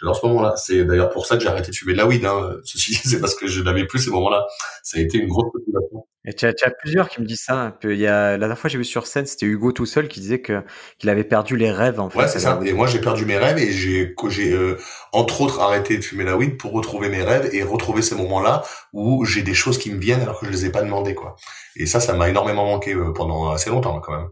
[0.00, 0.54] J'adore ce moment-là.
[0.56, 2.24] C'est d'ailleurs pour ça que j'ai arrêté de fumer de la weed.
[2.24, 2.56] Hein.
[2.64, 4.46] Ceci, c'est parce que je n'avais plus ces moments-là.
[4.82, 6.06] Ça a été une grosse motivation.
[6.26, 7.54] Et tu as, tu as, plusieurs qui me disent ça.
[7.54, 7.94] Un peu.
[7.94, 10.20] Il y a, la dernière fois, j'ai vu sur scène, c'était Hugo tout seul qui
[10.20, 10.62] disait que
[10.98, 11.98] qu'il avait perdu les rêves.
[11.98, 12.60] En fait, ouais, c'est ça.
[12.64, 14.76] Et moi, j'ai perdu mes rêves et j'ai, j'ai euh,
[15.12, 18.62] entre autres arrêté de fumer la weed pour retrouver mes rêves et retrouver ces moments-là
[18.92, 21.36] où j'ai des choses qui me viennent alors que je les ai pas demandées, quoi.
[21.76, 24.28] Et ça, ça m'a énormément manqué euh, pendant assez longtemps, quand même.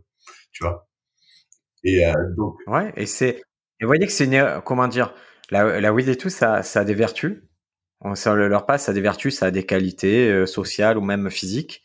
[0.53, 0.87] Tu vois?
[1.85, 2.57] Et euh, donc.
[2.67, 2.93] Ouais.
[2.97, 3.41] Et c'est.
[3.81, 5.15] Et vous voyez que c'est une, comment dire,
[5.51, 7.48] la, la weed et tout, ça, ça a des vertus.
[8.15, 11.31] Ça leur passe, ça a des vertus, ça a des qualités euh, sociales ou même
[11.31, 11.83] physiques.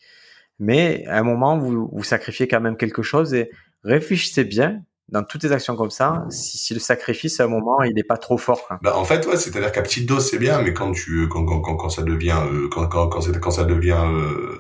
[0.59, 3.49] Mais à un moment, vous, vous sacrifiez quand même quelque chose et
[3.83, 7.83] réfléchissez bien dans toutes les actions comme ça, si, si le sacrifice à un moment
[7.83, 8.65] il n'est pas trop fort.
[8.67, 8.79] Quoi.
[8.81, 11.61] Bah en fait ouais, c'est-à-dire qu'à petite dose c'est bien, mais quand tu quand quand
[11.61, 14.59] quand, quand ça devient euh, quand quand quand, quand ça devient euh,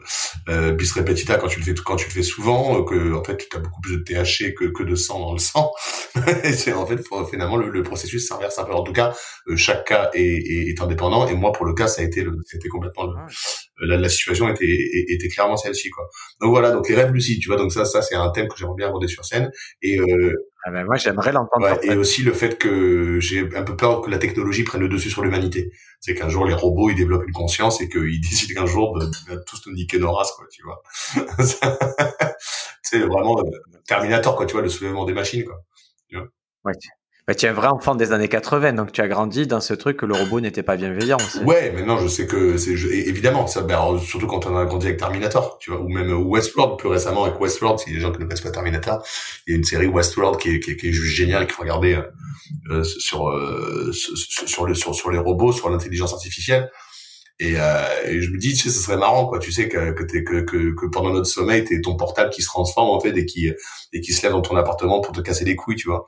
[0.49, 3.23] euh, bis repetita quand tu le fais quand tu le fais souvent euh, que en
[3.23, 5.71] fait tu as beaucoup plus de THC que que de sang dans le sang.
[6.53, 6.99] c'est en fait
[7.29, 8.73] finalement le, le, processus s'inverse un peu.
[8.73, 9.13] En tout cas,
[9.47, 12.23] euh, chaque cas est, est, est, indépendant et moi pour le cas ça a été
[12.23, 13.13] le c'était complètement le,
[13.79, 16.07] la, la, situation était était clairement celle-ci quoi.
[16.41, 18.57] Donc voilà, donc les rêves lucides, tu vois, donc ça ça c'est un thème que
[18.57, 19.51] j'aimerais bien aborder sur scène
[19.81, 20.33] et euh,
[20.65, 21.65] ah ben moi j'aimerais l'entendre.
[21.65, 24.89] Ouais, et aussi le fait que j'ai un peu peur que la technologie prenne le
[24.89, 25.71] dessus sur l'humanité.
[25.99, 29.05] C'est qu'un jour les robots ils développent une conscience et qu'ils décident qu'un jour de,
[29.05, 30.81] de, tous nous niquer nos races quoi, tu vois.
[32.81, 35.63] c'est vraiment euh, Terminator quoi, tu vois, le soulèvement des machines quoi.
[36.07, 36.27] Tu vois
[36.65, 36.73] ouais.
[37.25, 39.73] Bah, tu es un vrai enfant des années 80, donc tu as grandi dans ce
[39.73, 41.17] truc que le robot n'était pas bienveillant.
[41.45, 43.61] Ouais, mais non, je sais que c'est évidemment ça.
[43.61, 47.23] Ben, surtout quand on a grandi avec Terminator, tu vois, ou même Westworld plus récemment
[47.23, 47.79] avec Westworld.
[47.79, 49.01] Si les gens qui ne connaissent pas Terminator,
[49.47, 51.53] il y a une série Westworld qui est, qui est, qui est juste géniale, qu'il
[51.53, 51.97] faut regarder
[52.69, 56.69] euh, sur, euh, sur, le, sur sur les robots, sur l'intelligence artificielle.
[57.39, 59.39] Et, euh, et, je me dis, tu sais, ce serait marrant, quoi.
[59.39, 62.47] Tu sais que que, que, que, que pendant notre sommeil, t'es ton portable qui se
[62.47, 63.49] transforme en fait et qui
[63.93, 66.05] et qui se lève dans ton appartement pour te casser les couilles, tu vois.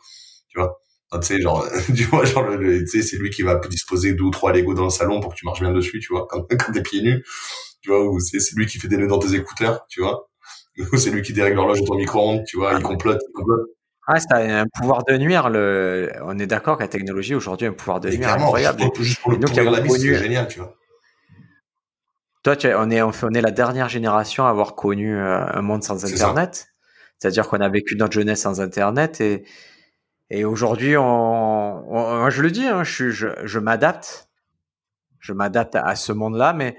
[0.49, 0.81] Tu vois?
[1.13, 4.23] Tu sais genre tu vois genre le, tu sais c'est lui qui va disposer deux
[4.23, 6.45] ou trois Lego dans le salon pour que tu marches bien dessus tu vois quand,
[6.49, 7.23] quand t'es pieds nus
[7.81, 10.29] tu vois ou c'est lui qui fait des nœuds dans tes écouteurs tu vois
[10.91, 13.69] ou c'est lui qui dérègle l'horloge de ton micro-ondes tu vois il complote il complote
[14.07, 15.49] ah, c'est un pouvoir de nuire.
[15.49, 16.11] Le...
[16.23, 18.83] On est d'accord que la technologie aujourd'hui a un pouvoir de nuire incroyable.
[18.99, 20.75] Juste pour, la vie, c'est génial, tu vois.
[22.43, 25.81] Toi, tu on est, on est la dernière génération à avoir connu euh, un monde
[25.81, 26.67] sans Internet.
[27.17, 29.43] C'est-à-dire qu'on a vécu notre jeunesse sans Internet et,
[30.29, 34.29] et aujourd'hui, on, on, je le dis, hein, je, je, je m'adapte,
[35.19, 36.77] je m'adapte à ce monde-là, mais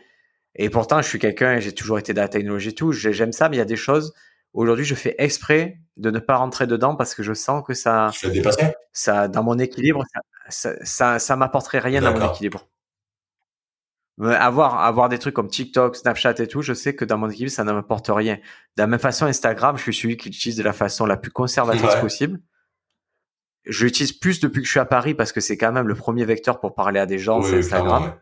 [0.57, 3.49] et pourtant, je suis quelqu'un, j'ai toujours été dans la technologie et tout, j'aime ça,
[3.49, 4.15] mais il y a des choses.
[4.53, 8.11] Aujourd'hui, je fais exprès de ne pas rentrer dedans parce que je sens que ça,
[8.93, 10.03] ça, dans mon équilibre,
[10.49, 12.67] ça, ça, ça, m'apporterait rien dans mon équilibre.
[14.19, 17.53] Avoir, avoir des trucs comme TikTok, Snapchat et tout, je sais que dans mon équilibre,
[17.53, 18.37] ça ne m'apporte rien.
[18.37, 21.31] De la même façon, Instagram, je suis celui qui l'utilise de la façon la plus
[21.31, 22.01] conservatrice ouais.
[22.01, 22.41] possible
[23.67, 25.95] je l'utilise plus depuis que je suis à Paris parce que c'est quand même le
[25.95, 28.15] premier vecteur pour parler à des gens, oui, c'est Instagram.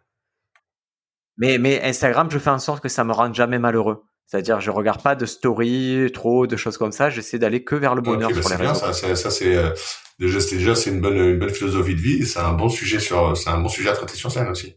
[1.36, 4.04] Mais, mais Instagram, je fais en sorte que ça me rende jamais malheureux.
[4.26, 7.10] C'est-à-dire, je regarde pas de story, trop de choses comme ça.
[7.10, 8.80] J'essaie d'aller que vers le bonheur okay, sur bah les réseaux.
[8.80, 9.70] Bien, ça, ça c'est euh,
[10.18, 12.24] déjà, c'est déjà c'est une bonne, une bonne philosophie de vie.
[12.24, 14.74] C'est un bon sujet sur, c'est un bon sujet à traiter sur scène aussi.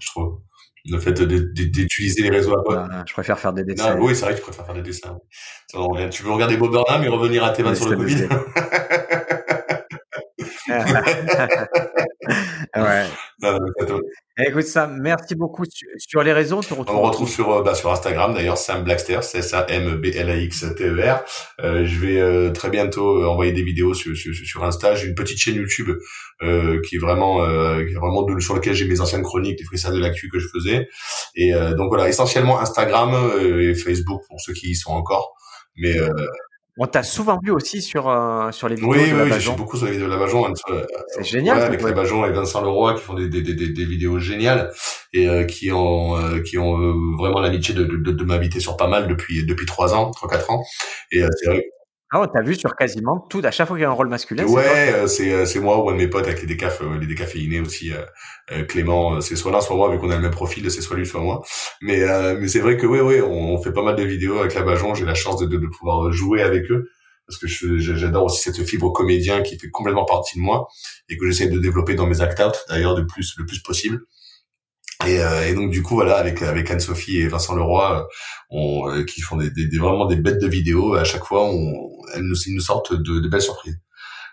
[0.00, 0.40] Je trouve
[0.90, 2.88] le fait d'utiliser les réseaux à.
[2.90, 3.96] Ah, je préfère faire des dessins.
[3.96, 5.18] Non, oui, c'est vrai que je préfère faire des dessins.
[6.10, 8.28] Tu veux regarder Bob Burnham et revenir à tes vannes sur le Covid?
[12.76, 13.06] ouais.
[13.40, 14.00] Non, non,
[14.44, 15.62] Écoute ça, merci beaucoup.
[15.98, 16.96] Sur les réseaux, on retrouve.
[16.96, 20.28] On retrouve sur bah, sur Instagram d'ailleurs Sam Blackster, c'est S A M B L
[20.28, 21.20] A X T E R.
[21.62, 24.96] Euh, je vais euh, très bientôt envoyer des vidéos sur sur, sur Insta.
[24.96, 25.90] J'ai une petite chaîne YouTube
[26.42, 29.58] euh, qui est vraiment euh, qui est vraiment de, sur laquelle j'ai mes anciennes chroniques,
[29.58, 30.88] les freestyles de l'actu que je faisais.
[31.34, 35.34] Et euh, donc voilà, essentiellement Instagram et Facebook pour ceux qui y sont encore.
[35.76, 35.96] Mais
[36.78, 39.40] on t'a souvent vu aussi sur euh, sur les vidéos oui, de oui, la Oui,
[39.40, 40.52] j'ai beaucoup sur les vidéos de la Bajon.
[40.70, 41.58] Euh, c'est génial.
[41.58, 44.70] Ouais, avec la Bajon et Vincent Leroy qui font des, des, des, des vidéos géniales
[45.12, 48.76] et euh, qui ont euh, qui ont euh, vraiment l'amitié de, de, de, m'inviter sur
[48.76, 50.62] pas mal depuis depuis trois ans, trois quatre ans.
[51.10, 51.64] Et c'est vrai.
[52.10, 54.08] Ah, on t'a vu sur quasiment tout, à chaque fois qu'il y a un rôle
[54.08, 54.44] masculin.
[54.46, 56.98] Ouais, euh, c'est euh, c'est moi ou un de mes potes avec les décaf, euh,
[56.98, 57.92] les décaféinés aussi.
[58.68, 61.06] Clément, c'est soit l'un, soit moi, vu qu'on a le même profil, c'est soit lui,
[61.06, 61.42] soit moi.
[61.82, 62.00] Mais
[62.38, 64.94] mais c'est vrai que ouais, ouais, on, fait pas mal de vidéos avec la Bajon.
[64.94, 66.88] J'ai la chance de, de, pouvoir jouer avec eux
[67.26, 70.66] parce que j'adore aussi cette fibre comédien qui fait complètement partie de moi
[71.10, 74.00] et que j'essaie de développer dans mes act out d'ailleurs de plus le plus possible.
[75.08, 78.04] Et, euh, et, donc du coup voilà avec avec Anne-Sophie et Vincent Leroy euh,
[78.50, 81.90] on, euh, qui font des, des, vraiment des bêtes de vidéos à chaque fois on,
[82.14, 83.80] elles nous, ils nous sortent de, de belles surprises.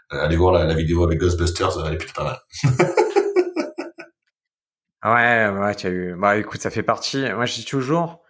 [0.10, 2.40] Allez voir la, la, vidéo avec Ghostbusters elle est plutôt pas mal
[5.06, 7.22] ouais ouais tu as eu bah écoute ça fait partie.
[7.34, 8.22] Moi je dis toujours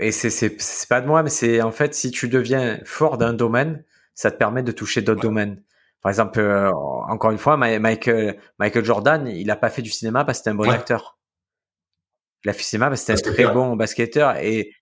[0.00, 3.18] et c'est c'est c'est pas de moi mais c'est en fait si tu deviens fort
[3.18, 5.62] d'un domaine ça te permet de toucher d'autres domaines.
[6.02, 6.40] Par exemple,
[7.08, 10.50] encore une fois, Michael, Michael Jordan, il a pas fait du cinéma parce que c'était
[10.50, 11.15] un bon acteur
[12.46, 14.36] la FICMA, c'était un très bon basketteur.
[14.36, 14.72] Et,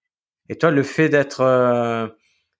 [0.50, 2.06] et toi, le fait d'être euh,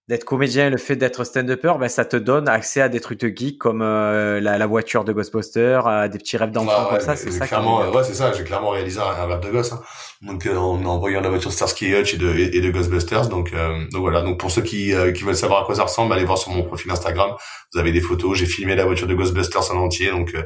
[0.06, 3.28] d'être comédien, le fait d'être stand-upper, ben, ça te donne accès à des trucs de
[3.34, 7.16] geek comme euh, la, la, voiture de Ghostbusters, à des petits rêves d'enfant comme ça.
[7.16, 7.46] C'est ça.
[7.46, 8.30] Clairement, ouais, c'est ça.
[8.34, 9.72] J'ai clairement réalisé un, rêve de gosse.
[9.72, 9.80] Hein.
[10.20, 13.28] Donc, euh, en, en, voyant la voiture Starsky Hutch et de, et de Ghostbusters.
[13.28, 13.52] Donc,
[13.92, 14.20] donc voilà.
[14.20, 16.64] Donc, pour ceux qui, qui veulent savoir à quoi ça ressemble, allez voir sur mon
[16.64, 17.30] profil Instagram.
[17.72, 18.36] Vous avez des photos.
[18.36, 20.10] J'ai filmé la voiture de Ghostbusters en entier.
[20.10, 20.36] Donc,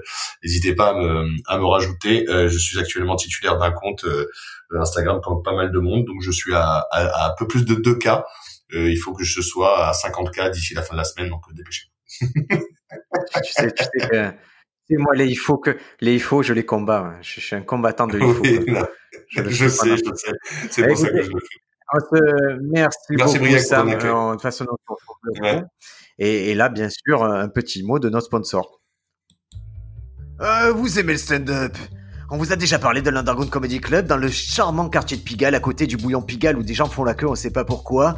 [0.45, 2.27] n'hésitez pas à me, à me rajouter.
[2.29, 4.05] je suis actuellement titulaire d'un compte
[4.71, 6.05] Instagram comme pas mal de monde.
[6.05, 8.21] Donc, je suis à, à, à un peu plus de 2 k euh,
[8.73, 11.55] il faut que je sois à 50K d'ici la fin de la semaine, donc euh,
[11.55, 12.29] dépêchez-vous.
[13.45, 16.65] tu sais, tu sais que moi, les il faut que les il faut, je les
[16.65, 17.15] combats.
[17.21, 18.45] Je, suis un combattant de il faut.
[19.29, 20.33] je, sais, je sais.
[20.71, 22.59] C'est pour ça que je le fais.
[22.63, 23.91] merci, merci beaucoup, Sam.
[23.91, 24.67] De toute façon,
[25.43, 25.63] ouais.
[26.19, 28.81] et, et, là, bien sûr, un petit mot de notre sponsor.
[30.41, 31.77] Euh, vous aimez le stand-up?
[32.31, 35.55] On vous a déjà parlé de l'Underground Comedy Club dans le charmant quartier de Pigalle,
[35.55, 38.17] à côté du bouillon Pigalle où des gens font la queue, on sait pas pourquoi.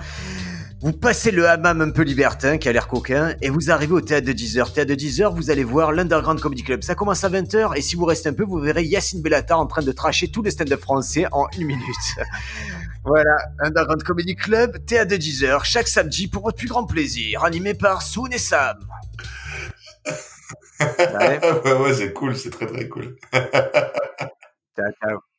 [0.81, 4.01] Vous passez le hammam un peu libertin qui a l'air coquin et vous arrivez au
[4.01, 4.73] théâtre de 10h.
[4.73, 6.83] Théâtre de 10h, vous allez voir l'Underground Comedy Club.
[6.83, 9.67] Ça commence à 20h et si vous restez un peu, vous verrez Yacine Bellata en
[9.67, 11.85] train de tracher tout le stand-up français en une minute.
[13.05, 17.75] voilà, Underground Comedy Club, théâtre de 10h, chaque samedi pour votre plus grand plaisir, animé
[17.75, 18.79] par Soon et Sam.
[21.65, 23.17] ouais, ouais, c'est cool, c'est très très cool.
[24.77, 25.30] ciao, ciao.